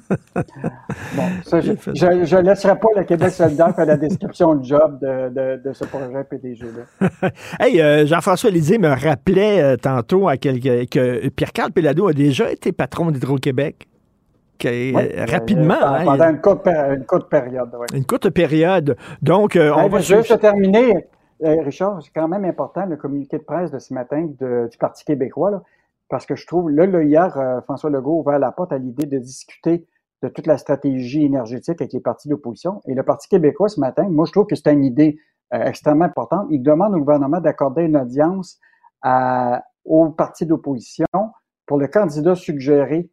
[1.16, 5.30] Bon, ça, je ne laisserai pas le Québec solidaire faire la description du job de,
[5.30, 7.10] de, de ce projet PDG-là.
[7.60, 12.52] hey, euh, Jean-François Lisée me rappelait euh, tantôt à quelque- que Pierre-Carl Pelado a déjà
[12.52, 13.88] été patron d'Hydro-Québec.
[14.66, 15.74] Euh, Oui, rapidement.
[15.76, 17.70] euh, hein, pendant une courte, péri- une courte période.
[17.78, 17.86] oui.
[17.98, 18.96] une courte période.
[19.22, 21.08] Donc, on Hey, va juste terminer.
[21.42, 25.04] Richard, c'est quand même important le communiqué de presse de ce matin de- du Parti
[25.04, 25.62] québécois, là,
[26.10, 29.06] parce que je trouve, là, hier, euh, François Legault a ouvert la porte à l'idée
[29.06, 29.88] de discuter
[30.22, 32.82] de toute la stratégie énergétique avec les partis d'opposition.
[32.88, 35.20] Et le Parti québécois, ce matin, moi, je trouve que c'est une idée
[35.54, 36.48] euh, extrêmement importante.
[36.50, 38.60] Il demande au gouvernement d'accorder une audience
[39.84, 41.06] aux partis d'opposition
[41.68, 43.12] pour le candidat suggéré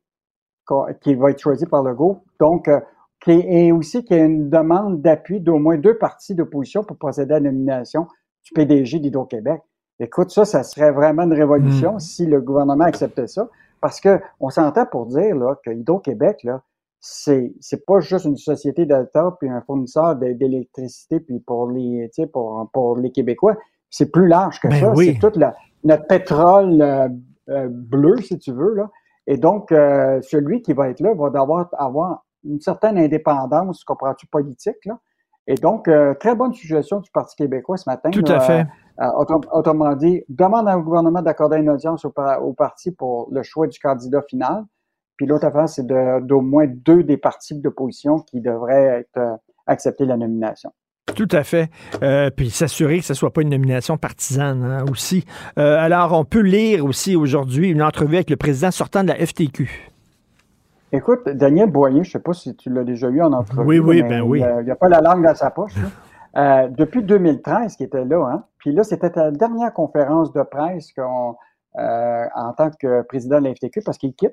[1.03, 2.25] qui va être choisi par Legault.
[2.41, 2.81] Donc, euh,
[3.27, 7.35] et aussi qu'il y a une demande d'appui d'au moins deux partis d'opposition pour procéder
[7.35, 8.09] à la nomination
[8.45, 9.63] du PDG d'Hydro-Québec.
[10.03, 12.01] Écoute, ça, ça serait vraiment une révolution Mm.
[12.01, 13.49] si le gouvernement acceptait ça.
[13.81, 16.61] Parce que on s'entend pour dire là, que Hydro-Québec, là,
[17.01, 22.69] c'est, c'est pas juste une société d'État puis un fournisseur d'électricité puis pour les, pour,
[22.73, 23.57] pour les Québécois.
[23.91, 24.93] C'est plus large que Ben ça.
[24.95, 25.19] oui.
[25.21, 25.55] C'est tout la-
[25.85, 27.09] notre pétrole euh,
[27.49, 28.89] euh, bleu, si tu veux, là.
[29.27, 34.27] Et donc, euh, celui qui va être là va devoir avoir une certaine indépendance, comprends-tu,
[34.27, 34.99] politique, là.
[35.49, 38.11] Et donc, euh, très bonne suggestion du Parti québécois ce matin.
[38.11, 38.67] Tout là, à fait.
[39.01, 39.07] Euh,
[39.53, 43.67] autrement, dit, demande au gouvernement d'accorder une audience au, par- au parti pour le choix
[43.67, 44.65] du candidat final.
[45.17, 49.37] Puis l'autre affaire, c'est de- d'au moins deux des partis d'opposition qui devraient être, euh,
[49.67, 50.73] accepter la nomination.
[51.17, 51.69] Tout à fait.
[52.03, 55.25] Euh, puis s'assurer que ce ne soit pas une nomination partisane hein, aussi.
[55.59, 59.17] Euh, alors, on peut lire aussi aujourd'hui une entrevue avec le président sortant de la
[59.27, 59.91] FTQ.
[60.93, 63.67] Écoute, Daniel Boyer, je ne sais pas si tu l'as déjà eu en entrevue.
[63.67, 64.43] Oui, oui, mais ben oui.
[64.61, 65.73] Il n'a pas la langue dans sa poche.
[66.37, 70.93] Euh, depuis 2013, qui était là, hein, puis là, c'était la dernière conférence de presse
[70.95, 71.37] qu'on,
[71.79, 74.33] euh, en tant que président de la FTQ, parce qu'il quitte.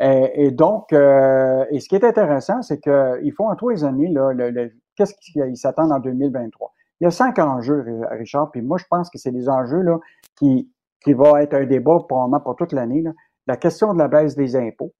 [0.00, 4.08] Et, et donc, euh, et ce qui est intéressant, c'est qu'ils font en trois années,
[4.08, 6.72] là, le, le- qu'est-ce qu'ils s'attendent en 2023.
[7.00, 9.98] Il y a cinq enjeux, Richard, puis moi, je pense que c'est des enjeux là,
[10.36, 10.70] qui,
[11.04, 13.02] qui vont être un débat probablement pour toute l'année.
[13.02, 13.12] là.
[13.46, 14.92] La question de la baisse des impôts.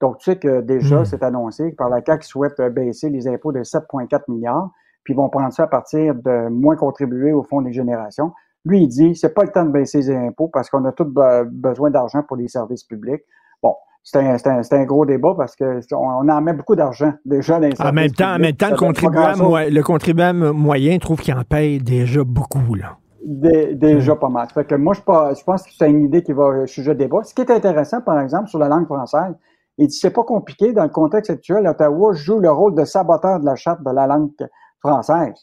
[0.00, 1.04] Donc, tu sais que déjà, Mm.
[1.04, 4.70] c'est annoncé que par la CAQ souhaite baisser les impôts de 7,4 milliards,
[5.08, 8.30] puis ils vont prendre ça à partir de moins contribuer au Fonds des générations.
[8.66, 11.04] Lui, il dit, c'est pas le temps de baisser les impôts parce qu'on a tous
[11.04, 13.22] be- besoin d'argent pour les services publics.
[13.62, 13.72] Bon,
[14.02, 17.90] c'est un, gros débat parce que on, en met beaucoup d'argent déjà dans les En
[17.90, 18.46] même temps, en publics.
[18.48, 19.48] même temps Ça le, contribuable, grand-chose.
[19.48, 22.74] moi- le contribuable moyen trouve qu'il en paye déjà beaucoup.
[22.74, 22.98] Là.
[23.24, 24.46] Dé- déjà pas mal.
[24.52, 27.22] Fait que moi, je pense que c'est une idée qui va euh, sujet de débat.
[27.22, 29.34] Ce qui est intéressant, par exemple, sur la langue française,
[29.78, 31.66] il dit c'est pas compliqué dans le contexte actuel.
[31.66, 34.30] Ottawa joue le rôle de saboteur de la charte de la langue
[34.80, 35.34] française.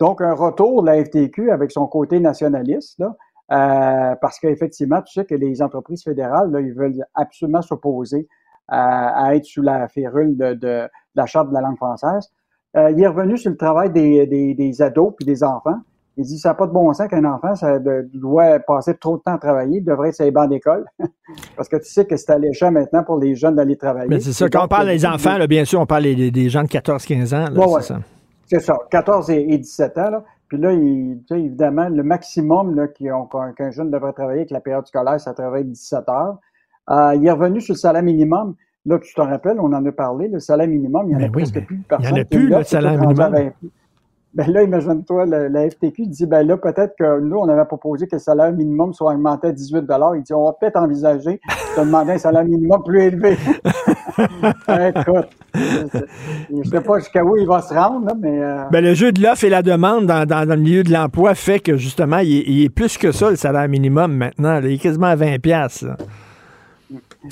[0.00, 3.16] Donc, un retour de la FTQ avec son côté nationaliste, là,
[3.50, 8.28] euh, parce qu'effectivement, tu sais que les entreprises fédérales, là, ils veulent absolument s'opposer
[8.68, 12.28] à, à être sous la férule de, de- de la charte de la langue française.
[12.76, 15.76] Euh, il est revenu sur le travail des, des, des ados puis des enfants.
[16.18, 19.16] Il dit ça n'a pas de bon sens qu'un enfant ça de- doit passer trop
[19.16, 20.84] de temps à travailler, il devrait être sur les bancs d'école.
[21.56, 24.08] Parce que tu sais que c'est alléchant maintenant pour les jeunes d'aller travailler.
[24.10, 26.30] Mais c'est ça, quand on parle a des enfants, là, bien sûr, on parle des,
[26.30, 27.38] des gens de 14-15 ans.
[27.44, 27.82] là, Bon, c'est ouais.
[27.82, 27.98] ça.
[28.48, 30.10] C'est ça, 14 et, et 17 ans.
[30.10, 30.24] Là.
[30.48, 35.20] Puis là, il, évidemment, le maximum là, qu'un jeune devrait travailler avec la période scolaire,
[35.20, 36.38] ça travaille 17 heures.
[36.90, 38.54] Euh, il est revenu sur le salaire minimum.
[38.86, 41.22] Là, tu te rappelles, on en a parlé, le salaire minimum, il n'y en a
[41.28, 41.82] Ben presque plus.
[41.98, 43.32] il y en a plus, l'a, le salaire minimum.
[43.32, 43.52] 20.
[44.34, 48.16] Ben là, imagine-toi, la FTQ dit, ben là, peut-être que nous, on avait proposé que
[48.16, 49.84] le salaire minimum soit augmenté à 18
[50.14, 51.40] Il dit, on va peut-être envisager
[51.76, 53.36] de demander un salaire minimum plus élevé.
[54.18, 58.42] Écoute, je ne sais pas jusqu'à où il va se rendre, mais...
[58.42, 60.92] euh, Ben, le jeu de l'offre et la demande dans, dans- dans le milieu de
[60.92, 64.54] l'emploi fait que justement, il est, il est plus que ça, le salaire minimum maintenant.
[64.54, 64.60] là.
[64.60, 65.86] Il est quasiment à 20 piastres.
[65.86, 65.96] là.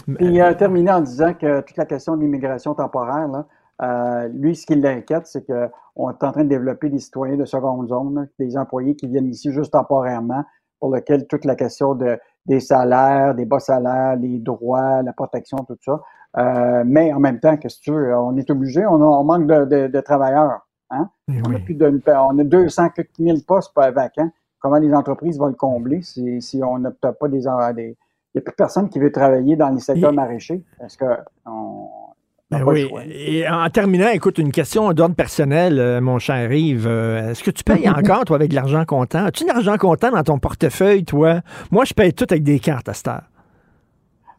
[0.07, 3.47] Puis il a terminé en disant que toute la question de l'immigration temporaire, là,
[3.83, 7.45] euh, lui, ce qui l'inquiète, c'est qu'on est en train de développer des citoyens de
[7.45, 10.45] seconde zone, là, des employés qui viennent ici juste temporairement,
[10.81, 15.59] pour lequel toute la question de, des salaires, des bas salaires, les droits, la protection,
[15.67, 16.01] tout ça.
[16.39, 19.65] Euh, mais en même temps, qu'est-ce que tu veux, on est obligé, on, manque de,
[19.65, 20.67] de- de travailleurs.
[20.91, 21.09] Hein?
[21.29, 24.31] Eh On, a plus de, on a 200 quelques mille postes pas vacants.
[24.61, 27.43] Comment les entreprises vont le combler si, si on n'obtient pas des,
[27.75, 27.97] des,
[28.35, 30.63] n'y a plus personne qui veut travailler dans les secteurs maraîchers.
[30.85, 31.05] Est-ce que
[31.47, 31.89] on,
[32.51, 32.89] ben oui.
[33.11, 36.87] Et en terminant, écoute, une question d'ordre personnel, euh, mon cher Yves.
[36.87, 39.25] Euh, est-ce que tu payes encore, toi, avec de l'argent comptant?
[39.25, 41.41] As-tu de l'argent comptant dans ton portefeuille, toi?
[41.73, 43.25] Moi, je paye tout avec des cartes à cette heure.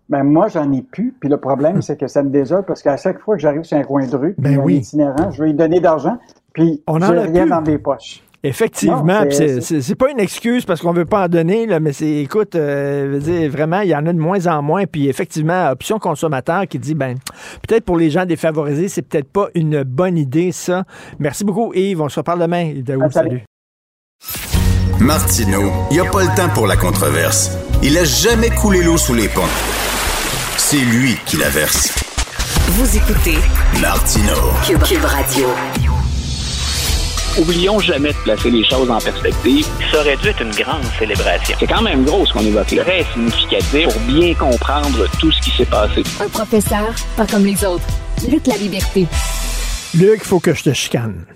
[0.09, 1.13] Ben moi, j'en ai plus.
[1.19, 3.77] Puis le problème, c'est que ça me désole parce qu'à chaque fois que j'arrive sur
[3.77, 4.77] un coin de rue, ben oui.
[4.77, 6.17] itinérant, je vais lui donner d'argent,
[6.53, 8.23] puis j'ai rien dans mes poches.
[8.43, 12.55] Effectivement, c'est pas une excuse parce qu'on veut pas en donner, là, mais c'est, écoute,
[12.55, 14.85] euh, dire, vraiment, il y en a de moins en moins.
[14.85, 17.15] Puis effectivement, option consommateur qui dit, ben,
[17.67, 20.83] peut-être pour les gens défavorisés, c'est peut-être pas une bonne idée, ça.
[21.19, 22.01] Merci beaucoup, Yves.
[22.01, 22.73] On se reparle demain.
[23.01, 23.43] Ah, salut.
[24.99, 25.61] Martino,
[25.91, 27.57] il n'y a pas le temps pour la controverse.
[27.83, 29.96] Il a jamais coulé l'eau sous les ponts.
[30.69, 31.95] C'est lui qui la verse.
[32.71, 33.37] Vous écoutez
[33.79, 34.33] Martino.
[34.85, 35.47] Cube Radio.
[37.39, 39.65] Oublions jamais de placer les choses en perspective.
[39.89, 41.55] Ça aurait dû être une grande célébration.
[41.57, 42.83] C'est quand même gros ce qu'on évoque là.
[42.83, 46.03] Très significatif pour bien comprendre tout ce qui s'est passé.
[46.19, 47.87] Un professeur, pas comme les autres.
[48.29, 49.07] Luc la liberté.
[49.93, 51.27] Luc, il faut que je te chicane.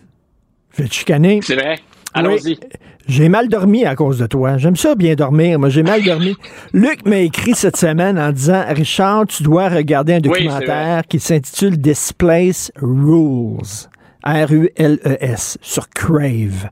[0.76, 1.40] Je vais te chicaner.
[1.42, 1.80] C'est vrai.
[2.14, 2.60] Allons-y.
[3.08, 4.58] J'ai mal dormi à cause de toi.
[4.58, 5.60] J'aime ça bien dormir.
[5.60, 6.36] Moi, j'ai mal dormi.
[6.74, 11.78] Luc m'a écrit cette semaine en disant Richard, tu dois regarder un documentaire qui s'intitule
[11.78, 13.90] Displace Rules.
[14.24, 16.70] R-U-L-E-S, sur Crave.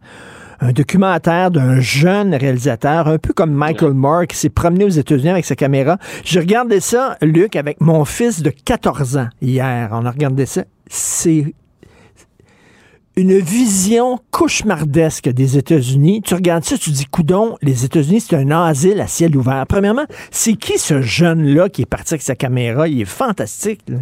[0.61, 5.29] Un documentaire d'un jeune réalisateur, un peu comme Michael Moore, qui s'est promené aux États-Unis
[5.29, 5.97] avec sa caméra.
[6.23, 9.89] J'ai regardé ça, Luc, avec mon fils de 14 ans hier.
[9.93, 10.65] On a regardé ça.
[10.87, 11.53] C'est
[13.19, 16.21] une vision cauchemardesque des États-Unis.
[16.21, 19.65] Tu regardes ça, tu dis, coudon, les États-Unis, c'est un asile à ciel ouvert.
[19.67, 22.87] Premièrement, c'est qui ce jeune-là qui est parti avec sa caméra?
[22.87, 23.81] Il est fantastique.
[23.89, 23.97] Là.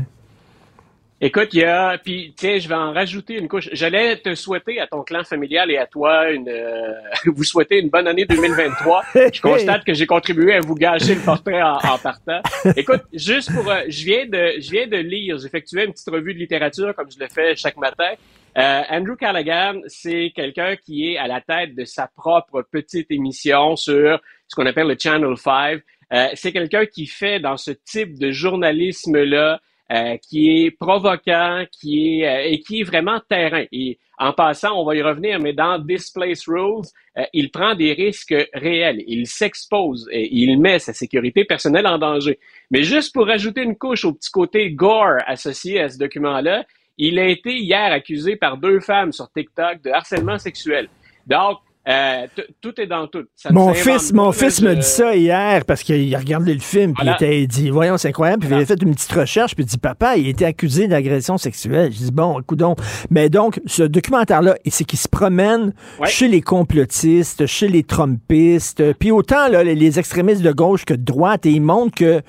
[1.19, 3.69] Écoute, il y a, puis tiens, je vais en rajouter une couche.
[3.72, 6.94] J'allais te souhaiter à ton clan familial et à toi une, euh,
[7.26, 9.03] vous souhaiter une bonne année 2023.
[9.34, 12.41] je constate que j'ai contribué à vous gâcher le portrait en, partant.
[12.76, 16.35] Écoute, juste pour, euh, je viens de, je viens de lire, j'effectuais une petite revue
[16.35, 18.11] de littérature comme je le fais chaque matin.
[18.57, 23.75] Euh, Andrew Callaghan, c'est quelqu'un qui est à la tête de sa propre petite émission
[23.75, 25.81] sur ce qu'on appelle le Channel 5.
[26.13, 29.59] Euh, c'est quelqu'un qui fait dans ce type de journalisme là
[29.89, 33.63] euh, qui est provoquant, qui est euh, et qui est vraiment terrain.
[33.71, 37.93] Et en passant, on va y revenir, mais dans Displace Rules, euh, il prend des
[37.93, 39.01] risques réels.
[39.07, 42.38] Il s'expose et il met sa sécurité personnelle en danger.
[42.69, 46.65] Mais juste pour ajouter une couche au petit côté gore associé à ce document-là,
[46.98, 50.90] il a été hier accusé par deux femmes sur TikTok de harcèlement sexuel.
[51.26, 52.27] Donc, euh,
[52.61, 53.23] tout est dans tout.
[53.51, 57.07] mon fils, mon fils me dit ça hier parce qu'il a regardé le film puis
[57.07, 59.68] il était dit voyons c'est incroyable puis il avait fait une petite recherche puis il
[59.68, 61.91] dit papa il était accusé d'agression sexuelle.
[61.93, 65.73] Je dis bon donc mais donc ce documentaire là c'est qu'il se promène
[66.05, 71.03] chez les complotistes, chez les Trumpistes, puis autant là, les extrémistes de gauche que de
[71.03, 72.22] droite et il montre que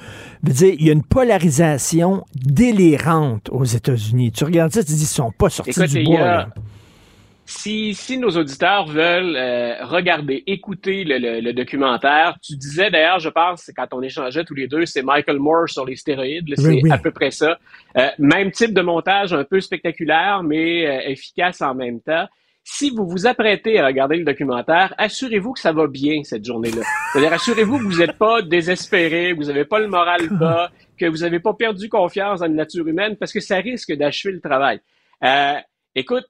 [0.42, 4.32] veut dire, il y a une polarisation délirante aux États-Unis.
[4.32, 6.46] Tu regardes ça tu dis ils sont pas sortis du bois.
[7.50, 13.70] Si, si nos auditeurs veulent euh, regarder, écouter le, documentaire, tu disais d'ailleurs, je pense,
[13.74, 17.10] quand on échangeait tous les deux, c'est Michael Moore sur les stéroïdes, c'est à peu
[17.10, 17.58] près ça.
[17.96, 22.26] Euh, même type de montage, un peu spectaculaire, mais euh, efficace en même temps.
[22.64, 26.82] Si vous vous apprêtez à regarder le documentaire, assurez-vous que ça va bien cette journée-là.
[27.12, 31.06] C'est-à-dire, assurez-vous que vous n'êtes pas désespéré, que vous n'avez pas le moral bas, que
[31.06, 34.40] vous n'avez pas perdu confiance dans la nature humaine, parce que ça risque d'achever le
[34.42, 34.80] travail.
[35.94, 36.26] écoute,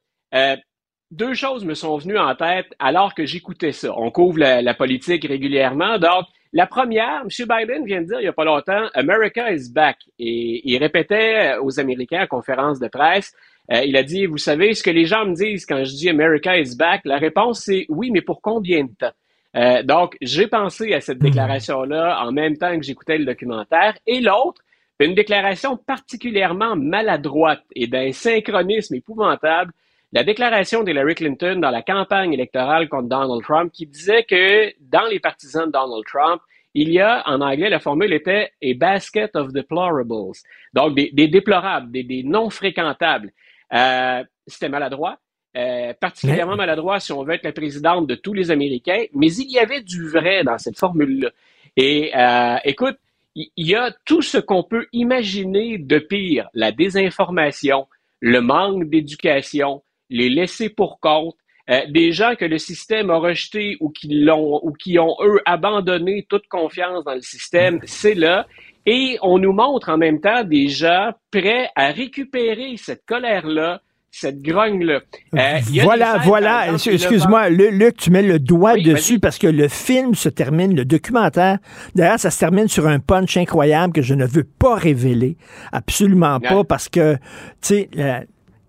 [1.11, 3.93] deux choses me sont venues en tête alors que j'écoutais ça.
[3.97, 5.99] On couvre la, politique régulièrement.
[5.99, 7.29] Donc, la première, M.
[7.29, 9.99] Biden vient de dire il n'y a pas longtemps, America is back.
[10.19, 13.35] Et il répétait aux Américains à conférence de presse,
[13.71, 16.09] euh, il a dit, vous savez, ce que les gens me disent quand je dis
[16.09, 19.13] America is back, la réponse c'est oui, mais pour combien de temps?
[19.57, 23.97] Euh, donc, j'ai pensé à cette déclaration-là en même temps que j'écoutais le documentaire.
[24.07, 24.63] Et l'autre,
[25.01, 29.73] une déclaration particulièrement maladroite et d'un synchronisme épouvantable
[30.13, 35.07] la déclaration d'Hillary Clinton dans la campagne électorale contre Donald Trump qui disait que dans
[35.07, 36.41] les partisans de Donald Trump,
[36.75, 40.33] il y a, en anglais, la formule était a basket of deplorables.
[40.73, 43.33] Donc, des, déplorables, des, non fréquentables.
[43.73, 45.19] Euh, c'était maladroit.
[45.57, 49.51] Euh, particulièrement maladroit si on veut être la présidente de tous les Américains, mais il
[49.51, 51.31] y avait du vrai dans cette formule-là.
[51.77, 52.97] Et euh, écoute,
[53.35, 57.89] il y a tout ce qu'on peut imaginer de pire, la désinformation,
[58.21, 61.35] le manque d'éducation, les laisser pour compte,
[61.71, 65.41] euh, des gens que le système a rejetés ou qui l'ont ou qui ont eux
[65.45, 68.47] abandonné toute confiance dans le système, c'est là.
[68.87, 74.41] Et on nous montre en même temps des gens prêts à récupérer cette colère-là cette
[74.41, 75.01] grogne-là.
[75.35, 76.73] Euh, voilà, voilà.
[76.73, 81.59] Excuse-moi, Luc, tu mets le doigt dessus parce que le film se termine, le documentaire,
[81.95, 85.37] d'ailleurs, ça se termine sur un punch incroyable que je ne veux pas révéler.
[85.73, 87.21] Absolument pas parce que, tu
[87.61, 87.89] sais,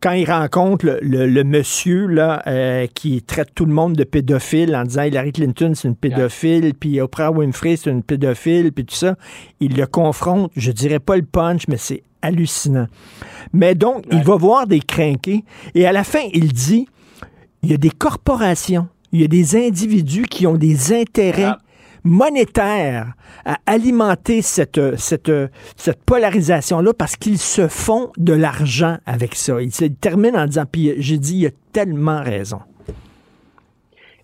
[0.02, 4.84] quand il rencontre le, monsieur là, euh, qui traite tout le monde de pédophile en
[4.84, 9.16] disant Hillary Clinton c'est une pédophile, puis Oprah Winfrey c'est une pédophile, puis tout ça,
[9.60, 10.52] il le confronte.
[10.56, 12.88] Je dirais pas le punch, mais c'est hallucinant.
[13.54, 15.44] Mais donc, il va voir des crinqués
[15.76, 16.88] et à la fin, il dit
[17.64, 21.54] il y a des corporations, il y a des individus qui ont des intérêts
[22.04, 23.14] monétaires
[23.46, 24.80] à alimenter cette,
[26.06, 29.62] polarisation-là parce qu'ils se font de l'argent avec ça.
[29.62, 32.60] Il termine en disant, puis j'ai dit, il a tellement raison.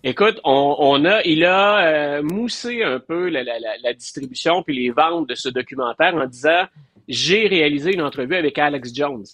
[0.04, 5.28] Écoute, on, a, il a euh, moussé un peu la, la, distribution puis les ventes
[5.28, 6.64] de ce documentaire en disant
[7.08, 9.24] j'ai réalisé une entrevue avec Alex Jones.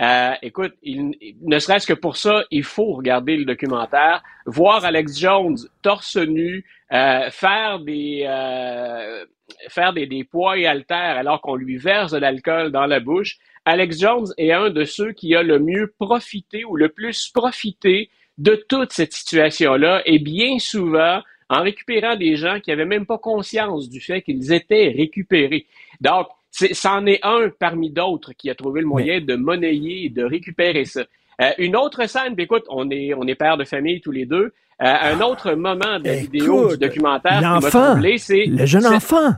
[0.00, 1.12] Euh, écoute, il,
[1.42, 6.64] ne serait-ce que pour ça, il faut regarder le documentaire, voir Alex Jones torse nu,
[6.92, 9.26] euh, faire des euh,
[9.68, 13.36] faire des, des, poids et haltères alors qu'on lui verse de l'alcool dans la bouche.
[13.66, 18.08] Alex Jones est un de ceux qui a le mieux profité ou le plus profité
[18.38, 21.20] de toute cette situation-là et bien souvent
[21.50, 25.66] en récupérant des gens qui n'avaient même pas conscience du fait qu'ils étaient récupérés.
[26.00, 30.84] Donc, c'en est, un parmi d'autres qui a trouvé le moyen de monnayer de récupérer
[30.84, 31.02] ça.
[31.40, 34.52] Euh, une autre scène, écoute, on est, on est père de famille tous les deux.
[34.82, 39.32] Euh, un autre moment de la vidéo du documentaire l'enfant, c'est le jeune enfant.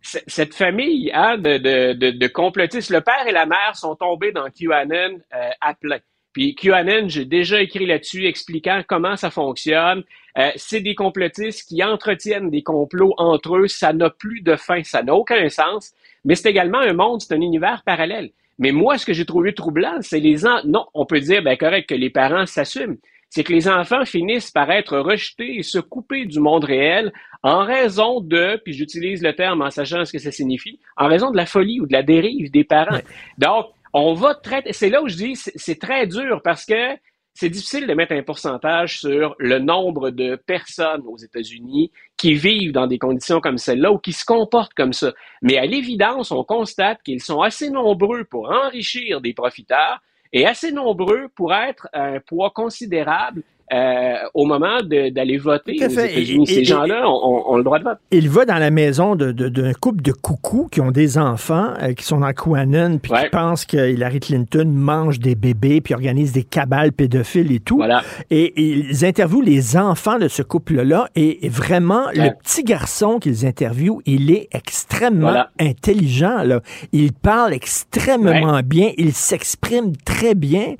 [0.00, 4.30] Cette famille hein, de, de, de, de, complotistes, le père et la mère sont tombés
[4.30, 5.98] dans QAnon euh, à plein.
[6.32, 10.04] Puis QAnon, j'ai déjà écrit là-dessus expliquant comment ça fonctionne.
[10.38, 13.68] Euh, c'est des complotistes qui entretiennent des complots entre eux.
[13.68, 15.92] Ça n'a plus de fin, ça n'a aucun sens.
[16.24, 18.30] Mais c'est également un monde, c'est un univers parallèle.
[18.58, 21.88] Mais moi, ce que j'ai trouvé troublant, c'est les non, on peut dire, ben correct,
[21.88, 22.96] que les parents s'assument.
[23.28, 27.64] C'est que les enfants finissent par être rejetés et se couper du monde réel en
[27.64, 31.36] raison de, puis j'utilise le terme en sachant ce que ça signifie, en raison de
[31.36, 33.00] la folie ou de la dérive des parents.
[33.38, 34.72] Donc, on va traiter.
[34.72, 36.96] C'est là où je dis c'est très dur parce que
[37.38, 42.72] c'est difficile de mettre un pourcentage sur le nombre de personnes aux États-Unis qui vivent
[42.72, 45.12] dans des conditions comme celle-là ou qui se comportent comme ça.
[45.42, 50.00] Mais à l'évidence, on constate qu'ils sont assez nombreux pour enrichir des profiteurs
[50.32, 53.42] et assez nombreux pour être un poids considérable
[53.72, 56.46] euh, au moment d'aller voter aux États-Unis.
[56.46, 57.98] Ces gens-là ont, le droit de vote.
[58.12, 61.92] Il va dans la maison d'un de, couple de coucous qui ont des enfants, euh,
[61.92, 66.32] qui sont dans QAnon, puis qui pensent que Hillary Clinton mange des bébés, puis organise
[66.32, 67.82] des cabales pédophiles et tout.
[68.30, 74.00] Et, ils interviewent les enfants de ce couple-là, et, vraiment, le petit garçon qu'ils interviewent,
[74.06, 76.44] il est extrêmement intelligent.
[76.44, 76.60] Là.
[76.92, 80.76] Il parle extrêmement bien, il s'exprime très bien.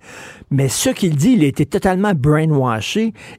[0.50, 2.14] Mais ce qu'il dit, il été totalement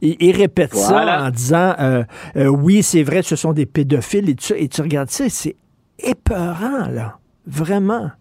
[0.02, 2.04] Et il répète ça en disant euh,
[2.36, 4.36] euh, oui, c'est vrai, ce sont des pédophiles et.
[4.56, 5.56] Et tu regardes ça, c'est
[6.00, 7.18] épeurant, là.
[7.46, 8.12] Vraiment.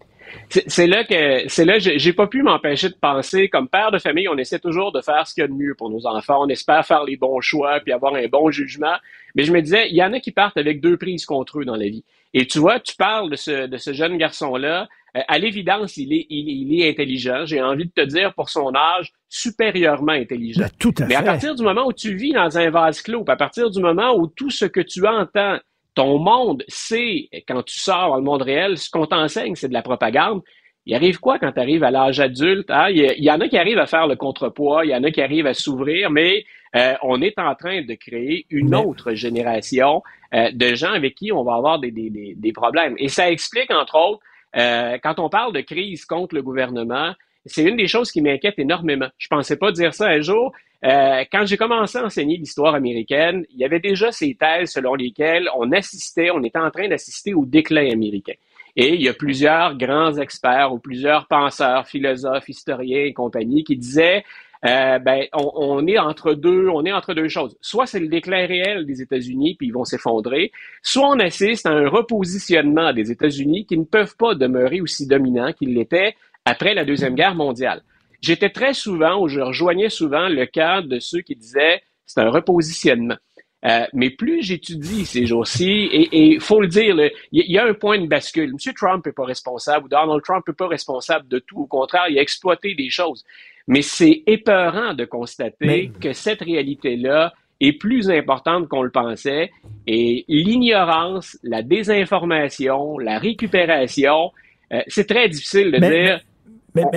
[0.49, 4.27] C'est là que c'est là j'ai pas pu m'empêcher de penser comme père de famille,
[4.27, 6.49] on essaie toujours de faire ce qu'il y a de mieux pour nos enfants, on
[6.49, 8.95] espère faire les bons choix puis avoir un bon jugement,
[9.35, 11.65] mais je me disais il y en a qui partent avec deux prises contre eux
[11.65, 12.03] dans la vie.
[12.33, 14.87] Et tu vois, tu parles de ce de ce jeune garçon là,
[15.27, 17.45] à l'évidence, il est, il, est intelligent.
[17.45, 20.61] J'ai envie de te dire, pour son âge, supérieurement intelligent.
[20.61, 23.23] Ben, tout à Mais à partir du moment où tu vis dans un vase clos,
[23.27, 25.57] à partir du moment où tout ce que tu entends,
[25.95, 29.73] ton monde, c'est, quand tu sors dans le monde réel, ce qu'on t'enseigne, c'est de
[29.73, 30.41] la propagande.
[30.85, 32.69] Il arrive quoi quand tu arrives à l'âge adulte?
[32.69, 32.89] Hein?
[32.89, 35.21] Il, y en a qui arrivent à faire le contrepoids, il y en a qui
[35.21, 36.45] arrivent à s'ouvrir, mais
[36.75, 40.03] euh, on est en train de créer une autre génération
[40.33, 42.95] euh, de gens avec qui on va avoir des, des, des problèmes.
[42.99, 44.21] Et ça explique, entre autres,
[44.57, 47.13] euh, quand on parle de crise contre le gouvernement,
[47.45, 49.07] c'est une des choses qui m'inquiète énormément.
[49.17, 50.51] Je pensais pas dire ça un jour.
[50.83, 54.95] Euh, quand j'ai commencé à enseigner l'histoire américaine, il y avait déjà ces thèses selon
[54.95, 58.33] lesquelles on assistait, on était en train d'assister au déclin américain.
[58.75, 63.75] Et il y a plusieurs grands experts ou plusieurs penseurs, philosophes, historiens et compagnie qui
[63.75, 64.23] disaient
[64.65, 67.57] euh, ben, on, est entre deux, on est entre deux choses.
[67.61, 70.51] Soit c'est le déclin réel des États-Unis, puis ils vont s'effondrer,
[70.81, 75.53] soit on assiste à un repositionnement des États-Unis qui ne peuvent pas demeurer aussi dominants
[75.53, 76.15] qu'ils l'étaient
[76.45, 77.83] après la Deuxième Guerre mondiale.
[78.21, 82.31] J'étais très souvent, ou je rejoignais souvent le cas de ceux qui disaient c'est un
[82.31, 83.17] repositionnement.
[83.65, 86.95] Euh, mais plus j'étudie ces jours-ci, et il faut le dire,
[87.31, 88.51] il y, a un point de bascule.
[88.51, 88.73] M.
[88.73, 91.61] Trump n'est pas responsable, ou Donald Trump n'est pas responsable de tout.
[91.61, 93.23] Au contraire, il a exploité des choses.
[93.67, 99.51] Mais c'est épeurant de constater que cette réalité-là est plus importante qu'on le pensait.
[99.87, 104.31] Et l'ignorance, la désinformation, la récupération,
[104.71, 106.21] euh, c'est très difficile de dire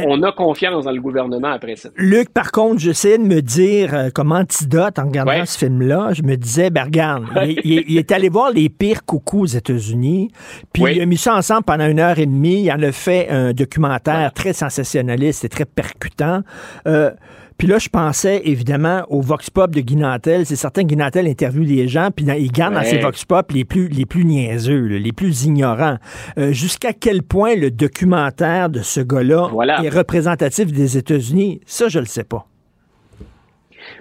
[0.07, 1.89] on, a confiance dans le gouvernement après ça.
[1.97, 6.23] Luc, par contre, j'essayais de me dire, euh, comme antidote en regardant ce film-là, je
[6.23, 7.25] me disais, ben regarde,
[7.65, 10.31] il, est allé voir les pires coucous aux États-Unis,
[10.73, 13.29] puis il a mis ça ensemble pendant une heure et demie, il en a fait
[13.29, 16.43] un documentaire très sensationnaliste et très percutant.
[16.87, 17.11] Euh,
[17.61, 20.47] puis là, je pensais évidemment au Vox Pop de Guinantel.
[20.47, 23.67] C'est certain que Guinantel interviewe des gens, puis il garde dans ses Vox Pop les
[23.67, 25.99] plus, les plus niaiseux, les plus ignorants.
[26.39, 29.51] Euh, jusqu'à quel point le documentaire de ce gars-là
[29.85, 32.47] est représentatif des États-Unis, ça, je le sais pas.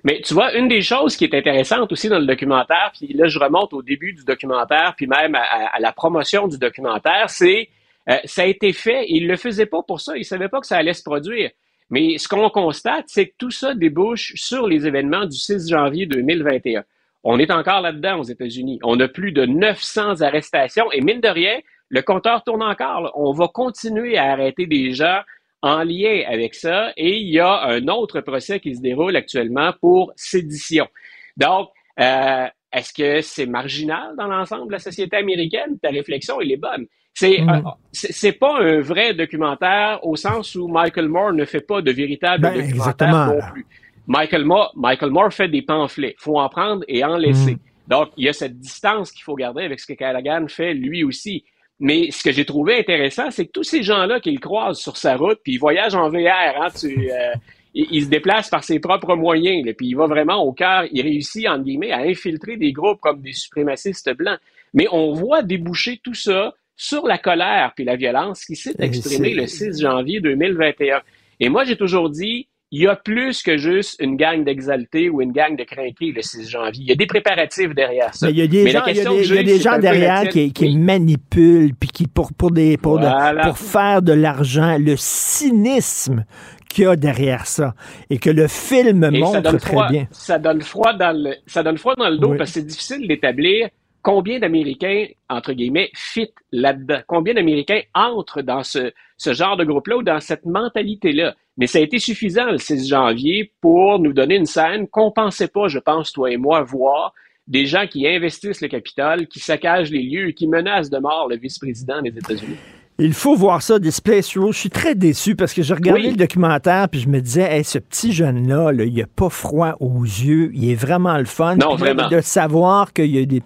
[0.05, 3.27] Mais tu vois, une des choses qui est intéressante aussi dans le documentaire, puis là,
[3.27, 7.67] je remonte au début du documentaire, puis même à, la promotion du documentaire, c'est
[8.09, 10.65] euh, ça a été fait, il le faisait pas pour ça, il savait pas que
[10.65, 11.49] ça allait se produire.
[11.89, 16.05] Mais ce qu'on constate, c'est que tout ça débouche sur les événements du 6 janvier
[16.05, 16.83] 2021.
[17.23, 18.79] On est encore là-dedans aux États-Unis.
[18.83, 21.59] On a plus de 900 arrestations et mine de rien,
[21.89, 23.11] le compteur tourne encore.
[23.15, 25.21] On va continuer à arrêter des gens
[25.61, 29.73] en lien avec ça et il y a un autre procès qui se déroule actuellement
[29.81, 30.87] pour sédition.
[31.35, 35.79] Donc, euh, est-ce que c'est marginal dans l'ensemble de la société américaine?
[35.81, 36.85] Ta réflexion, elle est bonne.
[37.21, 37.63] Mm.
[37.91, 41.91] C'est c'est pas un vrai documentaire au sens où Michael Moore ne fait pas de
[41.91, 43.65] véritable ben, documentaire non plus.
[44.07, 46.15] Michael Moore, Michael Moore fait des pamphlets.
[46.17, 47.55] Faut en prendre et en laisser.
[47.55, 47.59] Mm.
[47.87, 51.03] Donc, il y a cette distance qu'il faut garder avec ce que Callaghan fait lui
[51.03, 51.43] aussi.
[51.79, 55.15] Mais ce que j'ai trouvé intéressant, c'est que tous ces gens-là qu'il croise sur sa
[55.15, 57.33] route, puis il voyage en VR, hein, tu, euh,
[57.73, 61.47] il, se déplace par ses propres moyens, puis il va vraiment au cœur, il réussit,
[61.47, 64.39] en guillemets, à infiltrer des groupes comme des suprémacistes blancs.
[64.73, 69.33] Mais on voit déboucher tout ça sur la colère puis la violence qui s'est exprimée
[69.33, 71.01] le 6 janvier 2021.
[71.41, 75.21] Et moi, j'ai toujours dit, il y a plus que juste une gang d'exaltés ou
[75.21, 76.81] une gang de crinqués le 6 janvier.
[76.81, 78.27] Il y a des préparatifs derrière ça.
[78.27, 81.75] Mais il y a des gens, il y a des, gens derrière qui, qui manipulent
[81.75, 83.01] puis qui pour pour des pour,
[83.43, 86.23] pour faire de l'argent, le cynisme
[86.69, 87.73] qu'il y a derrière ça
[88.09, 90.07] et que le film montre très bien.
[90.11, 93.05] Ça donne froid dans le ça donne froid dans le dos parce que c'est difficile
[93.05, 93.67] d'établir
[94.01, 97.01] combien d'Américains, entre guillemets, fit là-dedans?
[97.07, 101.35] Combien d'Américains entrent dans ce, genre de groupe-là ou dans cette mentalité-là?
[101.57, 105.49] Mais ça a été suffisant le 6 janvier pour nous donner une scène qu'on pensait
[105.49, 107.13] pas, je pense, toi et moi, voir
[107.47, 111.27] des gens qui investissent le capital, qui saccagent les lieux et qui menacent de mort
[111.27, 112.57] le vice-président des États-Unis.
[113.01, 114.51] Il faut voir ça, Displace Rule.
[114.51, 117.63] Je suis très déçu parce que j'ai regardé le documentaire puis je me disais, hey,
[117.63, 120.51] ce petit jeune-là, il il a pas froid aux yeux.
[120.53, 121.55] Il est vraiment le fun.
[121.55, 122.09] Non, vraiment.
[122.09, 123.41] De savoir qu'il y a des,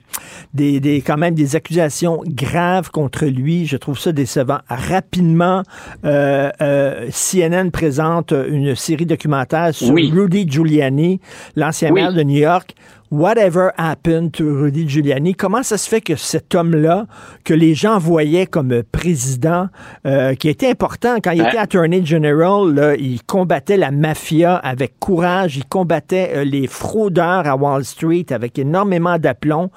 [0.54, 4.60] des, des, quand même des accusations graves contre lui, je trouve ça décevant.
[4.68, 5.62] Rapidement,
[6.06, 11.20] euh, euh, CNN présente une série documentaire sur Rudy Giuliani,
[11.56, 12.74] l'ancien maire de New York.
[13.14, 15.36] Whatever happened to Rudy Giuliani?
[15.36, 17.06] Comment ça se fait que cet homme-là,
[17.44, 19.68] que les gens voyaient comme président,
[20.08, 25.58] euh, qui était important quand il était Attorney General, il combattait la mafia avec courage,
[25.58, 29.70] il combattait euh, les fraudeurs à Wall Street avec énormément d'aplomb.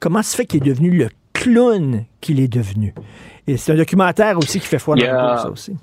[0.00, 2.94] Comment ça se fait qu'il est devenu le clown qu'il est devenu?
[3.46, 5.76] Et c'est un documentaire aussi qui fait foi dans le ça aussi.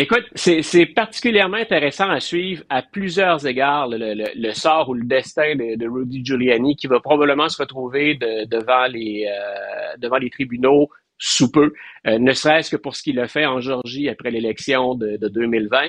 [0.00, 5.86] Écoute, c'est particulièrement intéressant à suivre à plusieurs égards le, sort ou le destin de,
[5.86, 11.74] Rudy Giuliani qui va probablement se retrouver devant, les, euh, devant les tribunaux sous peu,
[12.06, 15.88] euh, ne serait-ce que pour ce qu'il a fait en Georgie après l'élection de, 2020.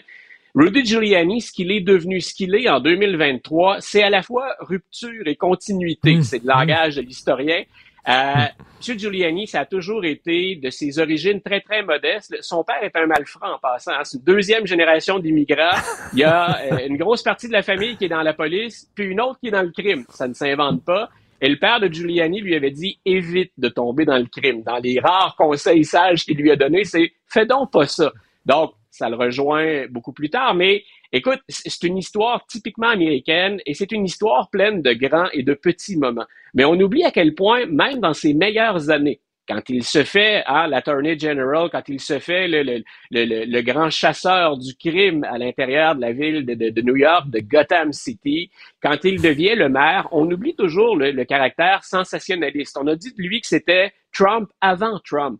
[0.55, 4.57] Rudy Giuliani, ce qu'il est devenu, ce qu'il est en 2023, c'est à la fois
[4.59, 6.15] rupture et continuité.
[6.15, 6.23] Mmh.
[6.23, 7.63] c'est le langage de l'historien.
[8.07, 8.45] Euh,
[8.89, 8.99] M.
[8.99, 12.35] Giuliani, ça a toujours été de ses origines très, très modestes.
[12.41, 13.91] Son père est un malfrat en passant.
[13.91, 14.03] Hein.
[14.03, 15.77] C'est une deuxième génération d'immigrants.
[16.13, 18.89] Il y a euh, une grosse partie de la famille qui est dans la police,
[18.95, 20.05] puis une autre qui est dans le crime.
[20.09, 21.09] Ça ne s'invente pas.
[21.41, 24.61] Et le père de Giuliani lui avait dit évite de tomber dans le crime.
[24.63, 28.11] Dans les rares conseils sages qu'il lui a donnés, c'est fais donc pas ça.
[28.45, 33.73] Donc, ça le rejoint beaucoup plus tard, mais écoute, c'est une histoire typiquement américaine et
[33.73, 36.25] c'est une histoire pleine de grands et de petits moments.
[36.53, 40.43] Mais on oublie à quel point, même dans ses meilleures années, quand il se fait
[40.45, 46.01] à l'Attorney General, quand il se fait le, grand chasseur du crime à l'intérieur de
[46.01, 48.49] la ville de, New York, de Gotham City,
[48.81, 52.77] quand il devient le maire, on oublie toujours le, caractère sensationnaliste.
[52.79, 55.39] On a dit de lui que c'était Trump avant Trump.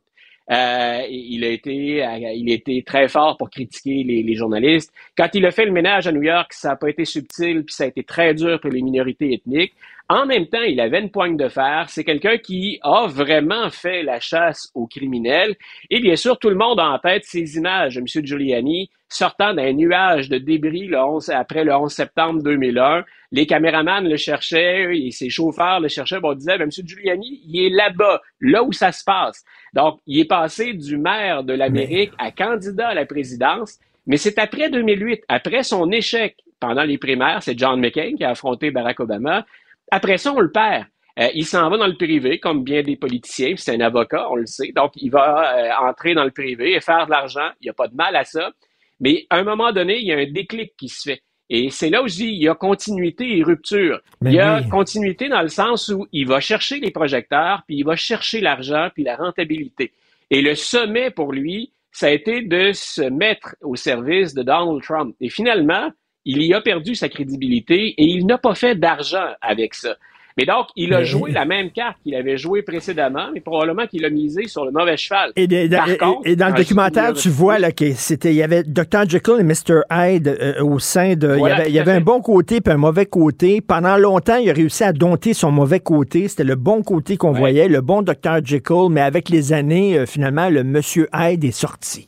[0.51, 4.93] Euh, il a été, euh, il été très fort pour critiquer les, les, journalistes.
[5.17, 7.73] Quand il a fait le ménage à New York, ça n'a pas été subtil, puis
[7.73, 9.73] ça a été très dur pour les minorités ethniques.
[10.09, 11.85] En même temps, il avait une poigne de fer.
[11.87, 15.55] C'est quelqu'un qui a vraiment fait la chasse aux criminels.
[15.89, 18.25] Et bien sûr, tout le monde a en tête ces images de M.
[18.25, 23.03] Giuliani sortant d'un nuage de débris le 11, après le 11 septembre 2001.
[23.31, 26.19] Les caméramans le cherchaient et ses chauffeurs le cherchaient.
[26.19, 26.71] Bon, on disait, ben, M.
[26.71, 29.43] Giuliani, il est là-bas, là où ça se passe.
[29.73, 33.79] Donc, il est passé du maire de l'Amérique à candidat à la présidence.
[34.05, 38.31] Mais c'est après 2008, après son échec pendant les primaires, c'est John McCain qui a
[38.31, 39.45] affronté Barack Obama.
[39.91, 40.85] Après ça, on le perd.
[41.19, 43.53] Euh, il s'en va dans le privé, comme bien des politiciens.
[43.57, 44.71] C'est un avocat, on le sait.
[44.73, 47.49] Donc, il va euh, entrer dans le privé et faire de l'argent.
[47.59, 48.51] Il n'y a pas de mal à ça.
[48.99, 51.21] Mais à un moment donné, il y a un déclic qui se fait.
[51.53, 53.99] Et c'est là où je dis, il y a continuité et rupture.
[54.21, 57.83] il y a continuité dans le sens où il va chercher les projecteurs, puis il
[57.83, 59.91] va chercher l'argent, puis la rentabilité.
[60.29, 64.81] Et le sommet pour lui, ça a été de se mettre au service de Donald
[64.81, 65.13] Trump.
[65.19, 65.91] Et finalement,
[66.23, 69.97] il y a perdu sa crédibilité et il n'a pas fait d'argent avec ça.
[70.41, 74.03] Mais donc, il a joué la même carte qu'il avait joué précédemment, mais probablement qu'il
[74.05, 75.31] a misé sur le mauvais cheval.
[75.35, 79.07] Et, dans le documentaire, tu vois là, que c'était, il y avait Dr.
[79.07, 79.81] Jekyll et Mr.
[79.91, 81.37] Hyde euh, au sein de.
[81.67, 83.61] il y avait, un bon côté et un mauvais côté.
[83.61, 86.27] Pendant longtemps, il a réussi à dompter son mauvais côté.
[86.27, 88.43] C'était le bon côté qu'on voyait, le bon Dr.
[88.43, 92.07] Jekyll, mais avec les années, euh, finalement, le Monsieur Hyde est sorti.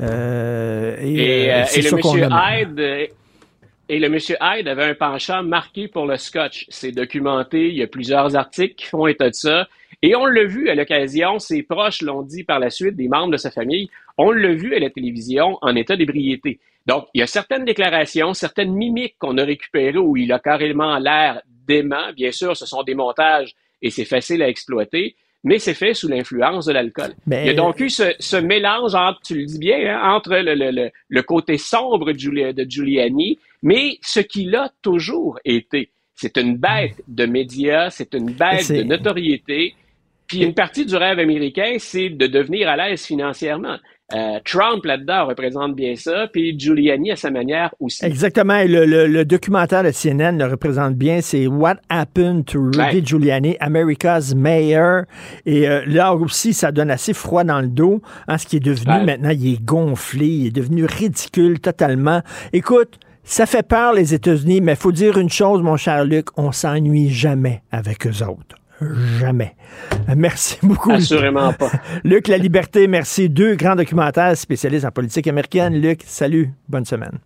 [0.00, 3.10] Euh, et, et le Monsieur Hyde
[3.92, 6.64] et le monsieur Hyde avait un penchant marqué pour le scotch.
[6.70, 9.68] C'est documenté, il y a plusieurs articles qui font état de ça.
[10.00, 13.32] Et on l'a vu à l'occasion, ses proches l'ont dit par la suite, des membres
[13.32, 16.58] de sa famille, on l'a vu à la télévision en état d'ébriété.
[16.86, 20.96] Donc, il y a certaines déclarations, certaines mimiques qu'on a récupérées où il a carrément
[20.96, 22.14] l'air dément.
[22.16, 23.52] Bien sûr, ce sont des montages
[23.82, 27.14] et c'est facile à exploiter, mais c'est fait sous l'influence de l'alcool.
[27.26, 31.20] Il y a donc eu ce, mélange entre, tu le dis bien, hein, entre le,
[31.22, 35.90] côté sombre de Giuliani, mais ce qu'il a toujours été.
[36.14, 39.74] C'est une bête de médias, c'est une bête de notoriété.
[40.26, 43.76] Puis une partie du rêve américain, c'est de devenir à l'aise financièrement.
[44.14, 48.04] Euh, Trump là-dedans représente bien ça, puis Giuliani à sa manière aussi.
[48.04, 48.62] Exactement.
[48.64, 51.20] Le, documentaire de CNN le représente bien.
[51.20, 55.04] C'est What Happened to Rudy Giuliani, America's Mayor.
[55.46, 58.02] Et euh, là aussi, ça donne assez froid dans le dos.
[58.28, 62.20] Hein, ce qui est devenu maintenant, il est gonflé, il est devenu ridicule totalement.
[62.52, 66.26] Écoute, ça fait peur les États-Unis, mais il faut dire une chose, mon cher Luc,
[66.36, 68.61] on s'ennuie jamais avec eux autres
[69.18, 69.54] jamais.
[70.16, 70.90] Merci beaucoup.
[70.90, 71.70] Assurément pas.
[72.04, 73.28] Luc La Liberté, merci.
[73.28, 75.74] Deux grands documentaires spécialistes en politique américaine.
[75.74, 76.50] Luc, salut.
[76.68, 77.18] Bonne semaine.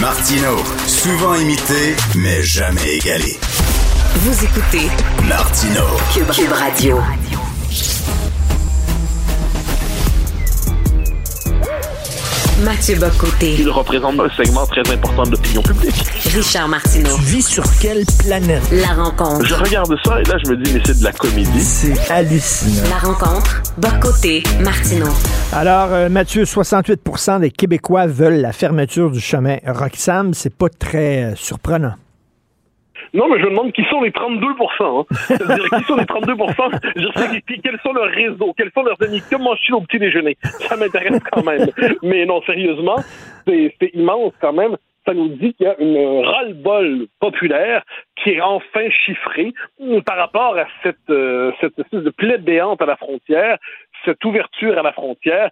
[0.00, 0.56] Martino,
[0.86, 3.36] souvent imité, mais jamais égalé.
[4.16, 4.88] Vous écoutez
[5.28, 6.98] Martino, Cube Radio.
[12.64, 13.54] Mathieu Bocoté.
[13.58, 15.94] Il représente un segment très important de l'opinion publique.
[16.34, 17.14] Richard Martineau.
[17.16, 18.62] Tu vis sur quelle planète?
[18.72, 19.46] La rencontre.
[19.46, 21.60] Je regarde ça et là, je me dis, mais c'est de la comédie.
[21.60, 22.88] C'est hallucinant.
[22.90, 23.62] La rencontre.
[23.78, 25.12] Bocoté, Martineau.
[25.52, 30.34] Alors, euh, Mathieu, 68% des Québécois veulent la fermeture du chemin Roxham.
[30.34, 31.94] C'est pas très euh, surprenant.
[33.14, 35.04] Non, mais je me demande qui sont les 32 hein.
[35.08, 39.54] Qui sont les 32% Je sais quels sont leurs réseaux, quels sont leurs amis, comment
[39.56, 40.36] je suis au petit déjeuner.
[40.42, 41.68] Ça m'intéresse quand même.
[42.02, 42.96] Mais non, sérieusement,
[43.46, 44.76] c'est immense quand même.
[45.06, 47.82] Ça nous dit qu'il y a une ras-le-bol populaire
[48.22, 49.54] qui est enfin chiffré
[50.04, 53.56] par rapport à cette, euh, cette espèce de béante à la frontière
[54.08, 55.50] cette ouverture à la frontière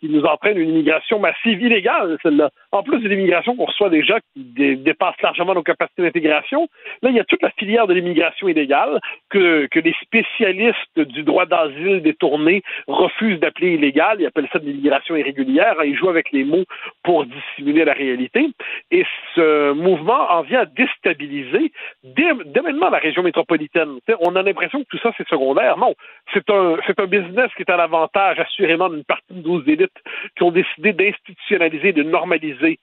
[0.00, 2.50] qui nous entraîne une immigration massive illégale, celle-là.
[2.72, 6.68] En plus de l'immigration qu'on reçoit déjà qui dépasse largement nos capacités d'intégration,
[7.02, 11.46] là, il y a toute la filière de l'immigration illégale que, les spécialistes du droit
[11.46, 14.18] d'asile détourné refusent d'appeler illégale.
[14.20, 15.76] Ils appellent ça de l'immigration irrégulière.
[15.84, 16.64] Ils jouent avec les mots
[17.02, 18.50] pour dissimuler la réalité.
[18.90, 21.72] Et ce mouvement en vient à déstabiliser
[22.04, 22.32] dès,
[22.62, 23.98] maintenant la région métropolitaine.
[24.20, 25.78] on a l'impression que tout ça, c'est secondaire.
[25.78, 25.94] Non,
[26.34, 29.98] c'est un, un business qui est à l'avantage assurément d'une partie de nos élites
[30.36, 32.78] qui ont décidé d'institutionnaliser, de normaliser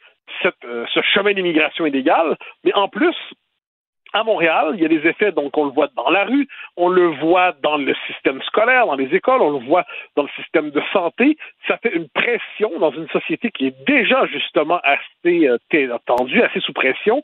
[0.45, 2.37] euh, ce chemin d'immigration illégale.
[2.63, 3.15] Mais en plus,
[4.19, 6.89] à Montréal, il y a des effets, donc on le voit dans la rue, on
[6.89, 9.85] le voit dans le système scolaire, dans les écoles, on le voit
[10.15, 11.37] dans le système de santé.
[11.67, 15.57] Ça fait une pression dans une société qui est déjà justement assez euh,
[16.05, 17.23] tendue, assez sous pression.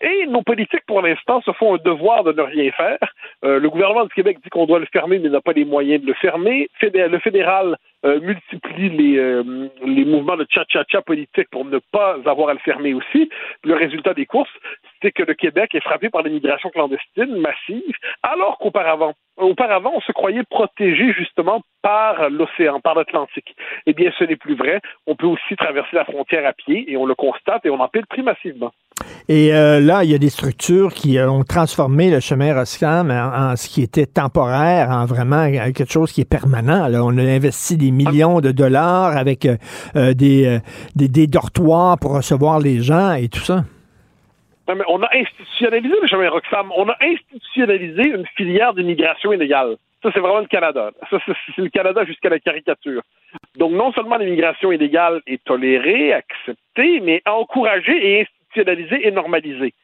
[0.00, 2.98] Et nos politiques, pour l'instant, se font un devoir de ne rien faire.
[3.44, 6.02] Euh, le gouvernement du Québec dit qu'on doit le fermer, mais n'a pas les moyens
[6.02, 6.68] de le fermer.
[6.82, 12.50] Le fédéral euh, multiplie les, euh, les mouvements de cha-cha-cha politique pour ne pas avoir
[12.50, 13.30] à le fermer aussi.
[13.62, 14.52] Le résultat des courses,
[15.00, 20.12] c'est que le Québec est frappé par l'immigration clandestine massive, alors qu'auparavant, auparavant, on se
[20.12, 23.56] croyait protégé justement par l'océan, par l'Atlantique.
[23.86, 24.80] Eh bien, ce n'est plus vrai.
[25.06, 27.88] On peut aussi traverser la frontière à pied et on le constate et on en
[27.88, 28.72] paie le massivement.
[29.28, 33.56] Et euh, là, il y a des structures qui ont transformé le chemin Roscam en,
[33.56, 36.88] ce qui était temporaire, en vraiment quelque chose qui est permanent.
[36.88, 37.02] Là.
[37.02, 39.56] On a investi des millions de dollars avec euh,
[39.96, 40.60] euh, des,
[40.94, 43.64] des, dortoirs pour recevoir les gens et tout ça.
[44.68, 46.70] on a institutionnalisé le chemin Roxham.
[46.76, 49.76] On a institutionnalisé une filière d'immigration illégale.
[50.02, 50.90] Ça, c'est vraiment le Canada.
[51.08, 53.00] Ça, c'est le Canada jusqu'à la caricature.
[53.56, 59.74] Donc, non seulement l'immigration illégale est tolérée, acceptée, mais encouragée et institutionnalisée et normalisée.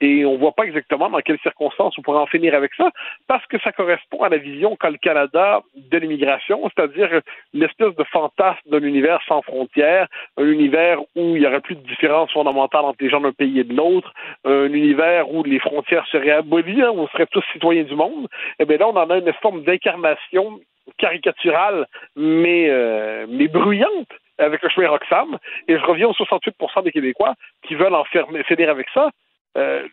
[0.00, 2.90] Et on ne voit pas exactement dans quelles circonstances on pourrait en finir avec ça,
[3.28, 7.20] parce que ça correspond à la vision qu'a le Canada de l'immigration, c'est-à-dire
[7.52, 11.86] l'espèce de fantasme d'un univers sans frontières, un univers où il n'y aurait plus de
[11.86, 14.12] différence fondamentale entre les gens d'un pays et de l'autre,
[14.44, 18.26] un univers où les frontières seraient abolies, hein, où on serait tous citoyens du monde.
[18.58, 20.58] Et eh bien là, on en a une forme d'incarnation
[20.98, 21.86] caricaturale,
[22.16, 24.08] mais, euh, mais bruyante
[24.42, 25.38] avec le chemin Roxham.
[25.68, 26.54] Et je reviens aux 68
[26.84, 27.34] des Québécois
[27.66, 29.10] qui veulent en finir avec ça.
[29.56, 29.86] Euh,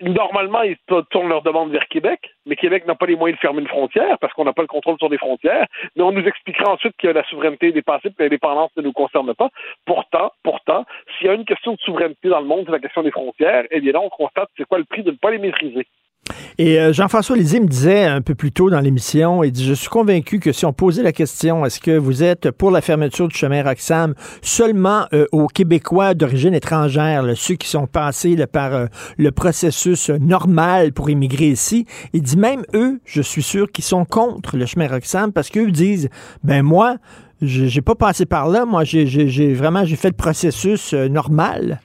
[0.00, 0.76] normalement, ils
[1.10, 4.18] tournent leur demande vers Québec, mais Québec n'a pas les moyens de fermer une frontière
[4.18, 5.66] parce qu'on n'a pas le contrôle sur les frontières.
[5.96, 9.34] Mais on nous expliquera ensuite que la souveraineté est dépassée que l'indépendance ne nous concerne
[9.34, 9.48] pas.
[9.84, 10.84] Pourtant, pourtant,
[11.16, 13.64] s'il y a une question de souveraineté dans le monde, c'est la question des frontières.
[13.70, 15.86] Et bien là, on constate c'est quoi le prix de ne pas les maîtriser.
[16.58, 19.74] Et euh, Jean-François Lisée me disait un peu plus tôt dans l'émission, il dit, je
[19.74, 23.28] suis convaincu que si on posait la question, est-ce que vous êtes pour la fermeture
[23.28, 28.86] du chemin Roxham seulement euh, aux Québécois d'origine étrangère, ceux qui sont passés par euh,
[29.16, 34.04] le processus normal pour immigrer ici, il dit même eux, je suis sûr qu'ils sont
[34.04, 36.08] contre le chemin Roxham parce qu'eux disent,
[36.42, 36.96] ben moi,
[37.40, 41.80] j'ai pas passé par là, moi j'ai vraiment j'ai fait le processus normal.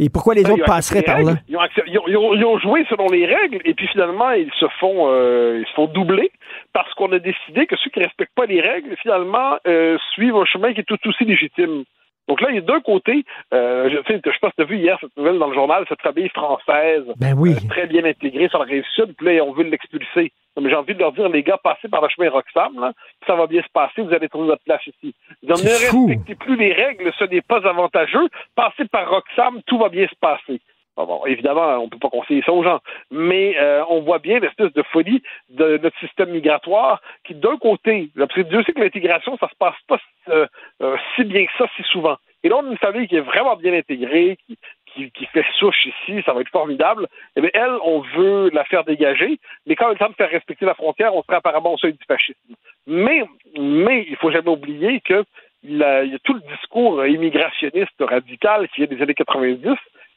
[0.00, 1.34] Et pourquoi les autres passeraient par là?
[1.48, 5.74] Ils ont, joué selon les règles et puis finalement, ils se font, euh, ils se
[5.74, 6.30] font doubler
[6.72, 10.36] parce qu'on a décidé que ceux qui ne respectent pas les règles, finalement, euh, suivent
[10.36, 11.84] un chemin qui est tout aussi légitime.
[12.28, 13.24] Donc là, il y a deux côtés.
[13.52, 15.84] Euh, je, sais, je pense que tu as vu hier cette nouvelle dans le journal,
[15.88, 17.52] cette famille française, ben oui.
[17.52, 20.32] Euh, très bien intégrée sur la rive sud, puis là, on veut l'expulser.
[20.60, 22.92] Mais j'ai envie de leur dire, les gars, passez par le chemin Roxham, là,
[23.26, 25.14] ça va bien se passer, vous allez trouver votre place ici.
[25.42, 28.28] Ils ne respectez plus les règles, ce n'est pas avantageux.
[28.54, 30.60] Passez par Roxham, tout va bien se passer.
[30.96, 32.78] Bon, évidemment, on ne peut pas conseiller ça aux gens,
[33.10, 38.10] mais euh, on voit bien l'espèce de folie de notre système migratoire qui, d'un côté,
[38.16, 39.98] parce que Dieu sait que l'intégration, ça se passe pas
[40.28, 40.46] euh,
[40.82, 42.16] euh, si bien que ça si souvent.
[42.44, 45.86] Et là, on a une famille qui est vraiment bien intégrée, qui, qui, fait souche
[45.86, 47.08] ici, ça va être formidable.
[47.34, 50.64] Eh bien, elle, on veut la faire dégager, mais quand est temps de faire respecter
[50.64, 52.54] la frontière, on serait apparemment au seuil du fascisme.
[52.86, 53.24] Mais,
[53.58, 55.24] mais il faut jamais oublier que
[55.66, 59.70] il y a tout le discours immigrationniste radical qui est des années 90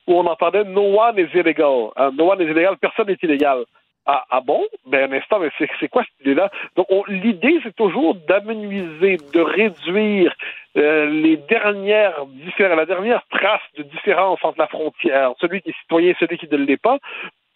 [0.07, 1.91] où on entendait no one is illegal.
[1.95, 3.65] Hein, no one is illegal, personne n'est illégal.
[4.09, 4.63] Ah, ah, bon?
[4.85, 6.49] Ben, un instant, mais c'est quoi cette idée-là?
[6.77, 10.33] Donc, l'idée, c'est toujours d'amenuiser, de réduire
[10.77, 12.25] euh, les dernières
[12.57, 16.47] la dernière trace de différence entre la frontière, celui qui est citoyen et celui qui
[16.49, 16.99] ne l'est pas,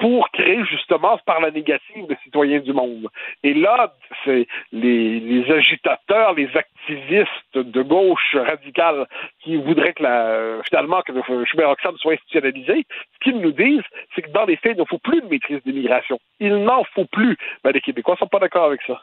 [0.02, 3.08] pour créer justement par la négative les citoyens du monde.
[3.44, 3.94] Et là,
[4.26, 9.06] c'est les, agitateurs, les activistes de gauche radicale
[9.44, 13.86] qui voudraient que la, finalement que le chemin Roxham soit institutionnalisé, ce qu'ils nous disent,
[14.16, 16.18] c'est que dans les faits, il ne faut plus de maîtrise d'immigration.
[16.40, 17.38] Il n'en faut plus.
[17.64, 19.00] Ben, les Québécois ne sont pas d'accord avec ça.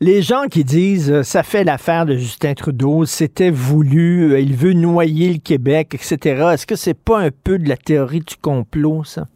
[0.00, 4.54] Les gens qui disent euh, ça fait l'affaire de Justin Trudeau, c'était voulu, euh, il
[4.54, 6.50] veut noyer le Québec, etc.
[6.52, 9.26] Est-ce que c'est pas un peu de la théorie du complot, ça?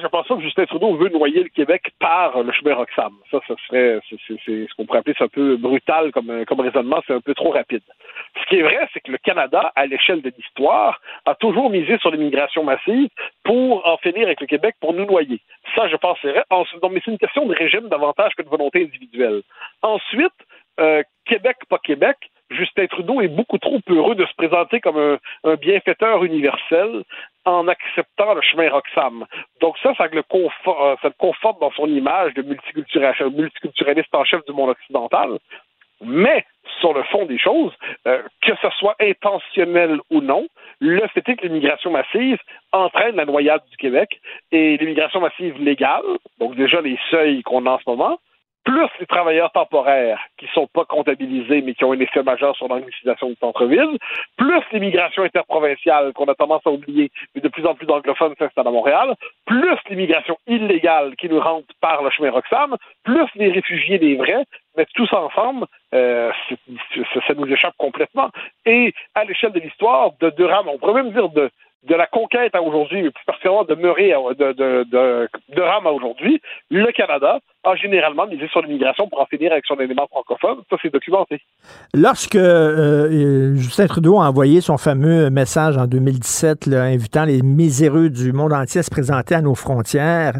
[0.00, 3.14] Je pense pas que Justin Trudeau veut noyer le Québec par le chemin Roxham.
[3.30, 7.00] Ça, ça serait, c'est ce qu'on pourrait appeler ça un peu brutal comme, comme raisonnement,
[7.06, 7.82] c'est un peu trop rapide.
[8.40, 11.98] Ce qui est vrai, c'est que le Canada, à l'échelle de l'histoire, a toujours misé
[11.98, 13.08] sur l'immigration massive
[13.44, 15.40] pour en finir avec le Québec, pour nous noyer.
[15.74, 16.34] Ça, je pense, c'est
[16.90, 19.42] mais c'est une question de régime davantage que de volonté individuelle.
[19.82, 20.32] Ensuite,
[20.80, 22.16] euh, Québec, pas Québec,
[22.50, 27.04] Justin Trudeau est beaucoup trop heureux de se présenter comme un, bienfaiteur universel
[27.48, 29.24] en acceptant le chemin Roxham.
[29.60, 34.70] Donc ça, ça le, euh, conforte dans son image de multiculturaliste en chef du monde
[34.70, 35.38] occidental.
[36.00, 36.44] Mais
[36.80, 37.72] sur le fond des choses,
[38.06, 40.46] euh, que ce soit intentionnel ou non,
[40.80, 42.38] le fait est que l'immigration massive
[42.72, 44.20] entraîne la noyade du Québec
[44.52, 46.04] et l'immigration massive légale,
[46.38, 48.18] donc déjà les seuils qu'on a en ce moment,
[48.68, 52.54] plus les travailleurs temporaires qui ne sont pas comptabilisés mais qui ont un effet majeur
[52.54, 53.96] sur l'anglicisation du centre-ville,
[54.36, 58.68] plus l'immigration interprovinciale qu'on a tendance à oublier, mais de plus en plus d'anglophones s'installent
[58.68, 59.14] à Montréal,
[59.46, 64.44] plus l'immigration illégale qui nous rentre par le chemin Roxham, plus les réfugiés des vrais,
[64.76, 65.64] mais tous ensemble,
[65.94, 66.30] euh,
[67.26, 68.28] ça, nous échappe complètement.
[68.66, 71.50] Et à l'échelle de l'histoire, de Durham, on pourrait même dire de,
[71.86, 76.40] de la conquête à aujourd'hui, plus particulièrement de Murray, de, de, de, Rame à aujourd'hui,
[76.70, 80.58] le Canada a généralement misé sur l'immigration pour en finir avec son élément francophone.
[80.70, 81.40] Ça, c'est documenté.
[81.94, 88.32] Lorsque euh, Justin Trudeau a envoyé son fameux message en 2017, invitant les miséreux du
[88.32, 90.34] monde entier à se présenter à nos frontières,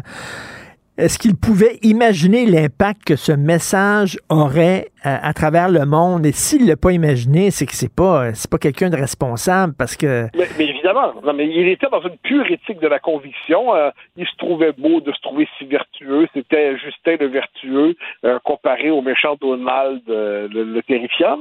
[0.99, 6.25] est-ce qu'il pouvait imaginer l'impact que ce message aurait à, à travers le monde?
[6.25, 9.95] Et s'il l'a pas imaginé, c'est que c'est pas, c'est pas quelqu'un de responsable parce
[9.95, 10.27] que.
[10.35, 13.73] Mais, évidemment, non, mais il était dans une pure éthique de la conviction.
[13.73, 16.27] Euh, il se trouvait beau de se trouver si vertueux.
[16.33, 17.95] C'était Justin le vertueux
[18.25, 21.39] euh, comparé au méchant Donald euh, le, le, terrifiant.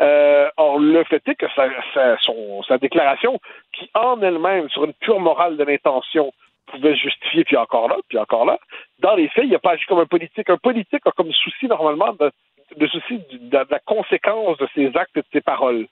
[0.00, 1.68] Euh, or, le fait est que sa,
[2.66, 3.38] sa déclaration,
[3.72, 6.32] qui en elle-même, sur une pure morale de l'intention,
[6.66, 8.58] pouvait justifier, puis encore là, puis encore là,
[8.98, 10.50] dans les faits, il n'a pas agi comme un politique.
[10.50, 15.20] Un politique a comme souci, normalement, de, souci de, la conséquence de ses actes et
[15.20, 15.86] de ses paroles.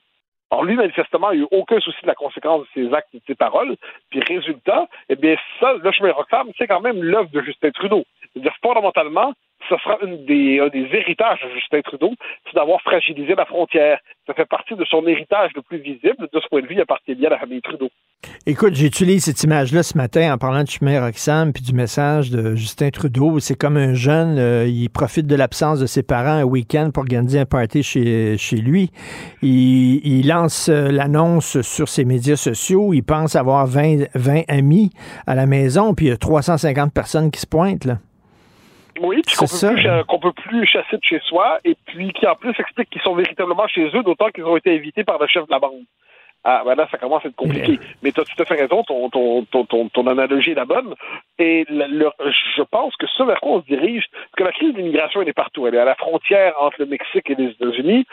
[0.50, 3.18] Or, lui, manifestement, il n'a eu aucun souci de la conséquence de ses actes et
[3.18, 3.76] de ses paroles.
[4.10, 8.04] Puis, résultat, eh bien, ça, le chemin Roxham, c'est quand même l'œuvre de Justin Trudeau.
[8.32, 9.32] C'est-à-dire, fondamentalement,
[9.68, 12.12] ce sera une des, un des héritages de Justin Trudeau,
[12.44, 13.98] c'est d'avoir fragilisé la frontière.
[14.26, 16.28] Ça fait partie de son héritage le plus visible.
[16.32, 17.90] De ce point de vue, il appartient bien à la famille Trudeau.
[18.46, 22.54] Écoute, j'utilise cette image-là ce matin en parlant de chemin Roxham puis du message de
[22.54, 23.38] Justin Trudeau.
[23.40, 27.02] C'est comme un jeune, euh, il profite de l'absence de ses parents un week-end pour
[27.02, 28.90] organiser un party chez, chez lui.
[29.42, 32.92] Il, il lance euh, l'annonce sur ses médias sociaux.
[32.92, 34.90] Il pense avoir 20, 20 amis
[35.26, 37.86] à la maison, puis il y a 350 personnes qui se pointent.
[37.86, 37.98] Là.
[39.00, 42.36] Oui, puis qu'on peut, qu'on peut plus chasser de chez soi, et puis qui en
[42.36, 45.46] plus explique qu'ils sont véritablement chez eux, d'autant qu'ils ont été invités par le chef
[45.46, 45.82] de la bande.
[46.44, 47.80] Ah, ben là, ça commence à être compliqué.
[48.02, 50.66] Mais tu as tout à fait raison, ton, ton, ton, ton, ton analogie est la
[50.66, 50.94] bonne.
[51.38, 55.22] Et je pense que ce vers quoi on se dirige, parce que la crise d'immigration,
[55.22, 55.66] elle est partout.
[55.66, 58.06] Elle est à la frontière entre le Mexique et les États-Unis,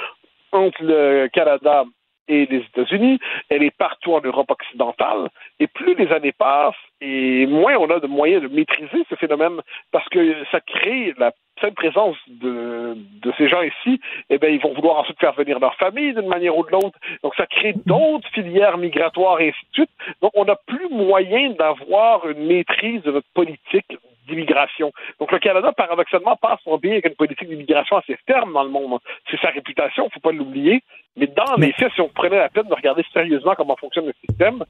[0.53, 1.83] entre le Canada
[2.27, 5.29] et les États-Unis, elle est partout en Europe occidentale.
[5.59, 9.59] Et plus les années passent, et moins on a de moyens de maîtriser ce phénomène,
[9.91, 13.99] parce que ça crée la pleine présence de, de ces gens ici,
[14.29, 16.97] eh bien, ils vont vouloir ensuite faire venir leur famille d'une manière ou de l'autre.
[17.23, 19.91] Donc, ça crée d'autres filières migratoires et ainsi de suite.
[20.21, 23.97] Donc, on n'a plus moyen d'avoir une maîtrise de notre politique
[24.27, 24.91] d'immigration.
[25.19, 28.69] Donc, le Canada, paradoxalement, passe son pays avec une politique d'immigration assez ferme dans le
[28.69, 28.99] monde.
[29.29, 30.83] C'est sa réputation, faut pas l'oublier.
[31.17, 34.13] Mais dans les faits, si on prenait la peine de regarder sérieusement comment fonctionne le
[34.25, 34.63] système,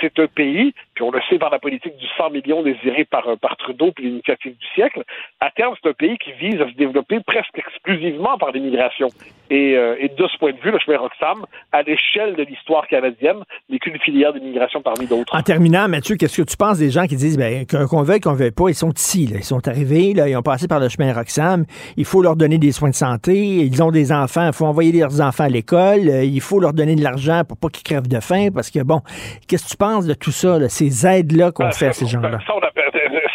[0.00, 3.38] c'est un pays, puis on le sait par la politique du 100 millions désiré par,
[3.38, 5.02] par Trudeau puis l'initiative du siècle,
[5.40, 9.08] à terme, c'est un pays qui vise à se développer presque exclusivement par l'immigration.
[9.50, 12.86] Et, euh, et, de ce point de vue, le chemin Roxham, à l'échelle de l'histoire
[12.86, 13.38] canadienne,
[13.68, 15.34] n'est qu'une filière d'immigration parmi d'autres.
[15.34, 18.34] En terminant, Mathieu, qu'est-ce que tu penses des gens qui disent ben, qu'on veuille, qu'on
[18.34, 19.38] veuille pas, ils sont ici, là.
[19.38, 21.64] ils sont arrivés, là, ils ont passé par le chemin Roxham,
[21.96, 24.92] il faut leur donner des soins de santé, ils ont des enfants, il faut envoyer
[24.92, 28.20] leurs enfants à l'école, il faut leur donner de l'argent pour pas qu'ils crèvent de
[28.20, 29.00] faim, parce que bon,
[29.46, 32.06] qu'est-ce que tu penses de tout ça, là, ces aides-là qu'on ben, fait à ces
[32.06, 32.38] gens-là?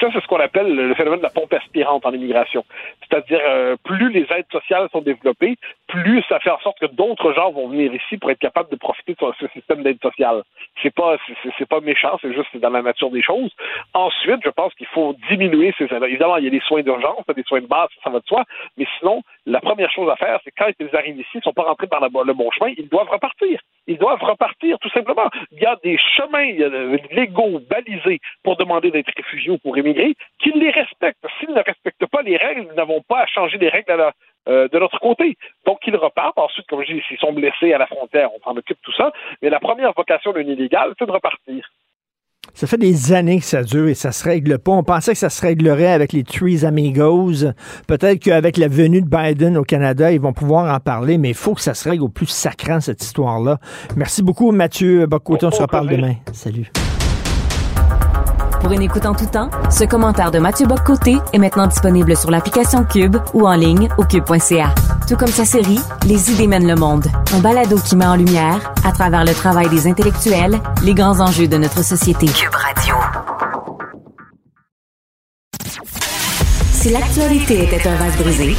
[0.03, 2.65] Ça, c'est ce qu'on appelle le phénomène de la pompe aspirante en immigration.
[2.99, 5.55] C'est-à-dire, euh, plus les aides sociales sont développées,
[5.87, 8.75] plus ça fait en sorte que d'autres gens vont venir ici pour être capables de
[8.75, 10.43] profiter de ce système d'aide sociale.
[10.81, 11.15] C'est pas,
[11.57, 13.51] c'est pas méchant, c'est juste dans la nature des choses.
[13.93, 16.03] Ensuite, je pense qu'il faut diminuer ces aides.
[16.03, 18.43] Évidemment, il y a des soins d'urgence, des soins de base, ça va de soi.
[18.77, 21.63] Mais sinon, la première chose à faire, c'est quand ils arrivent ici, ils sont pas
[21.63, 23.61] rentrés par le bon chemin, ils doivent repartir.
[23.87, 25.29] Ils doivent repartir, tout simplement.
[25.51, 26.51] Il y a des chemins
[27.11, 31.25] légaux, balisés pour demander d'être réfugiés ou pour émigrer, qu'ils les respectent.
[31.39, 34.11] S'ils ne respectent pas les règles, nous n'avons pas à changer les règles
[34.47, 35.37] euh, de notre côté.
[35.65, 36.37] Donc, ils repartent.
[36.37, 39.11] Ensuite, comme je dis, s'ils sont blessés à la frontière, on s'en occupe tout ça.
[39.41, 41.69] Mais la première vocation d'un illégal, c'est de repartir.
[42.53, 44.71] Ça fait des années que ça dure et ça se règle pas.
[44.71, 47.45] On pensait que ça se réglerait avec les Trees Amigos.
[47.87, 51.35] Peut-être qu'avec la venue de Biden au Canada, ils vont pouvoir en parler, mais il
[51.35, 53.59] faut que ça se règle au plus sacrant, cette histoire-là.
[53.95, 55.47] Merci beaucoup, Mathieu Bocoton.
[55.47, 56.15] On se reparle demain.
[56.31, 56.71] Salut.
[58.63, 62.31] Pour une écoute en tout temps, ce commentaire de Mathieu Boccoté est maintenant disponible sur
[62.31, 64.73] l'application Cube ou en ligne au cube.ca.
[65.05, 68.73] Tout comme sa série Les idées mènent le monde, un balado qui met en lumière,
[68.85, 72.25] à travers le travail des intellectuels, les grands enjeux de notre société.
[72.27, 72.95] Cube Radio.
[76.71, 78.55] Si l'actualité était un vase brisé,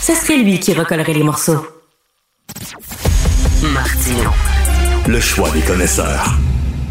[0.00, 1.66] ce serait lui qui recollerait les morceaux.
[3.74, 4.30] Martino.
[5.06, 6.38] Le choix des connaisseurs.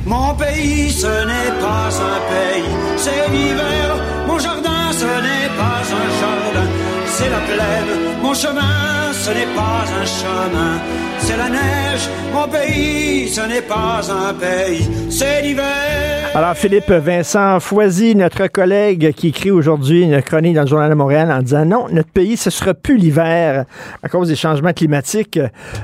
[0.07, 2.63] Mon pays, ce n'est pas un pays,
[2.95, 3.97] c'est l'hiver.
[4.25, 6.69] Mon jardin, ce n'est pas un jardin,
[7.05, 8.21] c'est la plaine.
[8.23, 10.79] Mon chemin, ce n'est pas un chemin,
[11.19, 12.07] c'est la neige.
[12.33, 16.31] Mon pays, ce n'est pas un pays, c'est l'hiver.
[16.33, 20.95] Alors, Philippe Vincent Foisy, notre collègue qui écrit aujourd'hui une chronique dans le Journal de
[20.95, 23.65] Montréal en disant non, notre pays, ce sera plus l'hiver
[24.01, 25.39] à cause des changements climatiques.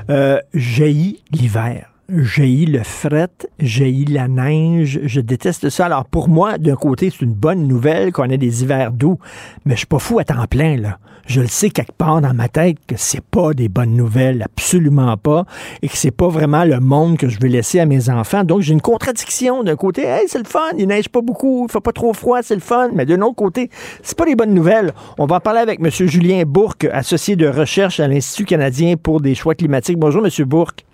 [0.08, 1.93] Euh, jaillit l'hiver.
[2.08, 5.86] J'ai le fret, j'ai la neige, je déteste ça.
[5.86, 9.18] Alors pour moi, d'un côté, c'est une bonne nouvelle qu'on ait des hivers doux,
[9.64, 10.98] mais je suis pas fou à temps plein là.
[11.26, 15.16] Je le sais quelque part dans ma tête que c'est pas des bonnes nouvelles, absolument
[15.16, 15.46] pas,
[15.80, 18.44] et que c'est pas vraiment le monde que je veux laisser à mes enfants.
[18.44, 21.72] Donc j'ai une contradiction d'un côté, hey, c'est le fun, il neige pas beaucoup, il
[21.72, 23.70] fait pas trop froid, c'est le fun, mais d'un autre côté,
[24.02, 24.92] c'est pas des bonnes nouvelles.
[25.16, 25.90] On va en parler avec M.
[25.90, 29.98] Julien Bourque, associé de recherche à l'Institut canadien pour des choix climatiques.
[29.98, 30.30] Bonjour M.
[30.44, 30.84] Bourque.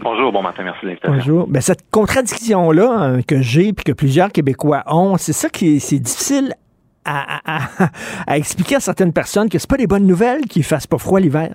[0.00, 1.14] Bonjour, bon matin, merci de l'invitation.
[1.14, 1.48] Bonjour.
[1.48, 5.98] Ben, cette contradiction-là hein, que j'ai puis que plusieurs Québécois ont, c'est ça qui c'est
[5.98, 6.54] difficile
[7.04, 7.40] à,
[8.26, 11.20] à, expliquer à certaines personnes que c'est pas des bonnes nouvelles qu'il fasse pas froid
[11.20, 11.54] l'hiver.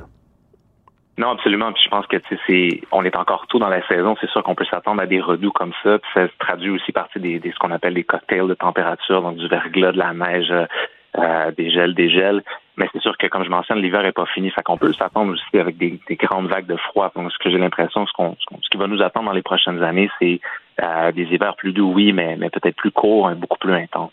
[1.17, 1.71] Non, absolument.
[1.71, 2.17] Puis je pense que
[2.47, 4.15] c'est, on est encore tôt dans la saison.
[4.19, 5.99] C'est sûr qu'on peut s'attendre à des redoux comme ça.
[5.99, 9.21] Puis ça se traduit aussi partie des, des ce qu'on appelle des cocktails de température,
[9.21, 12.43] donc du verglas, de la neige, euh, des gels, des gels.
[12.77, 14.49] Mais c'est sûr que, comme je mentionne, l'hiver n'est pas fini.
[14.49, 17.11] Fait qu'on peut s'attendre aussi avec des, grandes vagues de froid.
[17.15, 19.83] Donc, ce que j'ai l'impression, ce, qu'on, ce, qui va nous attendre dans les prochaines
[19.83, 20.39] années, c'est
[20.81, 24.11] euh, des hivers plus doux, oui, mais, mais peut-être plus courts et beaucoup plus intenses.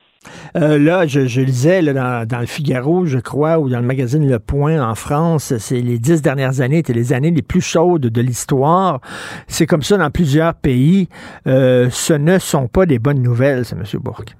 [0.56, 4.28] Euh, là, je, je lisais dans, dans, le Figaro, je crois, ou dans le magazine
[4.28, 8.02] Le Point en France, c'est les dix dernières années étaient les années les plus chaudes
[8.02, 9.00] de l'histoire.
[9.46, 11.08] C'est comme ça dans plusieurs pays.
[11.46, 13.84] Euh, ce ne sont pas des bonnes nouvelles, c'est M.
[14.02, 14.34] Bourque.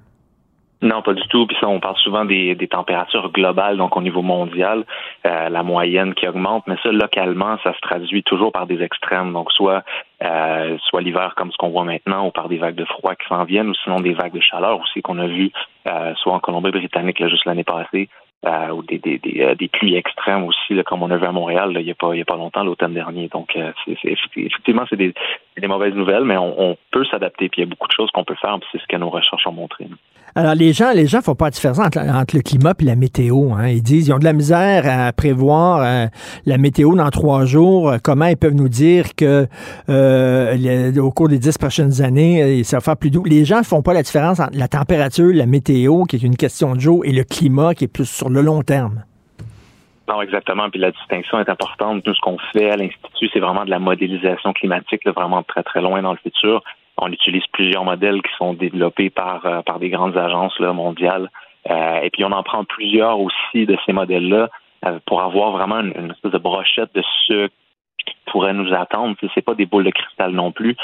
[0.81, 1.45] Non, pas du tout.
[1.45, 4.83] Puis ça, on parle souvent des, des températures globales, donc au niveau mondial,
[5.27, 9.31] euh, la moyenne qui augmente, mais ça, localement, ça se traduit toujours par des extrêmes.
[9.31, 9.83] Donc soit
[10.23, 13.27] euh, soit l'hiver comme ce qu'on voit maintenant, ou par des vagues de froid qui
[13.27, 15.51] s'en viennent, ou sinon des vagues de chaleur aussi qu'on a vu
[15.87, 18.09] euh, soit en Colombie-Britannique là, juste l'année passée,
[18.43, 21.31] euh, ou des, des, des, euh, pluies extrêmes aussi, là, comme on a vu à
[21.31, 23.27] Montréal il n'y a, pas, y a pas longtemps, l'automne dernier.
[23.27, 23.97] Donc, euh, c'est,
[24.35, 25.13] effectivement, c'est des,
[25.57, 27.49] des, mauvaises nouvelles, mais on, on peut s'adapter.
[27.49, 29.11] Puis il y a beaucoup de choses qu'on peut faire, puis c'est ce que nos
[29.11, 29.87] recherches ont montré.
[30.35, 33.53] Alors, les gens les gens font pas la différence entre, le climat et la météo.
[33.53, 33.67] Hein.
[33.67, 36.09] Ils disent ils ont de la misère à prévoir
[36.45, 37.93] la météo dans trois jours.
[38.03, 39.47] Comment ils peuvent nous dire que
[40.99, 43.23] au cours des dix prochaines années, ça va faire plus doux?
[43.25, 46.75] Les gens font pas la différence entre la température, la météo, qui est une question
[46.75, 49.03] de jour, et le climat, qui est plus sur le long terme.
[50.07, 50.69] Non, exactement.
[50.69, 52.05] Puis la distinction est importante.
[52.05, 55.81] Nous, ce qu'on fait à l'Institut, c'est vraiment de la modélisation climatique, vraiment très, très
[55.81, 56.63] loin dans le futur.
[57.03, 61.31] On utilise plusieurs modèles qui sont développés par, euh, par des grandes agences mondiales.
[61.69, 64.49] Euh, et puis, on en prend plusieurs aussi de ces modèles-là
[64.85, 67.49] euh, pour avoir vraiment une, espèce de brochette de ce
[68.27, 69.15] pourrait nous attendre.
[69.33, 70.75] C'est pas des boules de cristal non plus,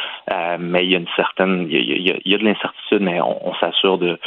[0.59, 4.19] mais il y a une certaine, il y a, de l'incertitude, mais on, s'assure de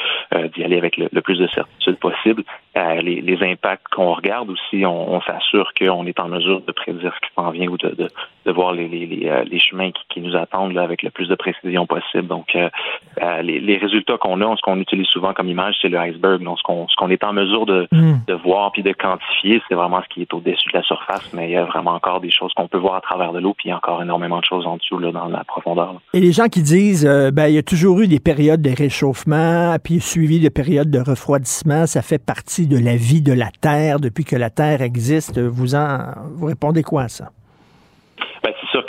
[0.54, 2.42] d'y aller avec le, plus de certitude possible.
[2.74, 7.34] Les, impacts qu'on regarde aussi, on, s'assure qu'on est en mesure de prédire ce qui
[7.34, 8.08] s'en vient ou de,
[8.46, 12.26] voir les, les, les, chemins qui, nous attendent là, avec le plus de précision possible.
[12.26, 12.56] Donc,
[13.42, 16.42] les, résultats qu'on a, ce qu'on utilise souvent comme image, c'est le iceberg.
[16.42, 18.20] Donc, ce qu'on ce qu'on est en mesure de, hmm.
[18.26, 21.48] de voir puis de quantifier, c'est vraiment ce qui est au-dessus de la surface, mais
[21.48, 23.68] il y a vraiment encore des choses qu'on peut voir à travers de l'eau, puis
[23.68, 25.94] il y a encore énormément de choses en dessous là, dans la profondeur.
[26.14, 28.70] Et les gens qui disent, euh, ben, il y a toujours eu des périodes de
[28.70, 33.50] réchauffement, puis suivi de périodes de refroidissement, ça fait partie de la vie de la
[33.60, 35.38] Terre depuis que la Terre existe.
[35.38, 35.98] Vous en,
[36.36, 37.30] vous répondez quoi à ça?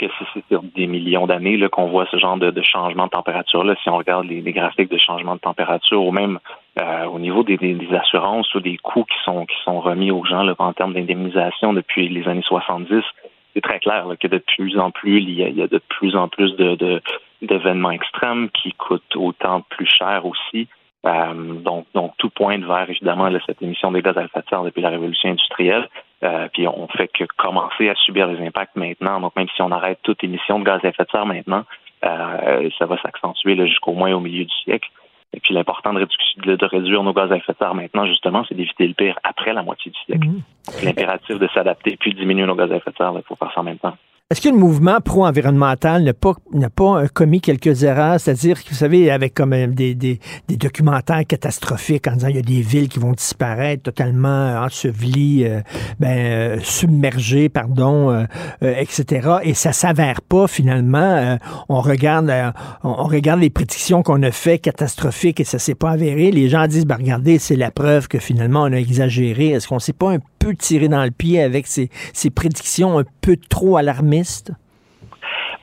[0.02, 3.64] Que c'est sur des millions d'années qu'on voit ce genre de, changement de température.
[3.64, 3.76] Là.
[3.84, 6.40] Si on regarde les, graphiques de changement de température ou même
[6.82, 7.60] euh, au niveau des,
[7.94, 11.74] assurances ou des coûts qui sont qui sont remis aux gens là, en termes d'indemnisation
[11.74, 13.04] depuis les années 70,
[13.54, 16.56] c'est très clair que de plus en plus, il y a, de plus en plus
[16.56, 17.00] de,
[17.44, 20.68] d'événements extrêmes qui coûtent autant plus cher aussi.
[21.06, 24.64] Euh, donc, donc, tout pointe vers, évidemment, cette émission des gaz à effet de serre
[24.64, 25.88] depuis la révolution industrielle.
[26.24, 29.20] Euh, puis on fait que commencer à subir les impacts maintenant.
[29.20, 31.64] Donc, même si on arrête toute émission de gaz à effet de serre maintenant,
[32.06, 34.90] euh, ça va s'accentuer jusqu'au moins au milieu du siècle.
[35.34, 36.06] Et puis l'important de,
[36.46, 39.54] de, réduire nos gaz à effet de serre maintenant, justement, c'est d'éviter le pire après
[39.54, 40.28] la moitié du siècle.
[40.28, 40.42] Mhm.
[40.84, 43.52] L'impératif de s'adapter puis de diminuer nos gaz à effet de serre, il faut faire
[43.54, 43.98] ça en même temps.
[44.32, 46.36] Est-ce que le mouvement pro-environnemental n'a pas,
[46.74, 48.18] pas euh, commis quelques erreurs?
[48.18, 52.40] C'est-à-dire vous savez, avec comme euh, des, des, des, documentaires catastrophiques en disant il y
[52.40, 55.50] a des villes qui vont disparaître totalement euh, ensevelies,
[56.00, 58.26] ben, submergées, pardon,
[58.62, 59.40] etc.
[59.44, 61.38] Et ça s'avère pas finalement.
[61.68, 62.32] on regarde
[62.84, 66.32] on regarde les prédictions qu'on a fait catastrophiques et ça s'est pas avéré.
[66.32, 69.50] Les gens disent, ben, regardez, c'est la preuve que finalement on a exagéré.
[69.50, 73.04] Est-ce qu'on s'est pas un peu tiré dans le pied avec ces, ces prédictions un
[73.22, 74.52] peu trop alarmistes?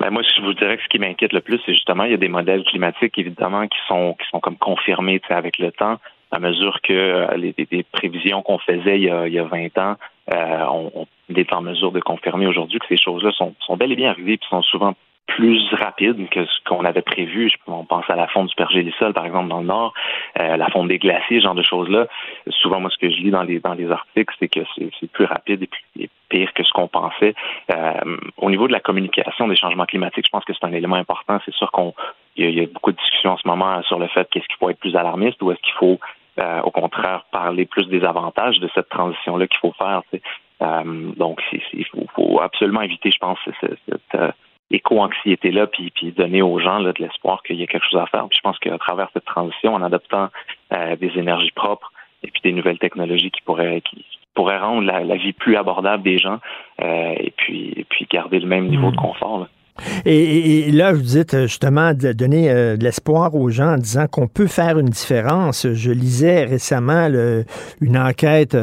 [0.01, 2.15] Ben moi, je vous dirais que ce qui m'inquiète le plus, c'est justement il y
[2.15, 5.99] a des modèles climatiques évidemment qui sont qui sont comme confirmés avec le temps
[6.31, 9.79] à mesure que euh, les, prévisions qu'on faisait il y, a, il y a 20
[9.79, 9.97] ans,
[10.33, 13.97] euh, on, est en mesure de confirmer aujourd'hui que ces choses-là sont, sont bel et
[13.97, 14.95] bien arrivées et sont souvent
[15.29, 17.51] plus rapides que ce qu'on avait prévu.
[17.67, 19.95] On pense à la fonte du pergélisol, par exemple, dans le Nord,
[20.41, 22.07] euh, la fonte des glaciers, ce genre de choses-là.
[22.51, 25.27] Souvent, moi, ce que je lis dans les dans les articles, c'est que c'est plus
[25.27, 27.35] rapide et puis pire que ce qu'on pensait.
[27.71, 30.97] Euh, au niveau de la communication des changements climatiques, je pense que c'est un élément
[30.97, 31.39] important.
[31.45, 31.95] C'est sûr qu'on
[32.37, 34.71] il y, a beaucoup de discussions en ce moment sur le fait qu'est-ce qu'il faut
[34.71, 35.99] être plus alarmiste ou est-ce qu'il faut
[36.39, 40.03] euh, au contraire parler plus des avantages de cette transition-là qu'il faut faire.
[40.63, 41.85] Euh, donc, il
[42.15, 44.35] faut, absolument éviter, je pense, cette,
[44.70, 48.07] éco-anxiété-là, puis, puis donner aux gens là, de l'espoir qu'il y a quelque chose à
[48.07, 48.27] faire.
[48.28, 50.28] Puis je pense qu'à travers cette transition, en adoptant
[50.70, 51.90] des énergies propres
[52.23, 54.05] et puis des nouvelles technologies qui pourraient qui
[54.35, 56.39] pourraient rendre la, vie plus abordable des gens
[56.81, 59.01] et puis et puis garder le même niveau de hmm.
[59.01, 59.40] confort.
[59.40, 59.49] Là.
[60.05, 64.07] Et, là, vous dites euh, justement de donner euh, de l'espoir aux gens en disant
[64.07, 65.67] qu'on peut faire une différence.
[65.73, 67.09] Je lisais récemment
[67.81, 68.57] une enquête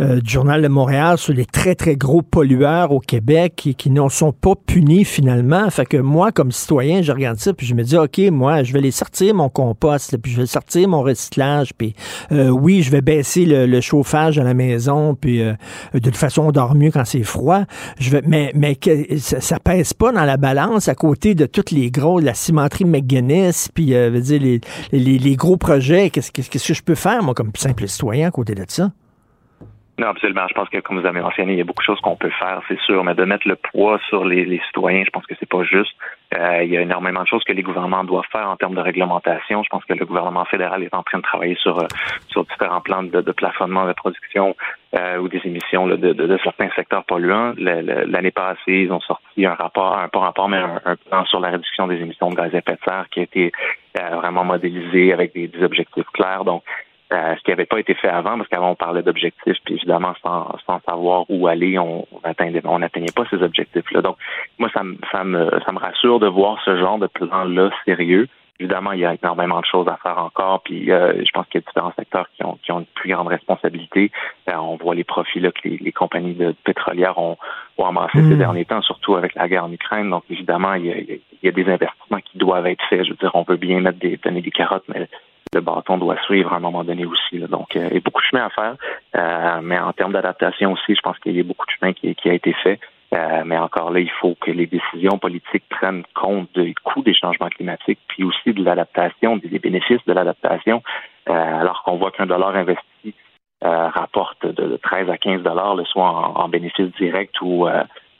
[0.00, 3.90] euh, du Journal de Montréal sur les très, très gros pollueurs au Québec qui, qui
[3.90, 5.68] ne sont pas punis finalement.
[5.70, 8.72] Fait que moi, comme citoyen, je regarde ça puis je me dis, OK, moi, je
[8.72, 11.94] vais les sortir mon compost, puis je vais sortir mon recyclage, puis
[12.30, 16.74] oui, je vais baisser le, chauffage à la maison, puis de toute façon, on dort
[16.74, 17.62] mieux quand c'est froid.
[17.98, 20.51] Je vais, mais mais que, ça, ça pèse pas dans la balance
[20.88, 24.60] à côté de toutes les gros, la cimenterie McGuinness, puis euh, dire, les,
[25.18, 26.10] les, gros projets.
[26.10, 28.92] Qu'est-ce que je peux faire, moi, comme simple citoyen, à côté de ça?
[29.98, 30.48] Non, absolument.
[30.48, 32.30] Je pense que, comme vous avez mentionné, il y a beaucoup de choses qu'on peut
[32.30, 35.48] faire, c'est sûr, mais de mettre le poids sur les, citoyens, je pense que c'est
[35.48, 35.92] pas juste.
[36.34, 38.80] Euh, il y a énormément de choses que les gouvernements doivent faire en termes de
[38.80, 39.62] réglementation.
[39.62, 41.86] Je pense que le gouvernement fédéral est en train de travailler sur euh,
[42.28, 44.56] sur différents plans de, de plafonnement de production
[44.94, 47.52] euh, ou des émissions de, de, certains secteurs polluants.
[47.58, 51.50] L'année passée, ils ont sorti un rapport, un pas rapport, mais un, plan sur la
[51.50, 53.52] réduction des émissions de gaz à effet de serre qui a été
[53.94, 56.44] vraiment modélisé avec des, des objectifs clairs.
[56.44, 56.62] Donc,
[57.12, 60.14] euh, ce qui n'avait pas été fait avant, parce qu'avant on parlait d'objectifs, puis évidemment
[60.22, 64.00] sans, sans savoir où aller, on n'atteignait on n'atteignait pas ces objectifs-là.
[64.00, 64.16] Donc
[64.58, 68.28] moi, ça me, ça me ça me rassure de voir ce genre de plan-là sérieux.
[68.60, 71.60] Évidemment, il y a énormément de choses à faire encore, puis euh, je pense qu'il
[71.60, 74.12] y a différents secteurs qui ont, qui ont une plus grande responsabilité.
[74.48, 77.38] Euh, on voit les profits là, que les, compagnies de pétrolières ont,
[77.78, 78.38] ont amassés ces mmh.
[78.38, 80.10] derniers temps, surtout avec la guerre en Ukraine.
[80.10, 83.04] Donc, évidemment, il y, a, il y, a, des investissements qui doivent être faits.
[83.04, 85.08] Je veux dire, on veut bien mettre des, donner des carottes, mais
[85.54, 87.38] le bâton doit suivre à un moment donné aussi.
[87.38, 88.76] Donc, euh, il y a beaucoup de chemin à faire,
[89.16, 92.28] euh, mais en termes d'adaptation aussi, je pense qu'il y a beaucoup de chemin qui,
[92.28, 92.80] a été fait.
[93.14, 97.12] Euh, mais encore là, il faut que les décisions politiques prennent compte des coûts des
[97.12, 100.82] changements climatiques, puis aussi de l'adaptation, des bénéfices de l'adaptation,
[101.26, 103.14] alors qu'on voit qu'un dollar investi
[103.60, 107.68] rapporte de 13 à 15 dollars, soit en, en bénéfice direct ou,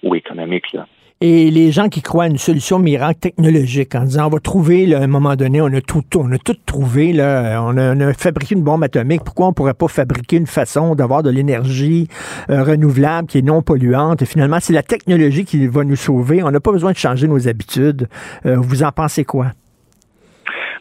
[0.03, 0.73] ou économique.
[0.75, 0.87] Là
[1.25, 4.87] et les gens qui croient à une solution miracle technologique en disant on va trouver
[4.87, 8.13] là, à un moment donné, on a tout, on a tout trouvé, là, on, a,
[8.13, 12.09] fabriqué une bombe atomique, pourquoi on pourrait pas fabriquer une façon d'avoir de l'énergie
[12.51, 14.21] euh, renouvelable qui est non polluante?
[14.21, 16.43] Et finalement, c'est la technologie qui va nous sauver.
[16.43, 18.09] On n'a pas besoin de changer nos habitudes.
[18.45, 19.53] Euh, vous en pensez quoi?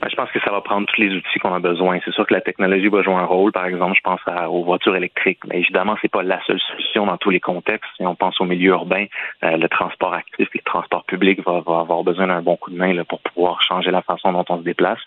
[0.02, 1.99] Ben, je pense que ça va prendre tous les outils qu'on a besoin.
[2.03, 3.52] C'est sûr que la technologie va jouer un rôle.
[3.52, 4.19] Par exemple, je pense
[4.49, 5.40] aux voitures électriques.
[5.48, 7.90] Mais évidemment, c'est pas la seule solution dans tous les contextes.
[7.98, 9.06] Si on pense au milieu urbain,
[9.44, 12.94] euh, le transport actif, le transport public va, avoir besoin d'un bon coup de main
[12.94, 14.99] là, pour pouvoir changer la façon dont on se déplace.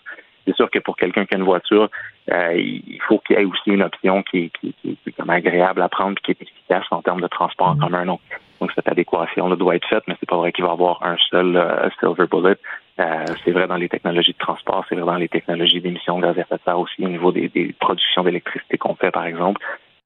[0.47, 1.89] C'est sûr que pour quelqu'un qui a une voiture,
[2.31, 5.81] euh, il faut qu'il y ait aussi une option qui, qui, qui, est comme agréable
[5.81, 7.79] à prendre et qui est efficace en termes de transport en mm.
[7.79, 8.05] commun.
[8.05, 8.21] Donc,
[8.61, 11.03] donc cette adéquation là doit être faite, mais c'est pas vrai qu'il va y avoir
[11.03, 12.57] un seul euh, silver bullet.
[12.99, 16.23] Euh, c'est vrai dans les technologies de transport, c'est vrai dans les technologies d'émissions de
[16.23, 19.25] gaz à effet de serre aussi, au niveau des, des productions d'électricité qu'on fait, par
[19.25, 19.61] exemple.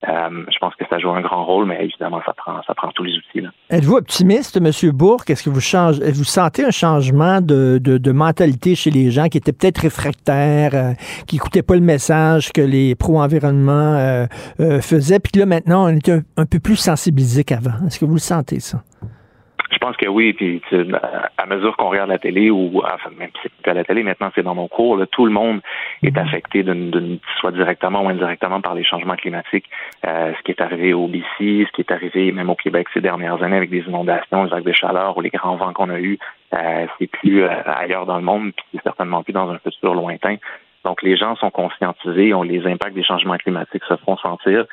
[0.08, 2.90] Euh, je pense que ça joue un grand rôle, mais évidemment, ça prend, ça prend
[2.92, 3.46] tous les outils.
[3.70, 4.92] Êtes-vous optimiste, M.
[4.94, 5.30] Bourque?
[5.30, 9.28] Est-ce que vous, change, vous sentez un changement de, de, de, mentalité chez les gens
[9.28, 10.94] qui étaient peut-être réfractaires, euh,
[11.28, 14.26] qui n'écoutaient pas le message que les pro-environnement euh,
[14.62, 17.86] euh, faisaient, puis là, maintenant, on est un, un peu plus sensibilisés qu'avant?
[17.86, 18.82] Est-ce que vous le sentez, ça?
[19.82, 20.62] Je pense que oui, puis
[21.38, 24.30] à mesure qu'on regarde la télé ou enfin même si c'est à la télé, maintenant
[24.36, 25.62] c'est dans mon cours, là, tout le monde
[26.04, 26.22] est mm-hmm.
[26.22, 29.70] affecté d'une soit directement ou indirectement par les changements climatiques.
[30.06, 33.00] Euh, ce qui est arrivé au BC, ce qui est arrivé même au Québec ces
[33.00, 36.00] dernières années avec des inondations, les vagues de chaleur ou les grands vents qu'on a
[36.00, 36.20] eus,
[36.56, 39.94] euh, c'est plus euh, ailleurs dans le monde, puis c'est certainement plus dans un futur
[39.94, 40.36] lointain.
[40.84, 44.66] Donc les gens sont conscientisés, ont les impacts des changements climatiques se font sentir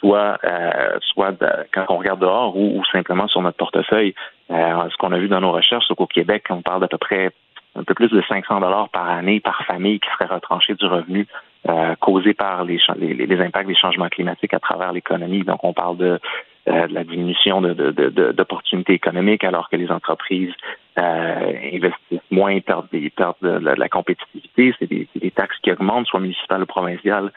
[0.00, 1.34] soit euh, soit
[1.72, 4.14] quand on regarde dehors ou, simplement sur notre portefeuille.
[4.50, 6.98] Euh, ce qu'on a vu dans nos recherches, c'est qu'au Québec, on parle d'à peu
[6.98, 7.30] près
[7.76, 11.26] un peu plus de 500 dollars par année par famille qui serait retranché du revenu
[11.68, 15.44] euh, causé par les, les, impacts des changements climatiques à travers l'économie.
[15.44, 16.18] Donc, on parle de,
[16.66, 20.52] de la diminution d'opportunités de, économiques alors que les entreprises
[20.96, 24.74] investissent moins, perdent, des, perdent de, la compétitivité.
[24.78, 27.30] C'est des, des, taxes qui augmentent, soit municipales ou provinciales,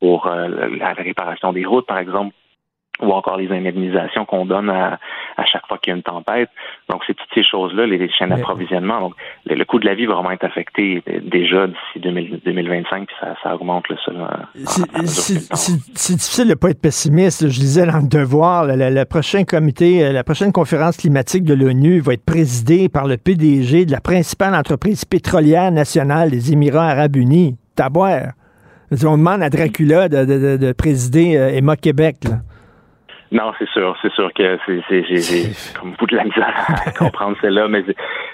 [0.00, 2.34] pour euh, la réparation des routes, par exemple,
[3.00, 4.98] ou encore les indemnisations qu'on donne à,
[5.36, 6.48] à chaque fois qu'il y a une tempête.
[6.88, 9.00] Donc, c'est toutes ces choses-là, les chaînes d'approvisionnement.
[9.00, 9.14] Donc,
[9.44, 13.54] le, coût de la vie va vraiment être affecté déjà d'ici 2025, puis ça, ça
[13.54, 14.16] augmente le seul.
[14.64, 17.48] C'est difficile de ne pas être pessimiste.
[17.48, 22.14] Je disais dans le devoir, le, prochain comité, la prochaine conférence climatique de l'ONU va
[22.14, 27.56] être présidée par le PDG de la principale entreprise pétrolière nationale des Émirats arabes unis.
[27.74, 28.32] Taboire.
[28.90, 32.16] On demande à Dracula de, de, présider euh, Emma Québec.
[32.24, 32.36] Là.
[33.32, 37.36] Non, c'est sûr, c'est sûr que c'est, j'ai, comme beaucoup de la misère à comprendre
[37.42, 37.82] cela, mais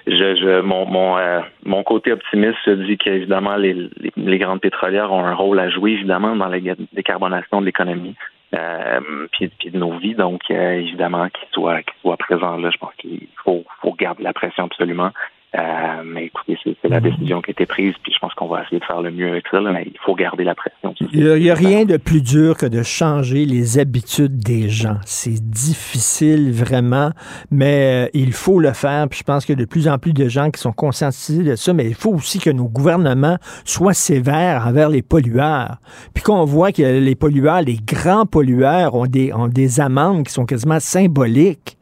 [0.07, 5.11] je, je, mon, mon, euh, mon côté optimiste se dit qu'évidemment les, les, grandes pétrolières
[5.11, 6.59] ont un rôle à jouer évidemment dans la
[6.93, 8.15] décarbonation de l'économie,
[8.55, 9.01] euh,
[9.33, 12.69] puis, de nos vies, donc euh, évidemment qu'ils soient, qu'ils soient présents là.
[12.71, 15.11] Je pense qu'il faut, faut garder la pression absolument.
[15.55, 18.63] Euh, mais écoutez, c'est la décision qui a été prise, puis je pense qu'on va
[18.63, 20.95] essayer de faire le mieux avec ça, mais il faut garder la pression.
[21.13, 24.97] Il n'y a, rien de plus dur que de changer les habitudes des gens.
[25.05, 27.11] C'est difficile vraiment,
[27.51, 29.07] mais euh, il faut le faire.
[29.11, 31.45] Puis je pense qu'il y a de plus en plus de gens qui sont conscientisés
[31.45, 35.77] de ça, mais il faut aussi que nos gouvernements soient sévères envers les pollueurs.
[36.15, 40.33] Puis qu'on voit que les pollueurs, les grands pollueurs, ont des, ont des amendes qui
[40.33, 41.77] sont quasiment symboliques.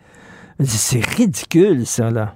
[0.58, 2.34] C'est ridicule, ça, là.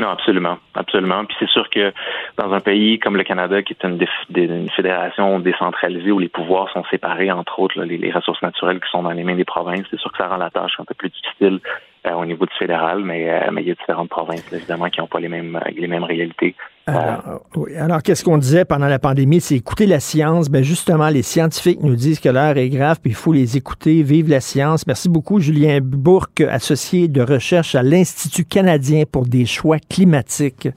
[0.00, 1.26] Non, absolument, absolument.
[1.26, 1.92] Puis c'est sûr que
[2.38, 4.00] dans un pays comme le Canada, qui est une,
[4.34, 9.02] une fédération décentralisée où les pouvoirs sont séparés, entre autres les, ressources naturelles qui sont
[9.02, 11.10] dans les mains des provinces, c'est sûr que ça rend la tâche un peu plus
[11.10, 11.60] difficile
[12.06, 15.00] euh, au niveau du fédéral, mais, euh, mais il y a différentes provinces, évidemment, qui
[15.00, 16.54] n'ont pas les mêmes, les mêmes réalités.
[16.90, 17.76] Alors, oui.
[17.76, 19.40] Alors qu'est-ce qu'on disait pendant la pandémie?
[19.40, 20.48] C'est écouter la science.
[20.48, 24.02] Ben justement, les scientifiques nous disent que l'heure est grave, puis il faut les écouter.
[24.02, 24.86] Vive la science.
[24.86, 30.68] Merci beaucoup, Julien Bourque, associé de recherche à l'Institut canadien pour des choix climatiques.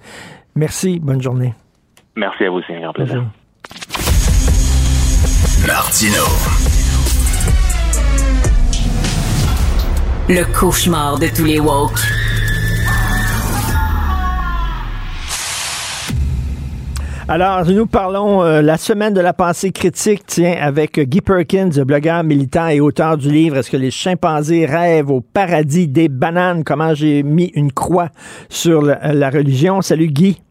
[0.56, 0.99] Merci.
[0.99, 1.53] Bonne journée.
[2.15, 3.26] Merci à vous, c'est un grand plaisir.
[5.65, 6.23] Martino.
[10.30, 11.99] Le cauchemar de tous les woke.
[17.34, 22.23] Alors, nous parlons euh, la semaine de la pensée critique, tiens, avec Guy Perkins, blogueur
[22.23, 26.64] militant et auteur du livre Est-ce que les chimpanzés rêvent au paradis des bananes?
[26.64, 28.10] Comment j'ai mis une croix
[28.49, 29.81] sur la religion?
[29.81, 30.43] Salut Guy.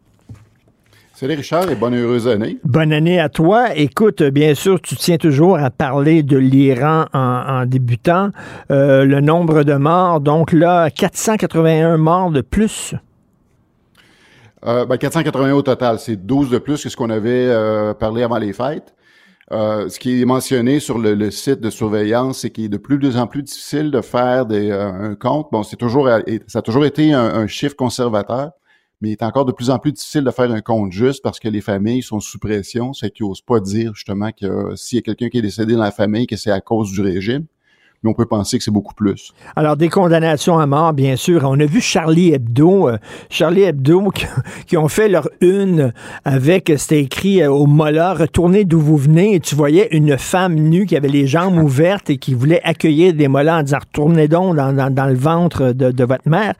[1.13, 2.57] Salut Richard et bonne heureuse année.
[2.65, 3.67] Bonne année à toi.
[3.77, 8.31] Écoute, bien sûr, tu tiens toujours à parler de l'Iran en, débutant.
[8.71, 12.93] Euh, le nombre de morts, donc là, 481 morts de plus.
[14.65, 18.23] Euh, ben 481 au total, c'est 12 de plus que ce qu'on avait euh, parlé
[18.23, 18.93] avant les fêtes.
[19.51, 23.27] ce qui est mentionné sur le, site de surveillance, c'est qu'il est de plus en
[23.27, 25.49] plus difficile de faire des, un compte.
[25.51, 26.09] Bon, c'est toujours,
[26.47, 28.51] ça a toujours été un chiffre conservateur
[29.03, 31.37] mais il est encore de plus en plus difficile de faire un compte juste parce
[31.37, 34.95] que les familles sont sous pression, c'est qu'ils n'osent pas dire justement que euh, s'il
[34.95, 37.45] y a quelqu'un qui est décédé dans la famille, que c'est à cause du régime.
[38.03, 39.33] Mais on peut penser que c'est beaucoup plus.
[39.55, 41.43] Alors, des condamnations à mort, bien sûr.
[41.45, 42.97] On a vu Charlie Hebdo, euh,
[43.29, 44.11] Charlie Hebdo
[44.67, 45.93] qui, ont fait leur une
[46.25, 50.55] avec, c'était écrit euh, au Mola, retournez d'où vous venez, et tu voyais une femme
[50.55, 54.27] nue qui avait les jambes ouvertes et qui voulait accueillir des Mollahs en disant, retournez
[54.27, 56.53] donc dans, le ventre de, de votre mère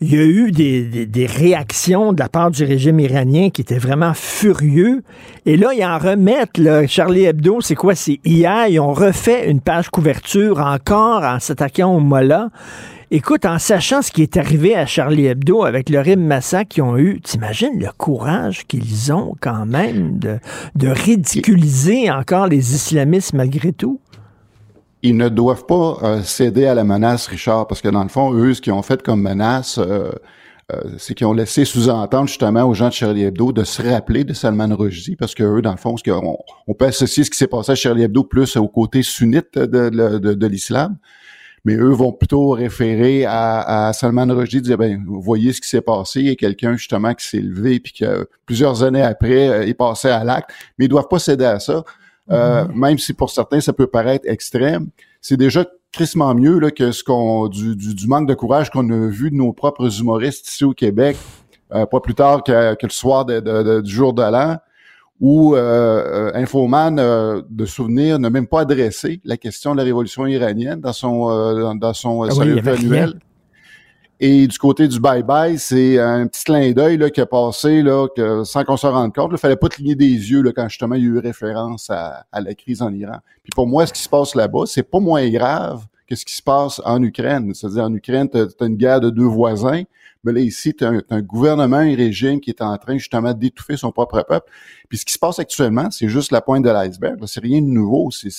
[0.00, 4.12] il y a eu des, réactions de la part du régime iranien qui étaient vraiment
[4.14, 5.02] furieux.
[5.46, 7.94] Et là, ils en remettent, là, Charlie Hebdo, c'est quoi?
[7.94, 12.48] C'est hier, ils ont refait une page couverture encore en s'attaquant au Mollah.
[13.10, 16.98] Écoute, en sachant ce qui est arrivé à Charlie Hebdo avec l'horrible massacre qu'ils ont
[16.98, 24.00] eu, t'imagines le courage qu'ils ont quand même de ridiculiser encore les islamistes malgré tout?
[25.02, 28.32] Ils ne doivent pas euh, céder à la menace, Richard, parce que dans le fond,
[28.32, 30.10] eux, ce qu'ils ont fait comme menace, euh,
[30.72, 34.24] euh, c'est qu'ils ont laissé sous-entendre justement aux gens de Charlie Hebdo de se rappeler
[34.24, 37.30] de Salman Rushdie, parce que eux, dans le fond, ce qu'on, on peut associer ce
[37.30, 40.96] qui s'est passé à Charlie Hebdo plus au côté sunnite de, de, l'islam,
[41.64, 45.68] mais eux vont plutôt référer à, à Salman Rushdie, dire, ben, vous voyez ce qui
[45.68, 49.68] s'est passé, il y a quelqu'un justement qui s'est levé, puis que plusieurs années après,
[49.68, 51.84] il passait à l'acte, mais ils doivent pas céder à ça.
[52.30, 52.78] Euh, mhm.
[52.78, 54.88] même si pour certains ça peut paraître extrême,
[55.20, 59.08] c'est déjà crissement mieux là, que ce qu'on du, du, manque de courage qu'on a
[59.08, 61.16] vu de nos propres humoristes ici au Québec,
[61.74, 64.56] euh, pas plus tard que, que le soir de, du jour de l'an,
[65.20, 66.96] où euh, euh Infoman
[67.48, 71.94] de souvenir n'a même pas adressé la question de la révolution iranienne dans son dans,
[71.94, 73.18] son ah annuel.
[74.18, 78.44] Et du côté du bye-bye, c'est un petit clin d'œil qui a passé là, que,
[78.44, 79.30] sans qu'on se rende compte.
[79.32, 82.24] Il fallait pas cligner des yeux là, quand justement il y a eu référence à,
[82.32, 83.18] la crise en Iran.
[83.42, 86.34] Puis pour moi, ce qui se passe là-bas, c'est pas moins grave que ce qui
[86.34, 87.52] se passe en Ukraine.
[87.52, 89.82] C'est-à-dire en Ukraine, tu as, une guerre de deux voisins,
[90.24, 93.76] mais là ici, tu as, un gouvernement, un régime qui est en train justement d'étouffer
[93.76, 94.50] son propre peuple.
[94.88, 97.18] Puis ce qui se passe actuellement, c'est juste la pointe de l'iceberg.
[97.26, 98.10] C'est rien de nouveau.
[98.10, 98.30] C'est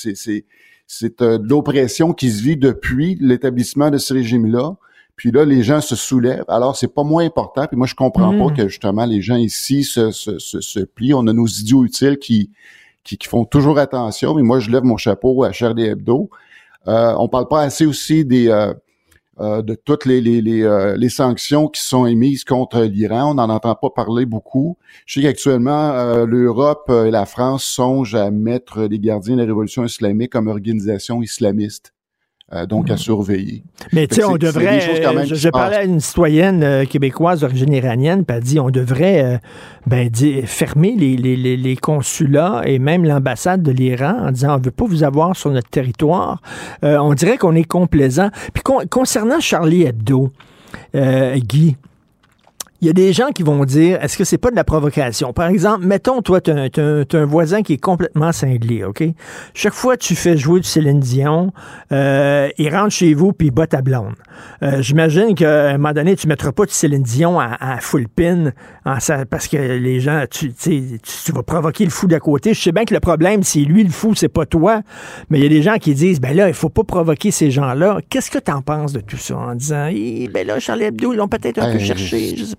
[0.90, 4.76] c'est euh, de l'oppression qui se vit depuis l'établissement de ce régime-là
[5.18, 6.46] Puis là, les gens se soulèvent.
[6.48, 7.66] Alors, c'est pas moins important.
[7.68, 8.40] Puis moi, je comprends Mm.
[8.48, 11.14] pas que justement les gens ici se, se, se, se plient.
[11.16, 12.52] On a nos idiots utiles qui,
[13.04, 14.36] qui, qui font toujours attention.
[14.36, 16.30] Mais moi, je lève mon chapeau à Charlie Hebdo.
[16.88, 18.74] Euh, on parle pas assez aussi des euh,
[19.40, 23.32] euh, de toutes les, les, les, euh, les sanctions qui sont émises contre l'Iran.
[23.32, 24.78] On n'en entend pas parler beaucoup.
[25.06, 29.42] Je sais qu'actuellement, euh, l'Europe euh, et la France songent à mettre les gardiens de
[29.42, 31.94] la révolution islamique comme organisation islamiste.
[32.54, 33.62] Euh, donc à surveiller.
[33.92, 34.80] Mais tu sais, on devrait.
[34.80, 39.38] je parlais à une citoyenne euh, québécoise d'origine iranienne, puis elle dit on devrait euh,
[39.86, 40.10] ben,
[40.46, 44.72] fermer les, les, les, les consulats et même l'ambassade de l'Iran en disant on veut
[44.72, 46.42] pas vous avoir sur notre territoire.
[46.86, 48.30] Euh, on dirait qu'on est complaisant.
[48.54, 50.32] Puis con- concernant Charlie Hebdo,
[50.96, 51.76] euh, Guy.
[52.82, 55.34] Il y a des gens qui vont dire, est-ce que c'est pas de la provocation?
[55.34, 59.04] Par exemple, mettons, toi, tu as, un voisin qui est complètement cinglé, OK?
[59.54, 61.52] Chaque fois que tu fais jouer du Céline Dion,
[61.92, 64.14] euh, il rentre chez vous puis il bat ta blonde.
[64.62, 68.08] Euh, J'imagine qu'à un moment donné, tu mettras pas du Céline Dion à, à full
[68.08, 68.52] pin
[68.86, 68.98] en
[69.30, 72.54] parce que les gens, tu, tu, sais, tu, vas provoquer le fou d'à côté.
[72.54, 74.82] Je sais bien que le problème, c'est lui le fou, c'est pas toi.
[75.30, 77.50] Mais il y a des gens qui disent, ben là, il faut pas provoquer ces
[77.52, 78.00] gens-là.
[78.10, 81.14] Qu'est-ce que tu en penses de tout ça en disant, Eh, ben là, Charlie Hebdo,
[81.14, 82.56] ils l'ont peut-être un peu Euh, cherché, je sais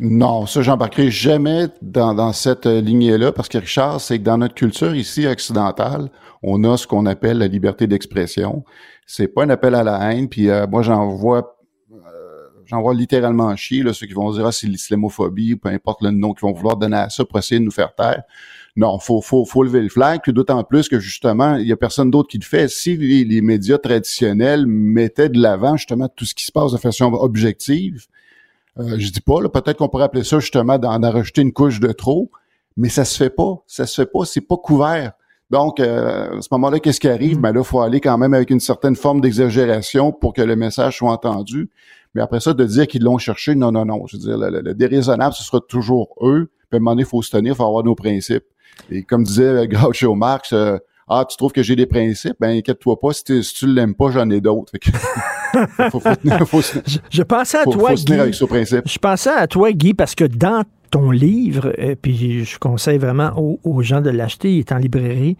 [0.00, 4.54] Non, ça, j'embarquerai jamais dans, cette euh, lignée-là, parce que Richard, c'est que dans notre
[4.54, 6.10] culture ici occidentale,
[6.42, 8.64] on a ce qu'on appelle la liberté d'expression.
[9.06, 11.56] C'est pas un appel à la haine, puis euh, moi, j'en vois
[11.92, 15.68] euh, j'en vois littéralement chier, là, ceux qui vont dire, ah, c'est l'islamophobie, ou peu
[15.68, 18.24] importe le nom qu'ils vont vouloir donner à ça pour essayer de nous faire taire.
[18.76, 22.10] Non, faut, faut, faut lever le flag, d'autant plus que justement, il y a personne
[22.10, 22.66] d'autre qui le fait.
[22.66, 26.78] Si les, les médias traditionnels mettaient de l'avant justement tout ce qui se passe de
[26.78, 28.08] façon objective,
[28.78, 31.92] euh, je dis pas, peut-être qu'on pourrait appeler ça justement d'en rajouter une couche de
[31.92, 32.30] trop,
[32.76, 33.62] mais ça se fait pas.
[33.66, 35.12] Ça se fait pas, c'est pas couvert.
[35.50, 37.38] Donc, euh, à ce moment-là, qu'est-ce qui arrive?
[37.38, 40.56] Ben là, il faut aller quand même avec une certaine forme d'exagération pour que le
[40.56, 41.70] message soit entendu.
[42.14, 44.06] Mais après ça, de dire qu'ils l'ont cherché, non, non, non.
[44.06, 46.50] Je veux dire, le, le- le déraisonnable, ce sera toujours eux.
[46.70, 48.44] Puis à un moment donné, il faut se tenir, il faut avoir nos principes.
[48.90, 50.78] Et comme disait euh, Groucho Marx, euh,
[51.08, 52.36] ah, tu trouves que j'ai des principes?
[52.40, 54.72] Ben, inquiète-toi pas, si, tu- si tu l'aimes pas, j'en ai d'autres.
[55.90, 58.14] Faut, faut, faut Je, je pensais à toi, Guy.
[58.14, 58.82] avec ce principe.
[58.86, 63.32] Je pensais à toi, Guy, parce que dans ton livre, euh, puis je conseille vraiment
[63.36, 65.36] aux, aux gens de l'acheter, il est en librairie.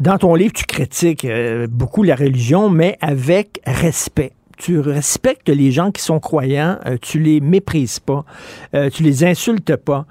[0.00, 4.32] Dans ton livre, tu critiques euh, beaucoup la religion, mais avec respect.
[4.58, 8.24] Tu respectes les gens qui sont croyants, euh, tu les méprises pas,
[8.74, 10.04] euh, tu les insultes pas.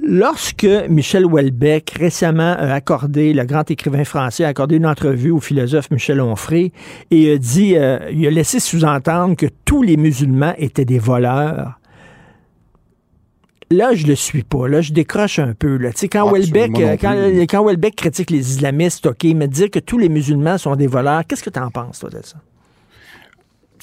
[0.00, 5.40] Lorsque Michel Houellebecq récemment a accordé, le grand écrivain français, a accordé une entrevue au
[5.40, 6.72] philosophe Michel Onfray
[7.10, 11.78] et a dit, euh, il a laissé sous-entendre que tous les musulmans étaient des voleurs.
[13.70, 14.66] Là, je le suis pas.
[14.66, 15.76] Là, je décroche un peu.
[15.76, 15.92] Là.
[15.92, 17.46] Tu sais, quand, Houellebecq, euh, quand, plus.
[17.46, 21.22] quand Houellebecq critique les islamistes, OK, mais dire que tous les musulmans sont des voleurs,
[21.26, 22.36] qu'est-ce que tu en penses, toi, de ça?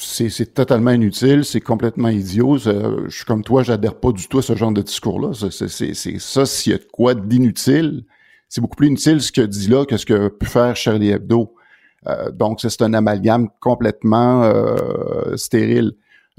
[0.02, 2.58] C'est totalement inutile, c'est complètement idiot.
[2.58, 5.32] Je suis comme toi, j'adhère pas du tout à ce genre de discours-là.
[5.52, 8.06] C'est- ça, s'il y a de quoi d'inutile,
[8.48, 11.54] c'est beaucoup plus inutile ce que dit là que ce que pu faire Charlie Hebdo.
[12.08, 15.92] Euh, donc, c'est un amalgame complètement euh, stérile.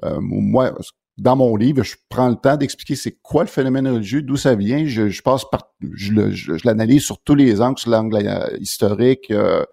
[0.05, 0.73] Euh, moi,
[1.19, 4.55] dans mon livre, je prends le temps d'expliquer c'est quoi le phénomène religieux, d'où ça
[4.55, 4.87] vient.
[4.87, 9.31] Je, je passe par, je- je l'analyse sur tous les angles, sur l'angle euh, historique,
[9.31, 9.65] euh,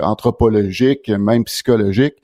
[0.00, 2.14] anthropologique, même psychologique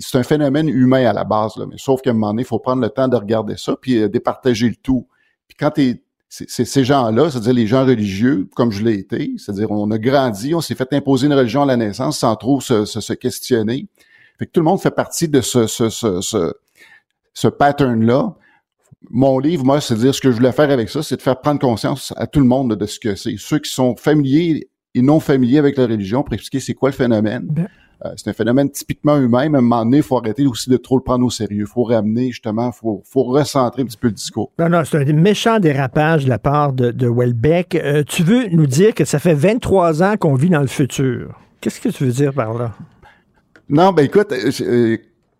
[0.00, 2.46] c'est un phénomène humain à la base, là, mais sauf qu'à un moment donné, il
[2.46, 5.06] faut prendre le temps de regarder ça puis euh, départager le tout.
[5.48, 6.02] Puis quand t'es
[6.32, 10.54] c'est ces gens-là, c'est-à-dire les gens religieux, comme je l'ai été, c'est-à-dire on a grandi,
[10.54, 13.88] on s'est fait imposer une religion à la naissance sans trop se, se, se questionner.
[14.38, 16.54] Fait que tout le monde fait partie de ce, ce, ce,
[17.34, 18.36] ce, pattern-là.
[19.10, 21.40] Mon livre, moi, c'est dire ce que je voulais faire avec ça, c'est de faire
[21.40, 23.34] prendre conscience à tout le monde de ce que c'est.
[23.36, 26.94] Ceux qui sont familiers et non familiers avec la religion pour expliquer c'est quoi le
[26.94, 27.68] phénomène.
[28.04, 30.70] Euh, c'est un phénomène typiquement humain, mais à un moment donné, il faut arrêter aussi
[30.70, 31.64] de trop le prendre au sérieux.
[31.68, 34.50] Il faut ramener, justement, il faut, faut recentrer un petit peu le discours.
[34.58, 37.74] Non, non, c'est un méchant dérapage de la part de, de Welbeck.
[37.74, 41.38] Euh, tu veux nous dire que ça fait 23 ans qu'on vit dans le futur?
[41.60, 42.72] Qu'est-ce que tu veux dire par là?
[43.68, 44.96] Non, ben écoute, euh, euh,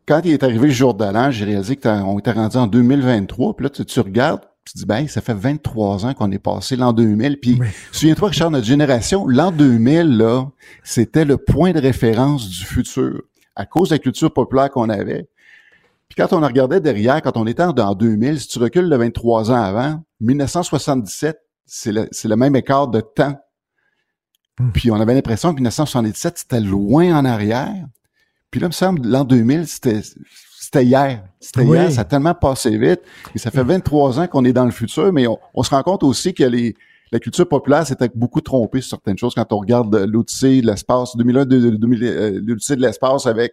[0.06, 3.56] quand il est arrivé le jour de l'an, j'ai réalisé qu'on était rendu en 2023.
[3.56, 6.38] Puis là, tu, tu regardes, tu te dis, ben, ça fait 23 ans qu'on est
[6.38, 7.40] passé l'an 2000.
[7.40, 7.58] Puis,
[7.92, 10.48] souviens-toi, Richard, notre génération, l'an 2000, là,
[10.84, 13.22] c'était le point de référence du futur
[13.56, 15.28] à cause de la culture populaire qu'on avait.
[16.08, 18.96] Puis quand on regardait derrière, quand on était en, en 2000, si tu recules de
[18.96, 23.38] 23 ans avant, 1977, c'est le, c'est le même écart de temps.
[24.74, 27.86] Puis on avait l'impression que 1977, c'était loin en arrière.
[28.50, 30.02] Puis là, il me semble, l'an 2000, c'était,
[30.72, 31.24] c'était hier.
[31.40, 31.76] C'était Oui.
[31.78, 33.00] hier, ça a tellement passé vite.
[33.34, 35.82] Et ça fait 23 ans qu'on est dans le futur, mais on, on se rend
[35.82, 36.76] compte aussi que les,
[37.10, 40.66] la culture populaire s'était beaucoup trompée sur certaines choses quand on regarde euh, l'Odyssée de
[40.66, 43.52] l'espace, 2001, de- de- 2000, euh, l'Odyssée de l'espace avec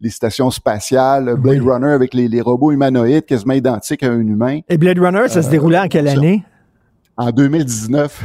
[0.00, 4.58] les stations spatiales, Blade Runner avec les, les, robots humanoïdes quasiment identiques à un humain.
[4.68, 6.44] Et Blade Runner, ça se déroulait en quelle année?
[7.16, 8.22] En 2019.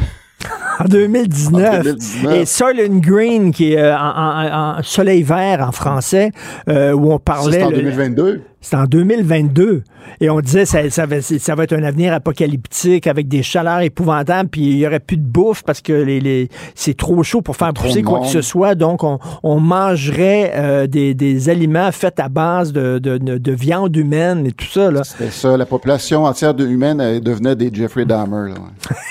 [0.80, 1.88] En 2019.
[2.34, 6.32] Et Soylent Green, qui est en, soleil vert en français,
[6.68, 7.60] où on parlait...
[7.60, 8.42] C'est en 2022.
[8.70, 9.84] C'est en 2022.
[10.20, 13.80] Et on disait ça, ça, va, ça va être un avenir apocalyptique avec des chaleurs
[13.80, 17.42] épouvantables, puis il n'y aurait plus de bouffe parce que les, les c'est trop chaud
[17.42, 18.76] pour faire pousser quoi que ce soit.
[18.76, 23.96] Donc, on, on mangerait euh, des, des, aliments faits à base de, de, de, viande
[23.96, 24.90] humaine et tout ça.
[25.04, 25.56] C'est ça.
[25.56, 28.54] La population entière de humaine devenait des Jeffrey Dahmer.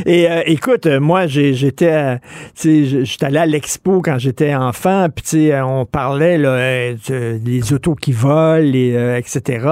[0.07, 2.19] et euh, écoute, moi, j'étais
[2.57, 6.93] j'étais allé à l'expo quand j'étais enfant, puis on parlait là,
[7.39, 9.67] des autos qui volent et, etc.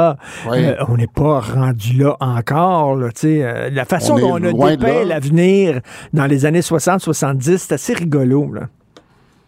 [0.48, 2.98] Euh, on n'est pas rendu là encore.
[3.24, 5.80] Euh, la façon dont on a dépeint l'avenir
[6.12, 8.52] dans les années 60-70, c'est assez rigolo.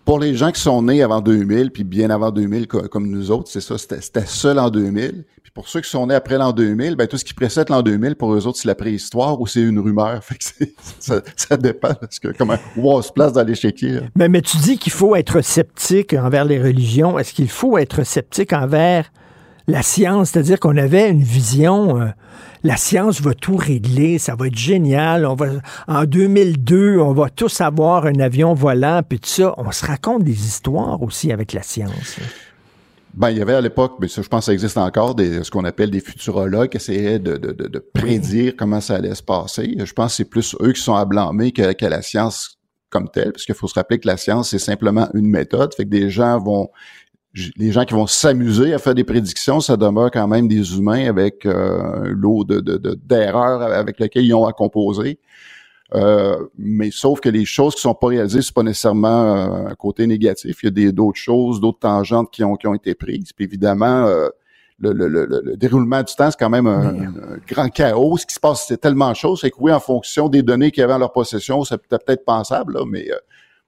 [0.09, 3.51] Pour les gens qui sont nés avant 2000, puis bien avant 2000 comme nous autres,
[3.51, 5.27] c'est ça, c'était seul en 2000.
[5.43, 7.83] Puis pour ceux qui sont nés après l'an 2000, ben, tout ce qui précède l'an
[7.83, 10.23] 2000, pour eux autres, c'est la préhistoire ou c'est une rumeur.
[10.99, 14.01] Ça, dépend parce que comment, on se place dans l'échiquier.
[14.17, 17.19] Mais, mais tu dis qu'il faut être sceptique envers les religions.
[17.19, 19.13] Est-ce qu'il faut être sceptique envers
[19.67, 22.07] la science, c'est-à-dire qu'on avait une vision, euh,
[22.63, 25.47] la science va tout régler, ça va être génial, on va,
[25.87, 29.55] en 2002, on va tous avoir un avion volant, puis tout ça.
[29.57, 32.19] On se raconte des histoires aussi avec la science.
[33.15, 35.43] Ben, il y avait à l'époque, mais ça, je pense que ça existe encore, des,
[35.43, 39.23] ce qu'on appelle des futurologues qui essayaient de, de, de, prédire comment ça allait se
[39.23, 39.75] passer.
[39.77, 42.59] Je pense que c'est plus eux qui sont à blâmer que, que la science
[42.91, 45.75] comme telle, parce qu'il faut se rappeler que la science, c'est simplement une méthode.
[45.75, 46.71] Fait que des gens vont
[47.57, 51.09] les gens qui vont s'amuser à faire des prédictions, ça demeure quand même des humains
[51.09, 52.61] avec euh, un lot de,
[53.05, 55.19] d'erreurs avec lesquelles ils ont à composer.
[55.95, 59.75] Euh, mais sauf que les choses qui sont pas réalisées, c'est pas nécessairement euh, un
[59.75, 60.63] côté négatif.
[60.63, 63.33] Il y a des, d'autres choses, d'autres tangentes qui ont, qui ont été prises.
[63.33, 64.07] Puis évidemment,
[64.81, 68.19] le, le, le, déroulement du temps, c'est quand même un, grand chaos.
[68.19, 69.41] Ce qui se passe, c'est tellement de choses.
[69.41, 72.25] C'est que oui, en fonction des données qu'il y avait en leur possession, c'est peut-être
[72.25, 73.09] pensable, là, mais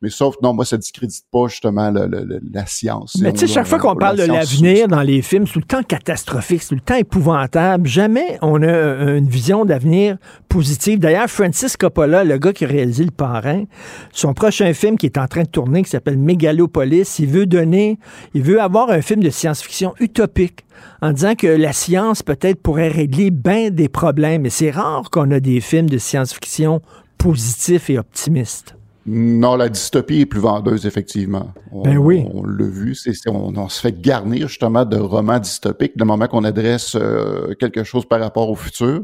[0.03, 3.19] mais sauf, non, moi, ça discrédite pas justement la science.
[3.21, 5.65] Mais tu sais, chaque fois qu'on parle de l'avenir dans les films, c'est tout le
[5.67, 7.87] temps catastrophique, c'est tout le temps épouvantable.
[7.87, 8.69] Jamais on a
[9.17, 10.17] une vision d'avenir
[10.49, 11.01] positive.
[11.01, 13.65] D'ailleurs, Francis Coppola, le gars qui a réalisé Le Parrain,
[14.13, 17.99] son prochain film qui est en train de tourner, qui s'appelle Megalopolis, il veut donner,
[18.33, 20.65] il veut avoir un film de science-fiction utopique
[21.03, 24.47] en disant que la science peut-être pourrait régler bien des problèmes.
[24.47, 26.81] Et c'est rare qu'on a des films de science-fiction
[27.19, 28.77] positifs et optimistes.
[29.13, 31.53] Non, la dystopie est plus vendeuse, effectivement.
[31.73, 32.25] On, ben oui.
[32.33, 36.45] On, l'a vu, c'est, on, se fait garnir justement de romans dystopiques le moment qu'on
[36.45, 39.03] adresse euh, quelque chose par rapport au futur.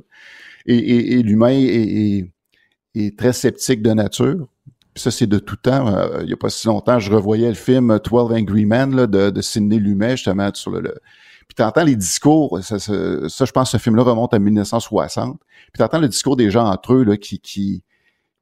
[0.65, 2.31] Et, l'humain est,
[3.19, 4.47] très sceptique de nature.
[4.95, 5.89] ça, c'est de tout temps.
[5.89, 9.09] Euh, il n'y a pas si longtemps, je revoyais le film 12 Angry Men là,
[9.09, 10.95] de, de Sidney Lumet, justement, sur le,
[11.49, 15.39] puis t'entends les discours, ça, ça, je pense que ce film-là remonte à 1960.
[15.73, 17.83] Puis t'entends le discours des gens entre eux là, qui, qui,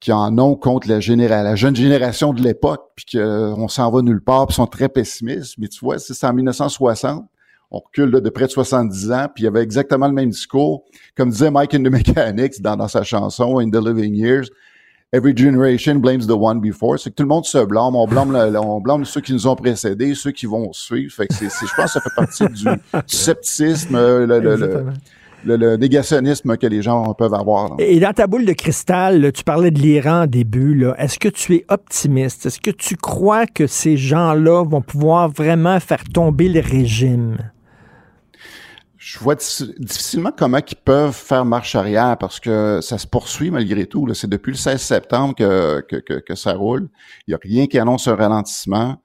[0.04, 4.20] qui en ont contre la, la jeune génération de l'époque, puis qu'on s'en va nulle
[4.20, 5.54] part, puis sont très pessimistes.
[5.56, 7.24] Mais tu vois, c'est en 1960,
[7.70, 10.84] on recule de près de 70 ans, puis il y avait exactement le même discours.
[11.16, 14.50] Comme disait Mike in the Mechanics dans, dans sa chanson In the Living Years,
[15.10, 16.98] Every generation blames the one before.
[16.98, 17.94] C'est que tout le monde se blâme.
[17.94, 21.14] On blâme, on blâme ceux qui nous ont précédés, ceux qui vont suivre.
[21.14, 22.68] Fait que c'est, je pense que ça fait partie du,
[23.06, 24.86] scepticisme, le, le,
[25.44, 27.76] le, négationnisme que les gens peuvent avoir.
[27.78, 30.86] Et dans ta boule de cristal, tu parlais de l'Iran au début.
[30.98, 32.46] Est-ce que tu es optimiste?
[32.46, 37.36] Est-ce que tu crois que ces gens-là vont pouvoir vraiment faire tomber le régime?
[38.96, 43.84] Je vois difficilement comment ils peuvent faire marche arrière parce que ça se poursuit malgré
[43.84, 44.12] tout.
[44.14, 46.88] C'est depuis le 16 septembre que, que, que ça roule.
[47.26, 48.96] Il n'y a rien qui annonce un ralentissement.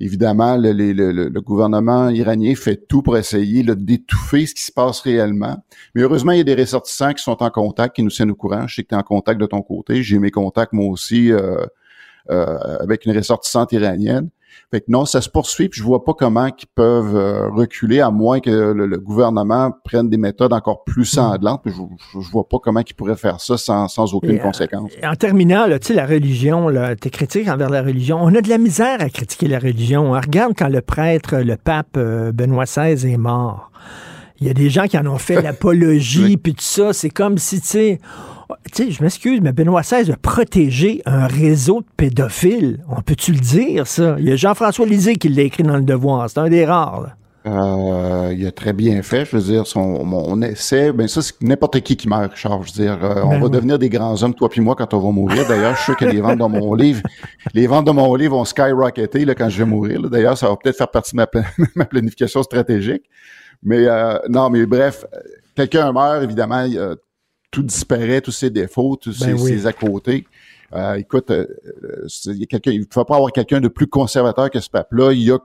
[0.00, 5.64] Évidemment, le, gouvernement iranien fait tout pour essayer d'étouffer ce qui se passe réellement.
[5.94, 8.36] Mais heureusement, il y a des ressortissants qui sont en contact, qui nous tiennent au
[8.36, 8.68] courant.
[8.68, 10.04] Je sais que tu en contact de ton côté.
[10.04, 11.66] J'ai mes contacts, moi aussi, euh,
[12.30, 14.28] euh, avec une ressortissante iranienne.
[14.70, 18.00] Fait que non, ça se poursuit, puis je vois pas comment ils peuvent euh, reculer
[18.00, 21.16] à moins que le, gouvernement prenne des méthodes encore plus hmm.
[21.16, 21.62] sanglantes.
[21.64, 24.90] je, je, vois pas comment ils pourraient faire ça sans, sans aucune euh, conséquence.
[25.02, 26.68] en terminant, tu sais, la religion,
[27.00, 30.12] tes critiques envers la religion, on a de la misère à critiquer la religion.
[30.12, 33.70] regarde quand le prêtre, le pape euh, Benoît XVI est mort.
[34.40, 36.92] Il y a des gens qui en ont fait l'apologie, puis tout ça.
[36.92, 38.00] C'est comme si, tu sais,
[38.72, 42.80] tu sais, je m'excuse, mais Benoît XVI a protégé un réseau de pédophiles.
[42.88, 44.16] On peut-tu le dire, ça?
[44.18, 46.28] Il y a Jean-François Lisée qui l'a écrit dans Le Devoir.
[46.30, 47.10] C'est un des rares.
[47.46, 49.24] Euh, il a très bien fait.
[49.24, 52.62] Je veux dire, son, mon essai, ben ça, c'est n'importe qui qui meurt, Richard.
[52.62, 53.50] Je veux dire, euh, on Ben va oui.
[53.50, 55.46] devenir des grands hommes, toi puis moi, quand on va mourir.
[55.48, 57.00] D'ailleurs, je suis sûr que les ventes de mon livre,
[57.54, 60.02] les ventes de mon livre vont skyrocketer là, quand je vais mourir.
[60.02, 60.08] là.
[60.08, 61.44] D'ailleurs, ça va peut-être faire partie de ma, pla-
[61.74, 63.02] ma planification stratégique.
[63.62, 65.18] Mais euh, non, mais bref, euh,
[65.54, 66.94] quelqu'un meurt, évidemment, a-
[67.50, 69.58] tout disparaît, tous ses défauts, tous Ben ses, oui.
[69.60, 70.26] ses à côté.
[70.74, 71.46] Euh, écoute, euh,
[71.84, 75.12] euh, il ne faut pas avoir quelqu'un de plus conservateur que ce pape-là.
[75.12, 75.38] Il a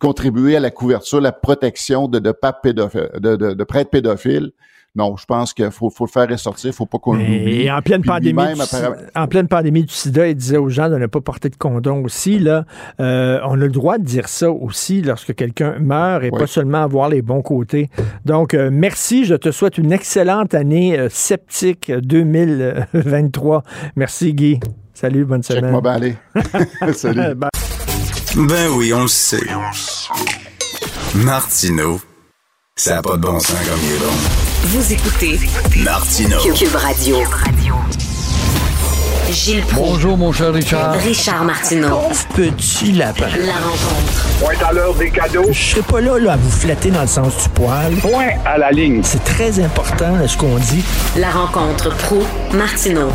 [0.00, 4.50] contribué à la couverture, la protection de, de papes pédophiles, de, de, de prêtres pédophiles.
[4.96, 7.62] Non, je pense qu'il faut, faut le faire ressortir, faut pas qu'on l'oublie.
[7.64, 10.70] Et en pleine, Puis pandémie du, apparemment- en pleine pandémie du sida, il disait aux
[10.70, 12.38] gens de ne pas porter de condom aussi.
[12.38, 12.64] Là,
[12.98, 16.82] Euh, on a le droit de dire ça aussi lorsque quelqu'un meurt et pas seulement
[16.82, 17.90] avoir les bons côtés.
[18.24, 19.26] Donc, euh, merci.
[19.26, 23.62] Je te souhaite une excellente année euh, sceptique 2023.
[23.96, 24.60] Merci, Guy.
[24.94, 25.64] Salut, bonne semaine.
[25.64, 26.16] Check-moi bien aller.
[26.94, 27.34] Salut.
[27.34, 27.50] Bye.
[28.34, 29.40] Ben oui, on le sait.
[31.14, 32.00] Martineau,
[32.76, 34.45] ça n'a pas de bon sens comme il est bon.
[34.68, 35.38] Vous écoutez
[35.84, 36.40] Martineau.
[36.40, 37.18] Cube Radio.
[39.30, 39.92] Gilles Proulx.
[39.92, 40.94] Bonjour, mon cher Richard.
[40.94, 42.00] Richard Martineau.
[42.34, 43.28] Petit lapin.
[43.46, 44.26] La rencontre.
[44.40, 45.44] Point à l'heure des cadeaux.
[45.52, 47.94] Je serai pas là, là à vous flatter dans le sens du poil.
[48.02, 49.02] Point à la ligne.
[49.04, 50.84] C'est très important, là, ce qu'on dit.
[51.16, 53.10] La rencontre pro Martineau.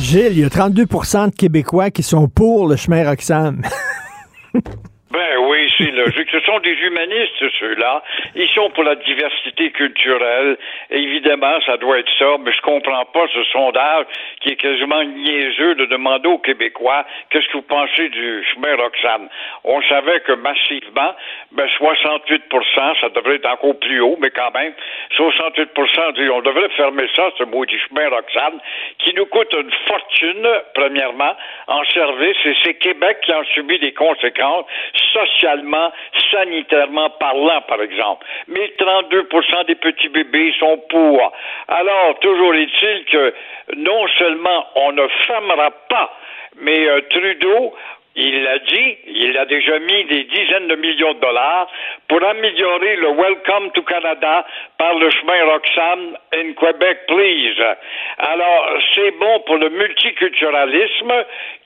[0.00, 3.62] Gilles, il y a 32% de Québécois qui sont pour le chemin Roxham.
[5.12, 6.28] Ben oui, c'est logique.
[6.30, 8.02] Ce sont des humanistes, ceux-là.
[8.34, 10.56] Ils sont pour la diversité culturelle.
[10.90, 14.06] Évidemment, ça doit être ça, mais je comprends pas ce sondage
[14.40, 19.28] qui est quasiment niaiseux de demander aux Québécois qu'est-ce que vous pensez du chemin Roxham.
[19.64, 21.14] On savait que massivement,
[21.52, 24.72] ben 68% ça devrait être encore plus haut, mais quand même,
[25.16, 28.60] 68% disent on devrait fermer ça, ce maudit chemin Roxham,
[28.98, 31.34] qui nous coûte une fortune, premièrement,
[31.66, 34.66] en service, et c'est Québec qui en subit des conséquences
[35.12, 35.65] socialement,
[36.30, 38.26] sanitairement parlant, par exemple.
[38.48, 41.32] Mais 32% des petits bébés sont pour.
[41.68, 43.34] Alors, toujours est-il que
[43.76, 46.12] non seulement on ne fermera pas,
[46.58, 47.74] mais euh, Trudeau
[48.16, 51.68] il l'a dit, il a déjà mis des dizaines de millions de dollars
[52.08, 54.46] pour améliorer le Welcome to Canada
[54.78, 57.62] par le chemin Roxham in Quebec, please.
[58.18, 61.12] Alors, c'est bon pour le multiculturalisme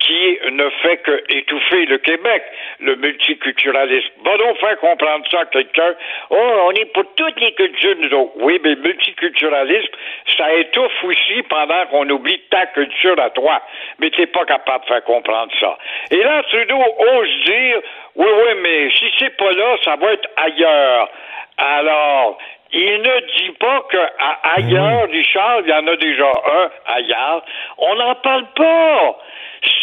[0.00, 2.42] qui ne fait que étouffer le Québec,
[2.80, 4.10] le multiculturalisme.
[4.24, 5.94] Va donc faire comprendre ça à quelqu'un.
[6.30, 8.32] Oh, on est pour toutes les cultures, nous autres.
[8.36, 9.92] Oui, mais multiculturalisme,
[10.36, 13.62] ça étouffe aussi pendant qu'on oublie ta culture à toi.
[14.00, 15.78] Mais t'es pas capable de faire comprendre ça.
[16.10, 17.80] Et là, Trudeau ose dire,
[18.16, 21.08] oui, oui, mais si c'est pas là, ça va être ailleurs.
[21.56, 22.38] Alors,
[22.72, 24.12] il ne dit pas qu'à
[24.56, 27.44] ailleurs, Richard, il y en a déjà un ailleurs.
[27.78, 29.18] On n'en parle pas.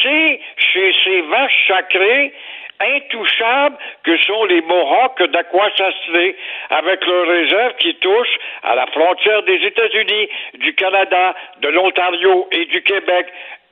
[0.02, 2.34] C'est chez ces vaches sacrées
[2.80, 6.36] intouchables que sont les Mohawks d'Aquasasné,
[6.70, 12.66] avec leurs réserves qui touchent à la frontière des États-Unis, du Canada, de l'Ontario et
[12.66, 13.28] du Québec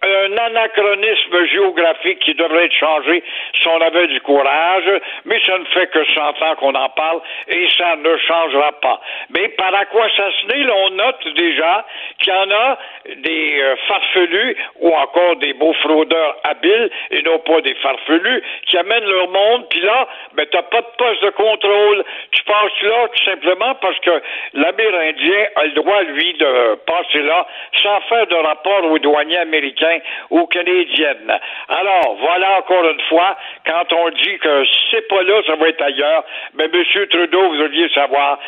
[0.06, 3.24] un anachronisme géographique qui devrait être changé
[3.62, 7.22] si on avait du courage, mais ça ne fait que 100 ans qu'on en parle
[7.48, 9.02] et ça ne changera pas.
[9.30, 11.86] Mais par à quoi ça se naît, là, on note déjà
[12.20, 12.78] qu'il y en a
[13.18, 18.78] des euh, farfelus ou encore des beaux fraudeurs habiles et non pas des farfelus qui
[18.78, 22.04] amènent leur monde, puis là, ben t'as pas de poste de contrôle.
[22.32, 24.22] Tu passes là tout simplement parce que
[24.54, 27.48] l'Amérindien a le droit, lui, de passer là
[27.82, 29.95] sans faire de rapport aux douaniers américains
[30.30, 31.40] ou canadiennes.
[31.70, 33.36] Alors, voilà encore une fois,
[33.66, 36.24] quand on dit que c'est pas là, ça va être ailleurs,
[36.56, 36.84] mais M.
[37.10, 38.40] Trudeau, vous deviez savoir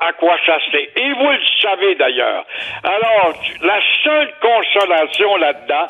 [0.00, 0.90] à quoi chasser.
[0.96, 2.44] Et vous le savez d'ailleurs.
[2.84, 3.32] Alors,
[3.62, 5.86] la seule consolation là-dedans,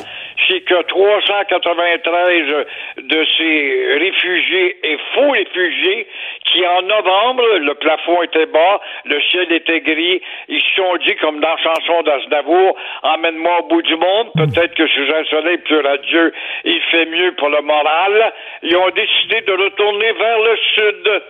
[0.49, 2.67] c'est que 393
[2.99, 6.07] de ces réfugiés et faux réfugiés
[6.45, 11.17] qui en novembre, le plafond était bas, le ciel était gris, ils se sont dit,
[11.17, 15.59] comme dans la chanson d'Aznavour, emmène-moi au bout du monde, peut-être que sous un soleil
[15.59, 16.33] plus radieux,
[16.65, 18.33] il fait mieux pour le moral.
[18.63, 21.23] Ils ont décidé de retourner vers le sud.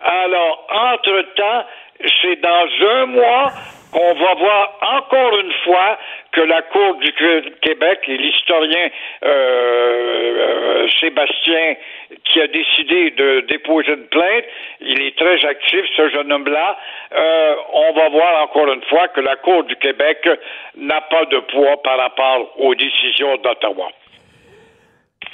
[0.00, 1.66] Alors, entre-temps,
[2.20, 3.52] c'est dans un mois
[3.94, 5.98] qu'on va voir encore une fois
[6.32, 7.12] que la Cour du
[7.62, 8.88] Québec et l'historien
[9.24, 11.76] euh, euh, Sébastien
[12.24, 14.44] qui a décidé de déposer une plainte,
[14.80, 16.76] il est très actif, ce jeune homme-là,
[17.16, 20.28] euh, on va voir encore une fois que la Cour du Québec
[20.76, 23.90] n'a pas de poids par rapport aux décisions d'Ottawa.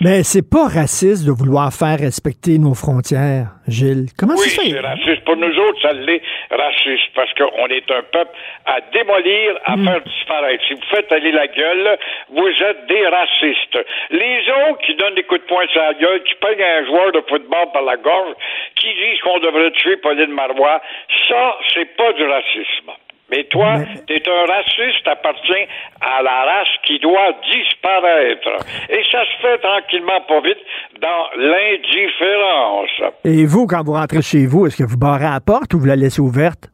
[0.03, 4.09] Mais c'est pas raciste de vouloir faire respecter nos frontières, Gilles.
[4.19, 4.71] Comment oui, ça se fait?
[4.73, 5.25] c'est raciste.
[5.27, 8.33] Pour nous autres, ça l'est raciste parce qu'on est un peuple
[8.65, 9.85] à démolir, à Hmm.
[9.85, 10.65] faire disparaître.
[10.69, 11.99] Si vous faites aller la gueule,
[12.33, 13.79] vous êtes des racistes.
[14.11, 17.13] Les autres qui donnent des coups de poing sur la gueule, qui peignent un joueur
[17.13, 18.33] de football par la gorge,
[18.77, 20.81] qui disent qu'on devrait tuer Pauline Marois,
[21.29, 22.91] ça, c'est pas du racisme.
[23.31, 25.65] Mais toi, t'es un raciste, t'appartiens
[26.01, 28.67] à la race qui doit disparaître.
[28.89, 30.59] Et ça se fait tranquillement, pas vite,
[31.01, 33.13] dans l'indifférence.
[33.25, 35.87] Et vous, quand vous rentrez chez vous, est-ce que vous barrez la porte ou vous
[35.87, 36.71] la laissez ouverte?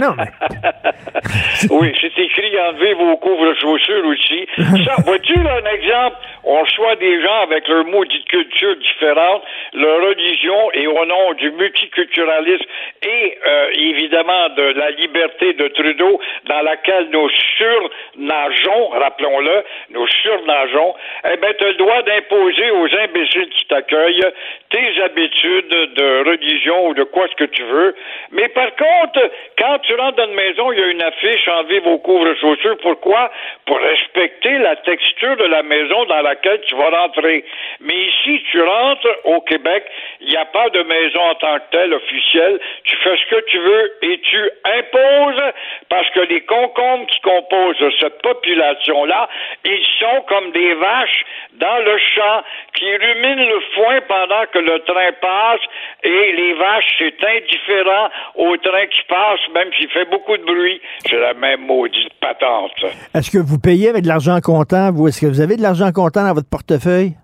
[0.00, 0.30] Non, mais.
[1.70, 4.46] oui, c'est écrit enlevez vos couvre-chaussures aussi.
[4.84, 6.16] Ça, vois-tu, là, un exemple?
[6.44, 9.42] On reçoit des gens avec leur maudite culture différente,
[9.74, 12.64] leur religion et au nom du multiculturalisme
[13.02, 17.28] et euh, évidemment de la liberté de Trudeau dans laquelle nous
[17.58, 20.94] surnageons, rappelons-le, nous surnageons,
[21.32, 24.32] eh bien, tu as le droit d'imposer aux imbéciles qui t'accueillent
[24.70, 27.94] tes habitudes de religion ou de quoi ce que tu veux.
[28.30, 31.80] Mais par contre, quand tu rentres dans une maison, il y a une affiche enlevez
[31.80, 32.76] vos couvre-chaussures.
[32.82, 33.30] Pourquoi?
[33.66, 37.44] Pour respecter la texture de la maison dans laquelle tu vas rentrer.
[37.80, 39.84] Mais ici, tu rentres au Québec,
[40.20, 42.60] il n'y a pas de maison en tant que telle officielle.
[42.84, 45.52] Tu fais ce que tu veux et tu imposes
[45.88, 49.28] parce que les concombres qui composent cette population-là,
[49.64, 52.42] ils sont comme des vaches dans le champ
[52.74, 55.60] qui ruminent le foin pendant que le train passe
[56.02, 60.80] et les vaches, c'est indifférent au train qui passe, même s'il fait beaucoup de bruit.
[61.08, 62.92] C'est la même maudite patente.
[63.14, 65.08] Est-ce que vous payez avec de l'argent comptant, vous?
[65.08, 67.14] Est-ce que vous avez de l'argent comptant dans votre portefeuille?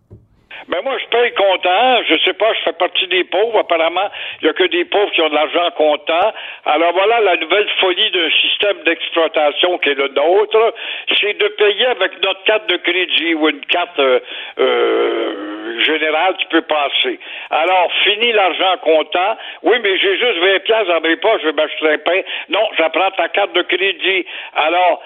[0.69, 2.03] Ben moi, je paye comptant.
[2.09, 3.59] Je sais pas, je fais partie des pauvres.
[3.59, 4.09] Apparemment,
[4.41, 6.33] il y a que des pauvres qui ont de l'argent comptant.
[6.67, 10.75] Alors voilà, la nouvelle folie d'un système d'exploitation qui est le nôtre,
[11.21, 14.21] c'est de payer avec notre carte de crédit ou une carte euh,
[14.59, 17.19] euh, générale qui peut passer.
[17.51, 19.37] Alors, fini l'argent comptant.
[19.63, 22.21] Oui, mais j'ai juste 20 pièces dans mes poches, je vais m'acheter un pain.
[22.49, 24.27] Non, ça prend ta carte de crédit.
[24.55, 25.03] Alors,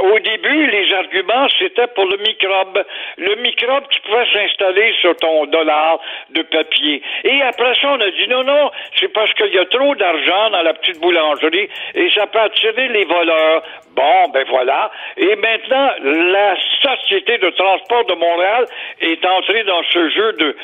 [0.00, 2.84] au début, les arguments, c'était pour le microbe.
[3.18, 5.98] Le microbe qui pouvait s'installer sur ton dollar
[6.30, 7.02] de papier.
[7.24, 10.50] Et après ça, on a dit non, non, c'est parce qu'il y a trop d'argent
[10.50, 13.62] dans la petite boulangerie et ça peut attirer les voleurs.
[13.96, 14.90] Bon, ben voilà.
[15.16, 18.66] Et maintenant, la Société de transport de Montréal
[19.00, 20.56] est entrée dans ce jeu de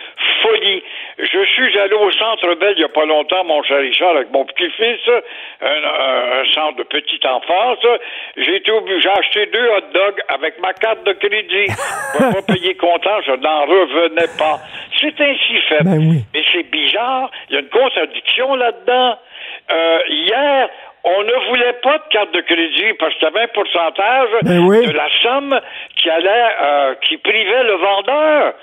[0.42, 0.82] folie.
[1.18, 4.30] Je suis allé au Centre Bell il n'y a pas longtemps, mon cher Richard, avec
[4.30, 5.00] mon petit-fils,
[5.62, 7.78] un centre de petite enfance.
[8.36, 11.66] J'ai été obligé, j'ai acheté deux hot dogs avec ma carte de crédit.
[12.18, 14.60] Je ne pas payer comptant, je n'en revenais pas.
[15.00, 15.82] C'est ainsi fait.
[15.84, 19.18] Mais c'est bizarre, il y a une contradiction là-dedans.
[19.70, 20.68] Euh, hier,
[21.04, 24.92] on ne voulait pas de carte de crédit parce qu'il y avait un pourcentage de
[24.92, 25.58] la somme
[25.96, 28.54] qui allait, euh, qui privait le vendeur.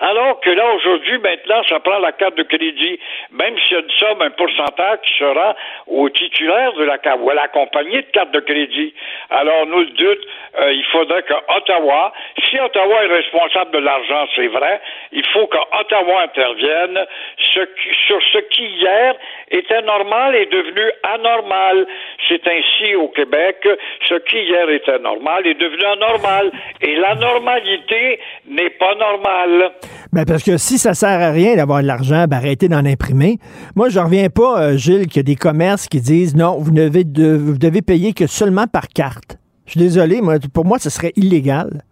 [0.00, 2.98] Alors que là, aujourd'hui, maintenant, ça prend la carte de crédit,
[3.30, 5.54] même s'il y a une somme, un pourcentage qui sera
[5.86, 8.92] au titulaire de la carte ou à la compagnie de carte de crédit.
[9.30, 10.26] Alors, nous le doute,
[10.60, 12.12] euh, il faudrait que Ottawa,
[12.48, 14.80] si Ottawa est responsable de l'argent, c'est vrai,
[15.12, 17.06] il faut que Ottawa intervienne
[17.52, 19.14] sur ce qui hier
[19.50, 21.86] était normal est devenu anormal.
[22.28, 23.66] C'est ainsi au Québec,
[24.08, 26.50] ce qui hier était normal est devenu anormal.
[26.80, 29.72] Et la normalité n'est pas normale.
[30.12, 33.38] Ben parce que si ça sert à rien d'avoir de l'argent, ben arrêtez d'en imprimer.
[33.74, 36.70] Moi, je reviens pas, euh, Gilles, qu'il y a des commerces qui disent non, vous
[36.70, 39.38] devez, de- vous devez payer que seulement par carte.
[39.66, 41.82] Je suis désolé, moi, pour moi, ce serait illégal.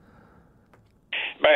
[1.43, 1.48] Ben,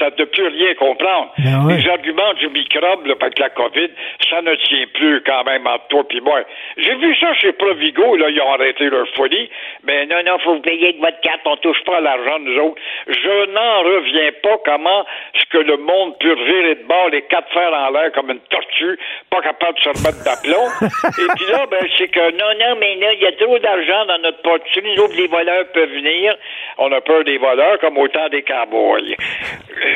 [0.00, 1.32] ça ne peut rien comprendre.
[1.38, 1.76] Ben ouais.
[1.76, 3.90] Les arguments du microbe là, avec la COVID,
[4.28, 6.40] ça ne tient plus quand même entre toi et moi.
[6.78, 9.50] J'ai vu ça chez Provigo, là, ils ont arrêté leur folie.
[9.84, 12.58] Mais non, non, faut vous payer avec votre carte, on touche pas à l'argent, nous
[12.58, 12.80] autres.
[13.06, 15.04] Je n'en reviens pas comment
[15.34, 18.40] ce que le monde peut virer de bord, les quatre fers en l'air comme une
[18.48, 18.98] tortue,
[19.28, 20.66] pas capable de se remettre d'aplomb.
[20.80, 24.06] et puis là, ben, c'est que non, non, mais là, il y a trop d'argent
[24.06, 26.34] dans notre portefeuille, nous autres, les voleurs peuvent venir.
[26.78, 29.16] On a peur des voleurs comme au temps des cowboys.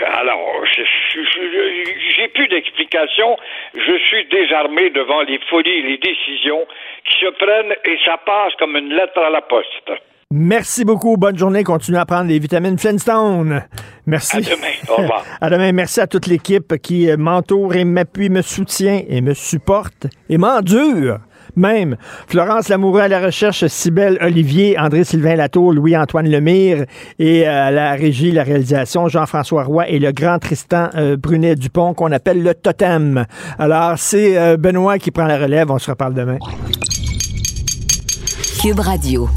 [0.02, 3.36] Euh, Alors, j'ai plus d'explications.
[3.74, 6.66] Je suis désarmé devant les folies et les décisions
[7.04, 9.90] qui se prennent et ça passe comme une lettre à la poste.
[10.30, 11.16] Merci beaucoup.
[11.16, 11.62] Bonne journée.
[11.62, 13.62] Continuez à prendre les vitamines Flintstone.
[14.06, 14.38] Merci.
[14.38, 14.74] À demain.
[14.88, 15.24] Au revoir.
[15.40, 15.72] À demain.
[15.72, 21.18] Merci à toute l'équipe qui m'entoure et m'appuie, me soutient et me supporte et m'endure.
[21.56, 26.84] Même Florence Lamoureux à la recherche, Cybelle Olivier, André-Sylvain Latour, Louis-Antoine Lemire
[27.18, 32.12] et euh, la régie, la réalisation, Jean-François Roy et le grand Tristan euh, Brunet-Dupont qu'on
[32.12, 33.24] appelle le totem.
[33.58, 35.70] Alors, c'est euh, Benoît qui prend la relève.
[35.70, 36.38] On se reparle demain.
[38.60, 39.28] Cube Radio.